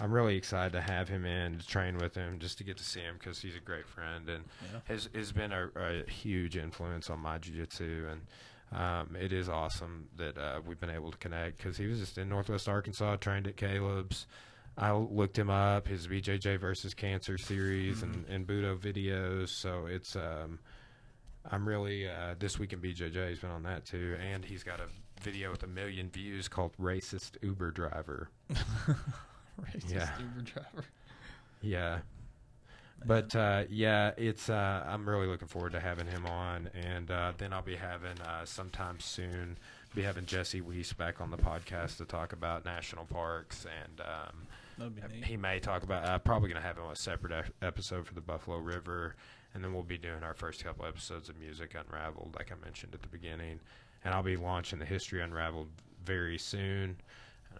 [0.00, 2.84] I'm really excited to have him in to train with him, just to get to
[2.84, 4.80] see him because he's a great friend and Yeah.
[4.84, 8.20] has has been a, a huge influence on my jiu-jitsu and.
[8.72, 12.18] Um, it is awesome that uh, we've been able to connect because he was just
[12.18, 14.26] in Northwest Arkansas, trained at Caleb's.
[14.76, 19.50] I looked him up, his BJJ versus Cancer series and, and Budo videos.
[19.50, 20.58] So it's um,
[21.48, 23.28] I'm really uh, this week in BJJ.
[23.28, 24.86] He's been on that too, and he's got a
[25.22, 28.30] video with a million views called "Racist Uber Driver."
[29.60, 30.08] Racist Yeah.
[30.18, 30.84] Uber driver.
[31.62, 31.98] Yeah,
[33.06, 37.32] but uh, yeah, it's uh, I'm really looking forward to having him on, and uh,
[37.38, 39.58] then I'll be having uh, sometime soon
[39.94, 44.00] be having Jesse Weiss back on the podcast to talk about national parks and.
[44.00, 44.46] Um.
[45.22, 46.04] He may talk about.
[46.04, 49.14] Uh, probably going to have him on a separate ep- episode for the Buffalo River,
[49.54, 52.92] and then we'll be doing our first couple episodes of Music Unraveled, like I mentioned
[52.92, 53.60] at the beginning.
[54.04, 55.68] And I'll be launching the History Unraveled
[56.04, 56.96] very soon.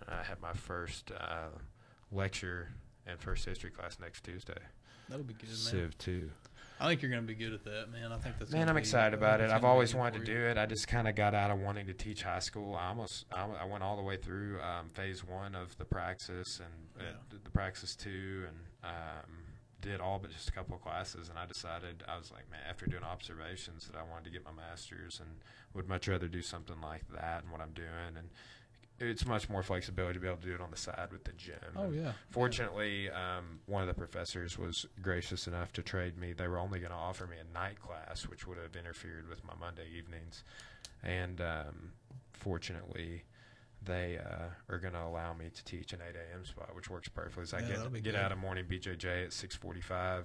[0.08, 1.50] I have my first uh,
[2.10, 2.70] lecture
[3.06, 4.58] and first history class next Tuesday.
[5.08, 5.56] That'll be good, man.
[5.56, 6.30] Civ two.
[6.80, 8.10] I think you're gonna be good at that, man.
[8.12, 8.50] I think that's.
[8.50, 9.50] Man, I'm be- excited about it.
[9.50, 10.58] I've always wanted to do it.
[10.58, 12.74] I just kind of got out of wanting to teach high school.
[12.74, 16.58] I almost, I, I went all the way through um, phase one of the praxis
[16.60, 17.16] and uh, Yeah.
[17.30, 19.30] did the praxis two, and um,
[19.82, 21.28] did all but just a couple of classes.
[21.28, 24.44] And I decided I was like, man, after doing observations, that I wanted to get
[24.44, 25.30] my master's and
[25.74, 28.16] would much rather do something like that and what I'm doing.
[28.18, 28.30] And
[29.00, 31.32] it's much more flexibility to be able to do it on the side with the
[31.32, 31.54] gym.
[31.76, 32.12] Oh And yeah.
[32.30, 36.32] Fortunately, um, one of the professors was gracious enough to trade me.
[36.32, 39.44] They were only going to offer me a night class, which would have interfered with
[39.44, 40.44] my Monday evenings.
[41.02, 41.92] And um,
[42.32, 43.24] fortunately,
[43.82, 46.44] they uh, are going to allow me to teach an 8 a.m.
[46.44, 47.46] spot, which works perfectly.
[47.46, 48.20] So I Yeah, that'll get, get good.
[48.20, 50.24] out of morning BJJ at 6:45.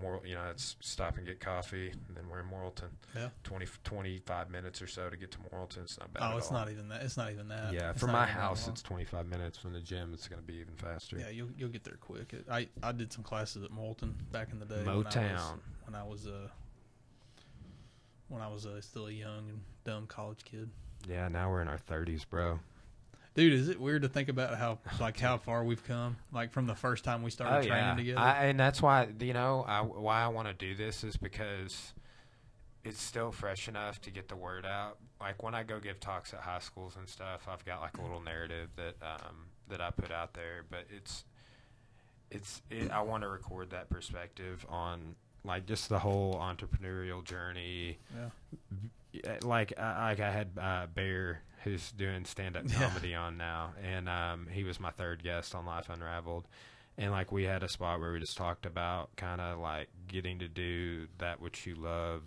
[0.00, 2.88] More, you know, it's stop and get coffee, and then we're in Morrilton.
[3.14, 3.28] Yeah.
[3.44, 5.82] 20, 25 minutes or so to get to Morrilton.
[5.82, 6.22] It's not bad.
[6.22, 6.54] Oh, at it's all.
[6.54, 7.02] not even that.
[7.02, 7.74] It's not even that.
[7.74, 9.58] Yeah, It's from my house, it's 25 minutes.
[9.58, 11.18] From the gym, it's going to be even faster.
[11.18, 12.32] Yeah, you'll you'll get there quick.
[12.32, 14.76] It- I I did some classes at Moulton back in the day.
[14.78, 15.58] when I was- Motown.
[15.84, 16.48] When I was uh
[18.28, 20.70] when I was uh, still a young and dumb college kid.
[21.06, 22.60] Yeah, now we're in our 30s, bro.
[23.34, 26.16] Dude, is it weird to think about how like how far we've come?
[26.32, 28.20] Like from the first time we started training together.
[28.20, 31.16] Oh, I, and that's why you know I, why I want to do this is
[31.16, 31.94] because
[32.84, 34.98] it's still fresh enough to get the word out.
[35.20, 38.02] Like when I go give talks at high schools and stuff, I've got like a
[38.02, 41.24] little narrative that um, that I put out there, but it's
[42.30, 45.14] it's it, I want to record that perspective on
[45.44, 47.98] like just the whole entrepreneurial journey.
[48.14, 48.28] yeah.
[49.12, 52.88] Yeah, like I like I had uh, Bear who's doing stand up Yeah.
[52.88, 56.46] comedy on now, and um, he was my third guest on Life Unraveled,
[56.98, 60.38] and like we had a spot where we just talked about kind of like getting
[60.40, 62.22] to do that which you love,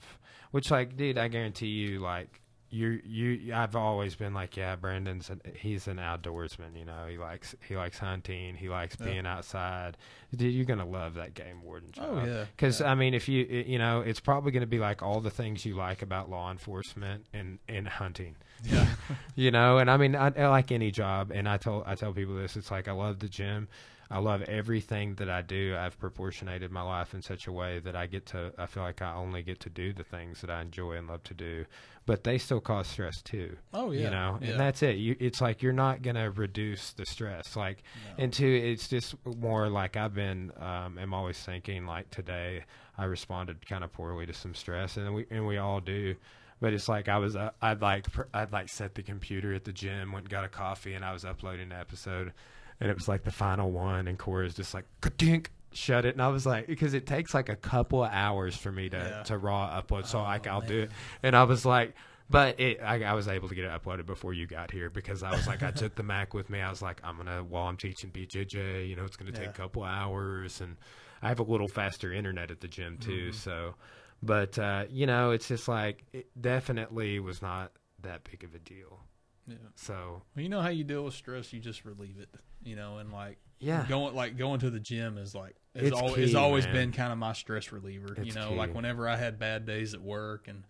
[0.52, 2.42] which like dude, I guarantee you like
[2.76, 7.18] you you I've always been like yeah Brandon's an, he's an outdoorsman you know he
[7.18, 9.06] likes he likes hunting he likes Yeah.
[9.06, 9.98] being outside.
[10.36, 12.20] Dude, you're gonna love that game warden oh, job.
[12.24, 12.92] Oh yeah, because yeah.
[12.92, 15.76] I mean if you you know it's probably gonna be like all the things you
[15.76, 18.36] like about law enforcement and and hunting.
[18.64, 18.88] Yeah,
[19.36, 22.14] you know and i mean I, I like any job and i tell i tell
[22.14, 23.68] people this it's like i love the gym
[24.12, 27.96] i love everything that i do i've proportionated my life in such a way that
[27.96, 30.62] i get to i feel like i only get to do the things that i
[30.62, 31.66] enjoy and love to do
[32.06, 34.52] but they still cause stress too oh yeah, you know yeah.
[34.52, 37.84] and that's it you, it's like you're not gonna reduce the stress like
[38.18, 38.24] No.
[38.24, 42.64] and two it's just more like i've been um am always thinking like today
[42.98, 46.16] i responded kind of poorly to some stress and we and we all do
[46.62, 49.74] but it's like I was, uh, I'd like, I'd like set the computer at the
[49.74, 52.32] gym, went and got a coffee, and I was uploading an episode,
[52.80, 56.22] and it was like the final one, and Cora's just like, ka-dink, shut it, and
[56.22, 59.24] I was like, because it takes like a couple of hours for me to Yeah.
[59.24, 60.92] to raw upload, so Oh, like I'll do it,
[61.24, 61.94] and I was like.
[62.28, 65.22] But it, I, I was able to get it uploaded before you got here because
[65.22, 66.60] I was like, I took the Mac with me.
[66.60, 69.50] I was like, I'm gonna while I'm teaching BJJ, you know, it's gonna take Yeah.
[69.50, 70.76] a couple hours, and
[71.22, 73.32] I have a little faster internet at the gym too.
[73.32, 73.76] So,
[74.24, 78.60] but uh, you know, it's just like it definitely was not that big of a
[78.60, 79.02] deal.
[79.48, 79.58] yeah.
[79.76, 82.30] So Well, you know how you deal with stress, you just relieve it.
[82.66, 85.96] You know, and like yeah, going like going to the gym is like has, It's
[85.98, 86.74] al- key, always man.
[86.74, 88.16] been kind of my stress reliever.
[88.22, 88.56] you know, key.
[88.56, 90.64] like whenever I had bad days at work and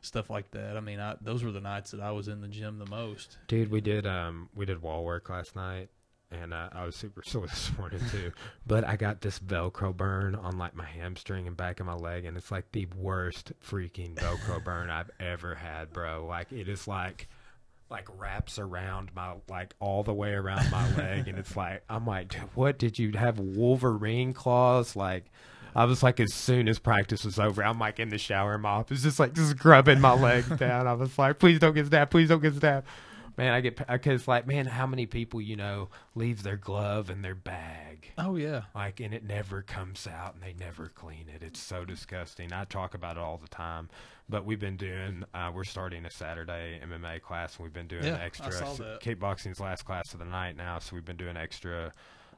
[0.00, 0.76] stuff like that.
[0.76, 3.36] I mean, I, those were the nights that I was in the gym the most.
[3.48, 5.90] dude, we did um we did wall work last night.
[6.32, 8.30] And uh, I was super sore this morning too,
[8.64, 12.24] but I got this Velcro burn on like my hamstring and back of my leg,
[12.24, 16.24] and it's like the worst freaking Velcro burn I've ever had, bro.
[16.26, 17.28] Like it is like
[17.90, 22.06] like wraps around my like all the way around my leg and it's like I'm
[22.06, 22.78] like what?
[22.78, 24.94] Did you have wolverine claws?
[24.94, 25.24] Like
[25.74, 28.70] I was like as soon as practice was over I'm like in the shower my
[28.70, 30.86] office just like just grubbing my leg down.
[30.86, 32.10] I was like please don't get stabbed.
[32.10, 32.86] Please don't get stabbed
[33.36, 37.22] man I get because like man how many people you know leave their glove in
[37.22, 38.12] their bag?
[38.18, 41.42] Oh yeah, like and it never comes out and they never clean it.
[41.42, 42.52] It's so disgusting.
[42.52, 43.88] I talk about it all the time
[44.28, 48.04] but we've been doing uh, we're starting a saturday mma class and we've been doing
[48.04, 49.00] Yeah, I extra saw that.
[49.00, 51.92] kickboxing's last class of the night now so we've been doing extra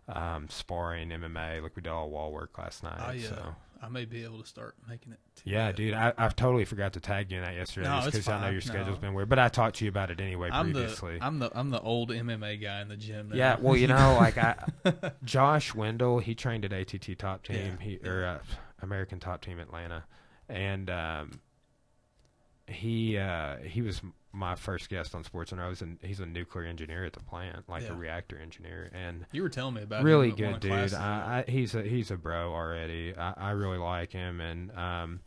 [0.08, 3.54] um, sparring mma like we did all wall work last night I uh, so
[3.84, 5.18] I may be able to start making it.
[5.44, 8.40] yeah dude I, I totally forgot to tag you in that yesterday No, because i
[8.40, 9.00] know your schedule's No.
[9.00, 11.50] been weird but i talked to you about it anyway I'm previously the I'm the
[11.54, 13.28] I'm the old MMA guy in the gym.
[13.30, 13.36] Now.
[13.36, 14.56] Yeah, well, you know, like I,
[15.24, 18.38] Josh Wendell, he trained at ATT Top Team, Yeah, he or uh,
[18.82, 20.04] American Top Team Atlanta,
[20.48, 21.40] and um,
[22.66, 24.00] he uh, he was
[24.32, 27.68] my first guest on Sports and Rose, and he's a nuclear engineer at the plant,
[27.68, 30.94] like a reactor engineer, and you were telling me about really good dude.
[30.94, 33.14] I, I, he's a he's a bro already.
[33.16, 35.20] I, I really like him, and um,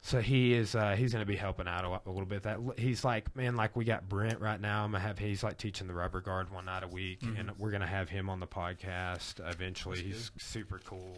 [0.00, 2.44] so he is uh, he's going to be helping out a, a little bit.
[2.44, 4.84] That he's like man, like we got Brent right now.
[4.84, 7.38] I'm gonna have he's like teaching the rubber guard one night a week, Mhm.
[7.40, 9.96] and we're gonna have him on the podcast eventually.
[10.00, 11.12] That's he's super cool,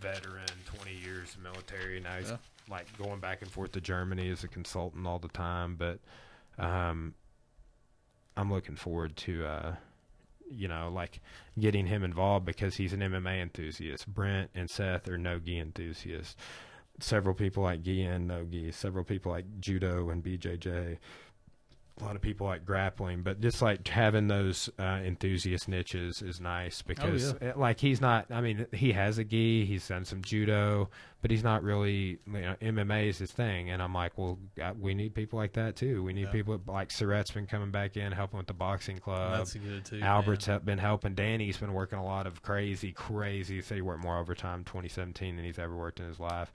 [0.00, 2.00] veteran, 20 years military.
[2.00, 2.36] Now he's Yeah.
[2.68, 6.00] like going back and forth to Germany as a consultant all the time, but
[6.58, 7.14] um,
[8.36, 9.74] I'm looking forward to uh,
[10.50, 11.20] you know like
[11.58, 14.06] getting him involved because he's an MMA enthusiast.
[14.06, 16.36] Brent and Seth are no gi enthusiasts.
[16.98, 18.72] Several people like gi and no gi.
[18.72, 20.98] Several people like judo and BJJ.
[21.98, 26.42] A lot of people like grappling, but just like having those uh, enthusiast niches is
[26.42, 27.52] nice because, yeah.
[27.52, 28.26] uh, like, he's not.
[28.30, 29.64] I mean, he has a gi.
[29.64, 30.90] He's done some judo,
[31.22, 32.18] but he's not really.
[32.26, 35.54] You know, MMA is his thing, and I'm like, well, uh, we need people like
[35.54, 36.02] that too.
[36.02, 36.32] We need Yeah.
[36.32, 39.38] people like Surratt's been coming back in, helping with the boxing club.
[39.38, 40.00] That's good too.
[40.02, 40.60] Albert's man.
[40.66, 41.14] been helping.
[41.14, 43.56] Danny's been working a lot of crazy, crazy.
[43.56, 46.52] He said he worked more overtime 2017 than he's ever worked in his life.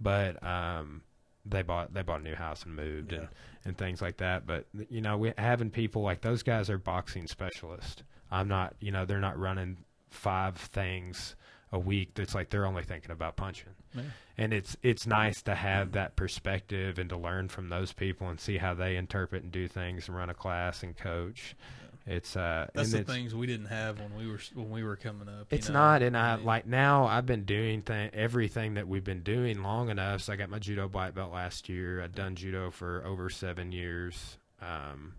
[0.00, 1.02] But um,
[1.46, 3.18] they bought they bought a new house and moved Yeah.
[3.18, 3.28] and
[3.66, 4.46] and things like that.
[4.46, 8.02] But you know, we having people like those guys are boxing specialists.
[8.30, 8.74] I'm not.
[8.80, 9.78] You know, they're not running
[10.10, 11.36] five things
[11.72, 12.14] a week.
[12.14, 14.02] That's like they're only thinking about punching Yeah.
[14.38, 18.38] and it's it's nice to have that perspective and to learn from those people and
[18.38, 21.56] see how they interpret and do things and run a class and coach.
[22.06, 24.96] It's uh, That's the it's, things we didn't have when we were when we were
[24.96, 25.46] coming up.
[25.50, 25.74] It's know?
[25.74, 27.06] not, and I like now.
[27.06, 30.20] I've been doing th- everything that we've been doing long enough.
[30.22, 32.02] So I got my judo black belt last year.
[32.02, 34.36] I've done judo for over seven years.
[34.60, 35.14] Um,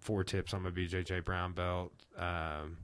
[0.00, 1.92] four tips on my BJJ brown belt.
[2.16, 2.78] Um,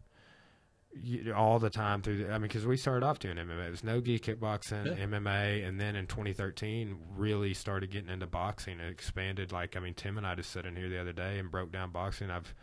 [1.36, 2.24] all the time through.
[2.24, 3.66] The, I mean, because we started off doing MMA.
[3.68, 5.06] It was no gi kickboxing, Yeah.
[5.06, 8.80] MMA, and then in 2013 really started getting into boxing.
[8.80, 9.52] It expanded.
[9.52, 11.70] Like I mean, Tim and I just sat in here the other day and broke
[11.72, 12.30] down boxing.
[12.30, 12.54] I've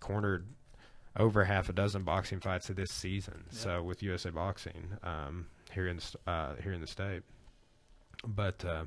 [0.00, 0.46] cornered
[1.16, 3.44] over half a dozen boxing fights of this season.
[3.52, 3.58] Yeah.
[3.58, 7.22] So with USA Boxing um, here in the, uh, here in the state,
[8.26, 8.84] but uh,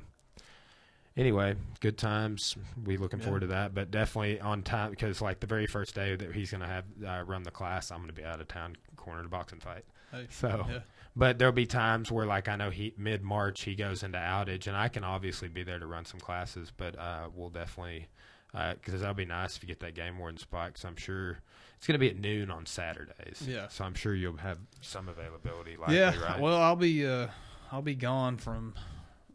[1.16, 2.56] anyway, good times.
[2.84, 3.24] We looking Yeah.
[3.26, 6.50] forward to that, but definitely on time because like the very first day that he's
[6.50, 9.60] gonna have uh, run the class, I'm gonna be out of town, corner to boxing
[9.60, 9.84] fight.
[10.10, 10.78] Hey, So, yeah.
[11.16, 14.66] but there'll be times where like I know he mid March he goes into outage,
[14.66, 18.08] and I can obviously be there to run some classes, but uh, we'll definitely
[18.52, 20.68] because that'll be nice if you get that game warden spot.
[20.68, 21.38] Because I'm sure
[21.78, 23.42] it's gonna be at noon on Saturdays.
[23.48, 23.68] Yeah.
[23.68, 25.76] So I'm sure you'll have some availability.
[25.78, 26.14] Likely, yeah.
[26.22, 26.38] Right?
[26.38, 27.28] Well, I'll be uh,
[27.72, 28.74] I'll be gone from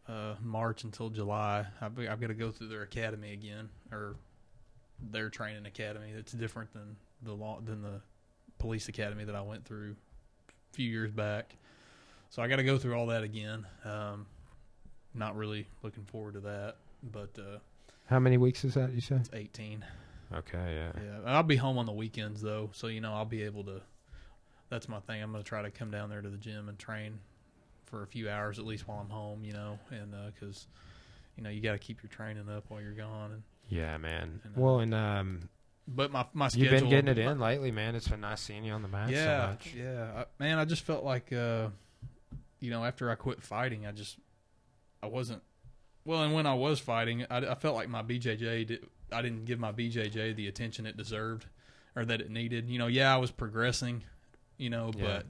[0.07, 1.65] uh, March until July.
[1.81, 4.15] I've, I've got to go through their academy again, or
[5.11, 6.11] their training academy.
[6.15, 8.01] That's different than the law than the
[8.59, 9.95] police academy that I went through
[10.49, 11.55] a few years back.
[12.29, 13.65] So I got to go through all that again.
[13.85, 14.25] Um,
[15.13, 16.75] not really looking forward to that,
[17.11, 17.59] but uh,
[18.07, 18.93] How many weeks is that?
[18.93, 19.21] You said?
[19.21, 19.83] it's 18.
[20.35, 20.57] Okay.
[20.97, 21.01] Yeah.
[21.03, 23.81] Yeah, I'll be home on the weekends though, so you know I'll be able to.
[24.69, 25.23] That's my thing.
[25.23, 27.19] I'm going to try to come down there to the gym and train
[27.87, 29.43] for a few hours at least while I'm home.
[29.43, 30.67] You know, and because
[31.35, 33.31] you know you got to keep your training up while you're gone.
[33.31, 34.39] And Yeah, man.
[34.43, 35.49] And, uh, well, and um,
[35.87, 36.71] but my my schedule.
[36.71, 37.95] you've been getting it in lately, man.
[37.95, 39.73] It's been nice seeing you on the mat so Yeah, much.
[39.75, 40.57] yeah, I, man.
[40.59, 41.67] I just felt like, uh,
[42.59, 44.17] you know, after I quit fighting, I just
[45.01, 45.41] I wasn't.
[46.05, 48.67] Well, and when I was fighting, I, I felt like my BJJ.
[48.67, 51.45] Did, I didn't give my BJJ the attention it deserved,
[51.95, 52.69] or that it needed.
[52.69, 54.03] You know, yeah, I was progressing,
[54.57, 55.03] you know, Yeah.
[55.03, 55.25] but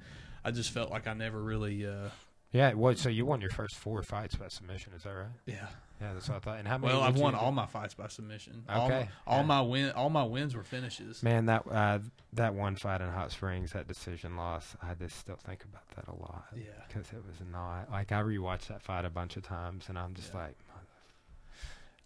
[0.45, 1.85] I just felt like I never really.
[1.85, 2.09] Uh,
[2.51, 2.73] Yeah.
[2.73, 2.97] What?
[2.97, 4.93] So you won your first four fights by submission?
[4.95, 5.27] Is that right?
[5.45, 5.67] yeah.
[5.99, 6.59] Yeah, that's what I thought.
[6.59, 6.93] And how many?
[6.93, 8.63] Well, I've won all my fights by submission.
[8.69, 9.45] All, Okay, my, all yeah.
[9.47, 11.23] my win, all my wins were finishes.
[11.23, 11.97] Man, that uh,
[12.33, 16.07] that one fight in Hot Springs, that decision loss, I just still think about that
[16.07, 16.45] a lot.
[16.55, 16.65] Yeah.
[16.87, 20.13] Because it was not like I rewatched that fight a bunch of times, and I'm
[20.13, 20.41] just Yeah.
[20.41, 20.55] like.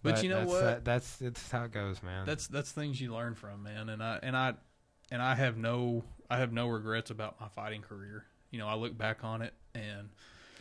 [0.03, 0.61] But you know that's, what?
[0.61, 2.25] that- that's it's how it goes, man.
[2.25, 4.53] that's that's things you learn from man and i and i
[5.11, 8.75] and i have no i have no regrets about my fighting career you know i
[8.75, 10.09] look back on it and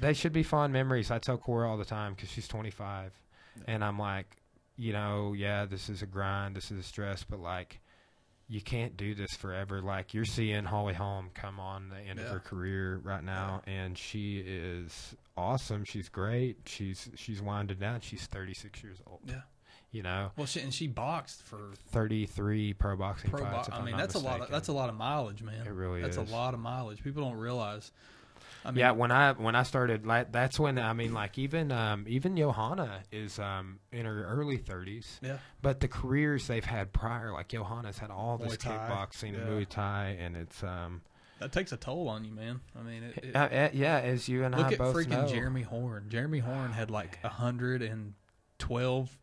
[0.01, 1.11] they should be fond memories.
[1.11, 3.13] I tell Cora all the time because she's 25,
[3.67, 4.37] and I'm like,
[4.77, 7.81] you know, yeah, this is a grind, this is a stress, but like,
[8.49, 9.83] you can't do this forever.
[9.83, 13.97] Like you're seeing Holly Holm come on the end of her career right now, and
[13.97, 15.85] she is awesome.
[15.85, 16.57] She's great.
[16.65, 18.01] She's she's winding down.
[18.01, 19.21] She's 36 years old.
[19.27, 19.43] Yeah.
[19.93, 21.59] You know, well she, and she boxed for
[21.89, 23.69] 33 pro boxing pro fights.
[23.69, 25.67] bo- i mean that's a lot of that's a lot of mileage man.
[25.67, 26.17] It really that's is.
[26.19, 27.03] That's a lot of mileage.
[27.03, 27.91] People don't realize.
[28.65, 31.73] I mean yeah, when I when I started, like that's when I mean, like even
[31.73, 35.39] um, even Joanna is um, in her early thirties, yeah.
[35.63, 39.47] But the careers they've had prior, like Joanna's had all this kickboxing, yeah.
[39.47, 41.01] Muay Thai, and it's um,
[41.39, 42.61] that takes a toll on you man.
[42.79, 45.09] I mean it, it, uh, uh, yeah, as you and look I at both freaking
[45.09, 45.27] know.
[45.27, 46.07] jeremy horn.
[46.11, 48.13] Jeremy horn had like a hundred and
[48.59, 49.17] twelve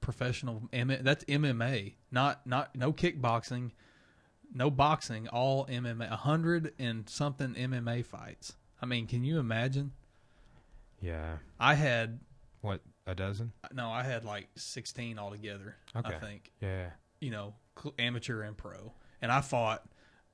[0.00, 3.70] professional that's mma not not no kickboxing
[4.52, 8.54] no boxing, all MMA, a hundred and something MMA fights.
[8.82, 9.92] I mean, can you imagine?
[11.00, 12.20] Yeah, I had
[12.60, 13.52] what a dozen?
[13.72, 15.76] no, I had like sixteen altogether.
[15.96, 16.14] Okay.
[16.14, 16.90] I think Yeah,
[17.20, 17.54] you know,
[17.98, 19.86] amateur and pro, and I fought,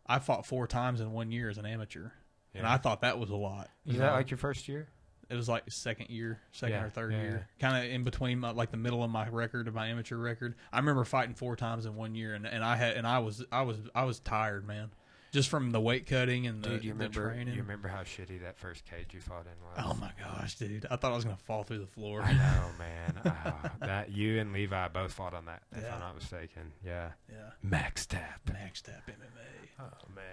[0.06, 2.10] I fought four times in one year as an amateur,
[2.54, 3.70] and I thought that was a lot.
[3.86, 4.12] is that know?
[4.12, 4.88] like your first year?
[5.28, 8.38] It was like second year, second Yeah, or third yeah, year, kind of in between
[8.40, 10.54] my, like the middle of my record of my amateur record.
[10.72, 13.44] I remember fighting four times in one year, and, and I had and I was
[13.50, 14.90] I was I was tired, man,
[15.32, 17.30] just from the weight cutting and the, Dude, you the remember?
[17.32, 17.54] training.
[17.54, 19.84] You remember how shitty that first cage you fought in was?
[19.84, 20.86] Oh my gosh, dude!
[20.90, 22.22] I thought I was gonna fall through the floor.
[22.22, 23.14] I know, man.
[23.24, 25.94] Ah, that you and Levi both fought on that, if Yeah.
[25.94, 26.72] I'm not mistaken.
[26.84, 28.40] Yeah, yeah, Max Tap.
[28.52, 30.24] Max Tap MMA, Oh man,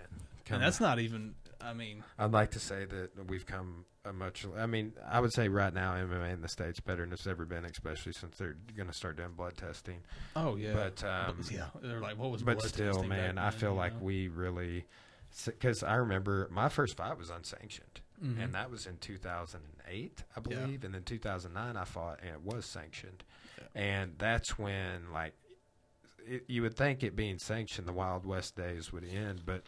[0.52, 1.34] and that's not even.
[1.64, 4.46] I mean, I'd like to say that we've come a much.
[4.58, 7.46] I mean, I would say right now MMA in the states better than it's ever
[7.46, 10.00] been, especially since they're going to start doing blood testing.
[10.36, 12.44] oh yeah, But um, yeah, they're like, what was?
[12.44, 14.06] but still, man, I feel like know?
[14.06, 14.86] we really
[15.46, 18.44] because I remember my first fight was unsanctioned, Mhm.
[18.44, 20.58] and that was in 2008, I Yeah.
[20.60, 23.24] believe, and then 2009 I fought, and it was sanctioned,
[23.58, 23.82] Yeah.
[23.82, 25.34] and that's when like
[26.26, 29.64] it, you would think it being sanctioned, the Wild West days would end, but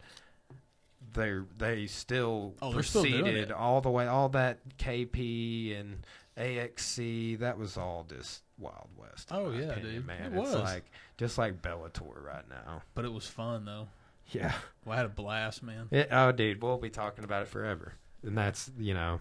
[1.13, 6.05] they they still Oh, they're still proceeded all the way, all that KP and
[6.37, 9.29] AXC, that was all just Wild West.
[9.31, 10.05] Oh, yeah, opinion, dude.
[10.07, 10.61] man, It it's was.
[10.61, 10.83] like
[11.17, 12.81] just like Bellator right now.
[12.93, 13.87] but it was fun though.
[14.31, 14.53] Yeah.
[14.85, 15.87] Well, I had a blast, man.
[15.91, 17.93] It, oh, dude, we'll be talking about it forever,
[18.23, 19.19] and that's you know,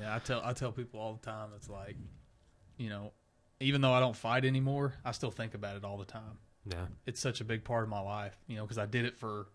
[0.00, 1.50] Yeah, I tell I tell people all the time.
[1.56, 1.96] It's like,
[2.78, 3.12] you know,
[3.60, 6.38] even though I don't fight anymore, I still think about it all the time.
[6.64, 6.86] yeah.
[7.06, 9.46] It's such a big part of my life, you know, because I did it for.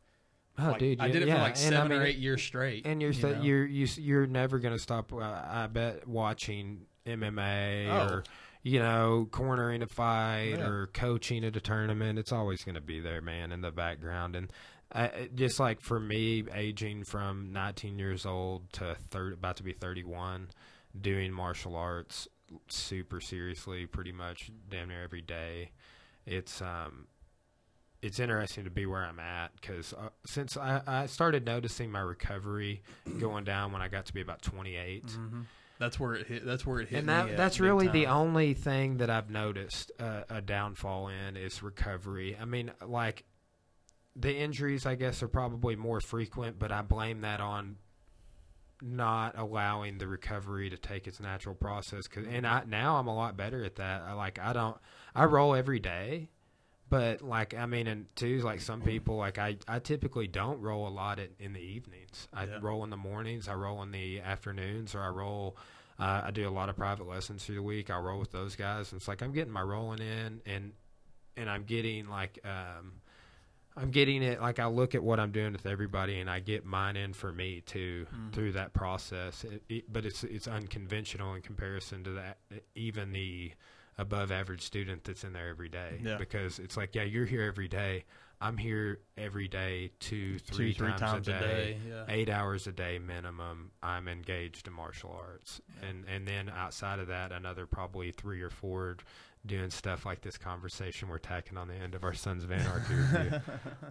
[0.57, 2.41] Oh, like, dude, I did it yeah, for like seven I mean, or eight years
[2.41, 2.85] straight.
[2.85, 3.41] And you're you know?
[3.41, 5.11] you're you, s- you're never gonna stop.
[5.11, 8.13] Uh, I bet watching MMA Oh.
[8.15, 8.23] or
[8.63, 10.67] you know cornering a fight Yeah.
[10.67, 12.17] or coaching at a tournament.
[12.19, 14.35] It's always gonna be there, man, in the background.
[14.35, 14.51] And
[14.93, 19.73] I, just like for me, aging from 19 years old to 30, about to be
[19.73, 20.49] 31,
[20.99, 22.27] doing martial arts
[22.69, 25.71] super seriously, pretty much damn near every day.
[26.25, 27.07] It's um,
[28.05, 32.01] it's interesting to be where I'm at because uh, since I, I started noticing my
[32.01, 32.83] recovery
[33.19, 35.07] going down when I got to be about 28.
[35.07, 35.41] Mm-hmm.
[35.79, 36.45] That's where it hit.
[36.45, 36.99] That's where it hit.
[36.99, 41.09] And me that at that's really the only thing that I've noticed uh, a downfall
[41.09, 42.37] in is recovery.
[42.39, 43.25] I mean, like
[44.15, 47.77] the injuries, I guess, are probably more frequent, but I blame that on
[48.81, 52.07] not allowing the recovery to take its natural process.
[52.07, 54.03] Cause, and I now I'm a lot better at that.
[54.03, 54.77] I like I don't
[55.15, 56.29] I roll every day,
[56.89, 60.87] but like I mean, and too like some people like I I typically don't roll
[60.87, 62.27] a lot in, in the evenings.
[62.33, 62.59] I Yeah.
[62.61, 63.47] roll in the mornings.
[63.47, 65.57] I roll in the afternoons, or I roll.
[65.97, 67.89] Uh, I do a lot of private lessons through the week.
[67.89, 68.91] I roll with those guys.
[68.91, 70.73] And it's like I'm getting my rolling in, and
[71.37, 72.93] and I'm getting like um,
[73.77, 74.39] I'm getting it.
[74.41, 77.31] Like I look at what I'm doing with everybody, and I get mine in for
[77.31, 78.31] me too Mhm.
[78.33, 79.43] through that process.
[79.43, 82.37] It, it, but it's it's unconventional in comparison to that.
[82.75, 83.53] Even the
[83.97, 86.17] above average student that's in there every day, Yeah.
[86.17, 88.05] because it's like yeah, you're here every day.
[88.41, 92.03] I'm here every day, two, Two, three, three times, a day Yeah.
[92.09, 97.07] eight hours a day minimum i'm engaged in martial arts and and then outside of
[97.07, 98.97] that another probably three or four
[99.45, 102.93] doing stuff like this conversation we're tacking on the end of our sons of anarchy
[102.95, 103.39] review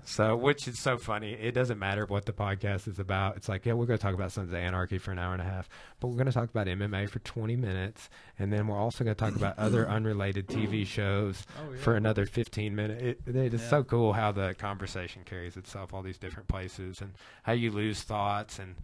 [0.05, 3.65] so which is so funny it doesn't matter what the podcast is about it's like
[3.65, 5.69] yeah we're going to talk about sons of anarchy for an hour and a half
[6.01, 9.15] but we're going to talk about mma for 20 minutes and then we're also going
[9.15, 11.79] to talk about other unrelated tv shows Oh, yeah.
[11.81, 13.03] for another 15 minutes.
[13.03, 13.69] It, it is Yeah.
[13.69, 17.13] so cool how the conversation carries itself all these different places and
[17.45, 18.75] how you lose thoughts and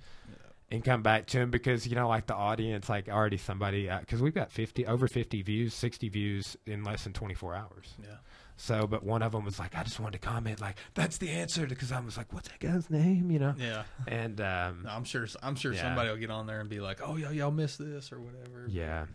[0.70, 4.20] and come back to him because you know like the audience like already somebody because
[4.22, 8.08] we've got 50 over 50 views 60 views in less than 24 hours yeah.
[8.56, 11.28] so but one of them was like i just wanted to comment like that's the
[11.30, 13.82] answer because i was like what's that guy's name you know Yeah.
[14.06, 15.26] and um No, I'm sure.
[15.42, 15.82] I'm sure Yeah.
[15.82, 18.66] somebody will get on there and be like, "Oh, yeah, y'all missed this or whatever."
[18.68, 19.06] yeah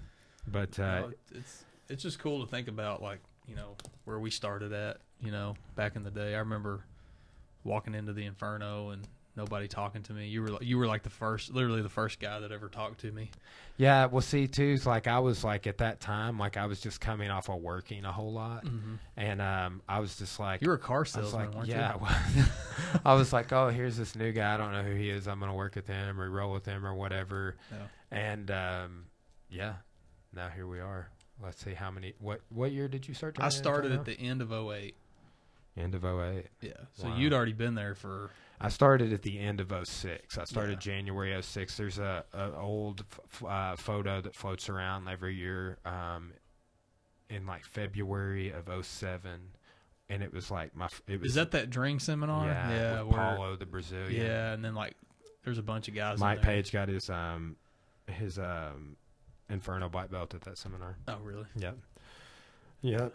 [0.48, 3.76] but You uh know, it's it's just cool to think about, like you know,
[4.06, 4.98] where we started at.
[5.22, 6.84] You know, back in the day, I remember
[7.64, 10.28] walking into the Inferno and nobody talking to me.
[10.28, 13.12] You were you were like the first, literally the first guy that ever talked to
[13.12, 13.30] me.
[13.78, 16.80] yeah well see too it's like i was like at that time like i was
[16.80, 18.94] just coming off of working a whole lot Mm-hmm.
[19.18, 21.68] and um i was just like You were a car I was salesman, like, weren't
[21.68, 21.94] yeah.
[21.96, 22.00] you?
[22.02, 22.48] well,
[23.06, 24.54] I was like, oh, here's this new guy.
[24.54, 25.28] I don't know who he is.
[25.28, 27.56] I'm going to work with him or roll with him or whatever.
[27.72, 28.18] Yeah.
[28.18, 29.06] And um,
[29.50, 29.74] yeah,
[30.34, 31.10] now here we are.
[31.44, 32.14] Let's see how many.
[32.20, 33.36] What what year did you start?
[33.40, 34.96] I started at the end of 08.
[35.76, 36.46] end of 08.
[36.62, 36.72] Yeah.
[36.94, 37.18] So Wow.
[37.18, 38.30] you'd already been there for.
[38.62, 40.38] I started at the end of 06.
[40.38, 40.80] I started Yeah.
[40.94, 41.76] January 06.
[41.78, 46.32] There's a, a old f- uh, photo that floats around every year um,
[47.30, 49.30] in like February of 07.
[50.10, 50.88] And it was like my.
[51.08, 52.46] It was Is that that Dring seminar?
[52.46, 53.02] yeah, Yeah.
[53.02, 54.22] with where- Paulo the Brazilian.
[54.26, 54.96] yeah, and then like
[55.44, 56.20] there's a bunch of guys.
[56.20, 56.42] Mike.
[56.44, 57.56] Page got his um
[58.08, 58.96] his um
[59.50, 60.96] Inferno black belt at that seminar.
[61.08, 61.46] Oh, really?
[61.58, 61.78] Yep.
[62.82, 63.14] Yep.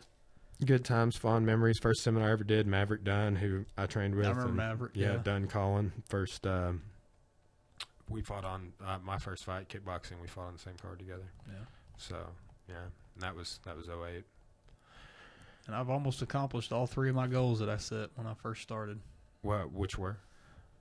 [0.64, 1.78] Good times, fond memories.
[1.78, 4.26] First seminar I ever did, Maverick Dunn, who I trained with.
[4.26, 4.92] I remember and- Maverick.
[4.94, 5.18] Yeah, Yeah.
[5.22, 5.92] Dunn Collin.
[6.08, 6.82] First um
[8.08, 11.30] we fought on uh, my first fight, kickboxing, we fought on the same card together.
[11.48, 11.54] Yeah.
[11.96, 12.16] So
[12.68, 12.74] yeah.
[13.14, 14.24] And that was that was 08.
[15.66, 18.62] And I've almost accomplished all three of my goals that I set when I first
[18.62, 18.98] started.
[19.42, 20.18] What which were?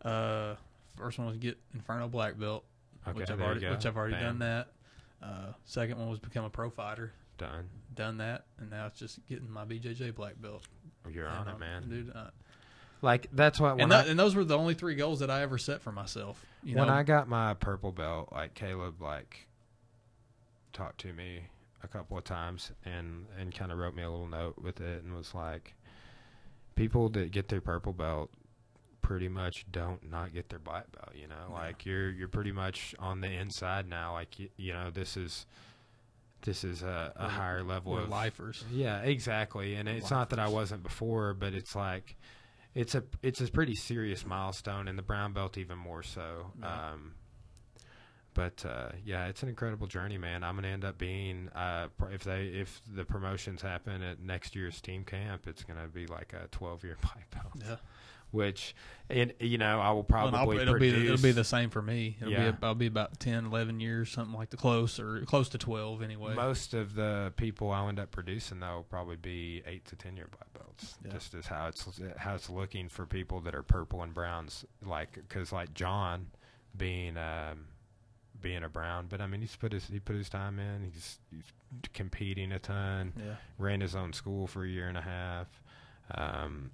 [0.04, 0.56] Uh,
[0.98, 2.66] first one was get Inferno black belt,
[3.08, 4.24] Okay, which I've already which I've already Bam.
[4.24, 4.68] done that.
[5.22, 7.70] Uh, second one was become a pro fighter, Done.
[7.96, 10.64] done that, and now it's just getting my BJJ black belt.
[11.10, 11.90] You're on And, it, uh, man.
[11.90, 12.12] dude.
[12.16, 12.30] Uh,
[13.02, 15.42] Like that's what when and, I, and those were the only three goals that I
[15.42, 16.46] ever set for myself.
[16.64, 19.48] You when know, I got my purple belt, like Caleb, like
[20.74, 21.44] talked to me
[21.82, 25.04] a couple of times and and kind of wrote me a little note with it
[25.04, 25.76] and was like,
[26.76, 28.30] people that get their purple belt
[29.02, 31.12] pretty much don't not get their black belt.
[31.16, 31.56] You know, Yeah.
[31.56, 34.14] like you're you're pretty much on the inside now.
[34.14, 35.46] Like you, you know, this is
[36.42, 38.64] this is a, a higher level we're of lifers.
[38.72, 39.76] yeah, exactly.
[39.76, 42.16] And it's not that I wasn't before, but it's like
[42.76, 46.52] it's a it's a pretty serious milestone, and the brown belt even more so.
[46.64, 47.14] Um,
[48.34, 50.44] but uh, yeah, it's an incredible journey, man.
[50.44, 54.80] I'm gonna end up being uh, if they if the promotions happen at next year's
[54.82, 57.54] team camp, it's gonna be like a 12 year black belt.
[57.56, 57.76] Yeah,
[58.32, 58.76] Which,
[59.10, 61.82] and you know, I will probably I'll, it'll be the, it'll be the same for
[61.82, 62.16] me.
[62.22, 62.52] It'll Yeah.
[62.52, 66.04] be I'll be about 10, 11 years, something like the close or close to twelve
[66.04, 66.36] anyway.
[66.36, 70.16] Most of the people I'll end up producing though will probably be eight to ten
[70.16, 70.96] year black belts.
[71.04, 71.12] Yeah.
[71.14, 75.14] Just as how it's how it's looking for people that are purple and browns, like
[75.14, 76.28] because like John
[76.78, 77.66] being um,
[78.40, 80.84] being a brown, but I mean he's put his he put his time in.
[80.94, 81.44] He's, he's
[81.94, 83.14] competing a ton.
[83.18, 85.48] yeah, Ran his own school for a year and a half.
[86.14, 86.72] Um,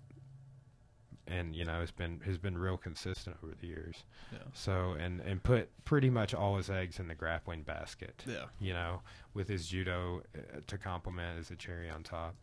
[1.27, 4.03] and you know has been has been real consistent over the years.
[4.31, 4.39] Yeah.
[4.53, 8.23] So and and put pretty much all his eggs in the grappling basket.
[8.27, 8.45] Yeah.
[8.59, 9.01] You know,
[9.33, 12.35] with his judo uh, to complement as a cherry on top.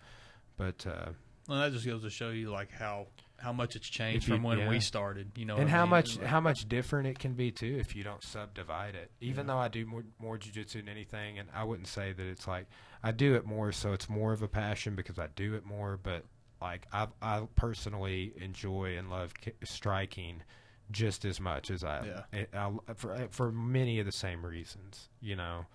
[0.57, 1.11] But uh,
[1.49, 3.07] Well, that just goes to show you like how
[3.39, 4.69] how much it's changed you- from when yeah.
[4.69, 5.33] we started.
[5.37, 5.91] You know, and what I how mean?
[5.91, 9.11] much Like- how much different it can be too if you don't subdivide it.
[9.21, 9.55] Even Yeah.
[9.55, 12.67] though I do more more jujitsu than anything, and I wouldn't say that it's like
[13.03, 15.97] I do it more, so it's more of a passion because I do it more.
[16.01, 16.25] But
[16.63, 20.43] like I I personally enjoy and love ki- striking
[20.91, 22.39] just as much as I, Yeah.
[22.41, 25.67] it, I for eh, for many of the same reasons, you know.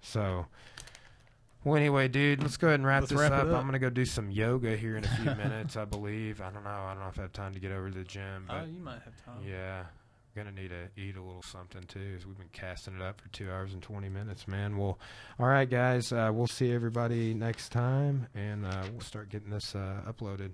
[0.00, 0.46] So.
[1.64, 3.46] Well, anyway, dude, let's go ahead and wrap Let's this wrap up.
[3.46, 3.54] up.
[3.54, 6.40] I'm gonna go do some yoga here in a few minutes, I believe.
[6.40, 6.70] I don't know.
[6.70, 8.68] I don't know if I have time to get over to the gym, Oh, but
[8.68, 9.44] you might have time.
[9.46, 9.84] yeah,
[10.34, 12.14] gonna need to eat a little something too.
[12.16, 14.76] As we've been casting it up for two hours and twenty minutes, man.
[14.76, 14.98] Well,
[15.38, 16.12] all right, guys.
[16.12, 20.50] Uh, we'll see everybody next time, and uh, we'll start getting this uh, uploaded.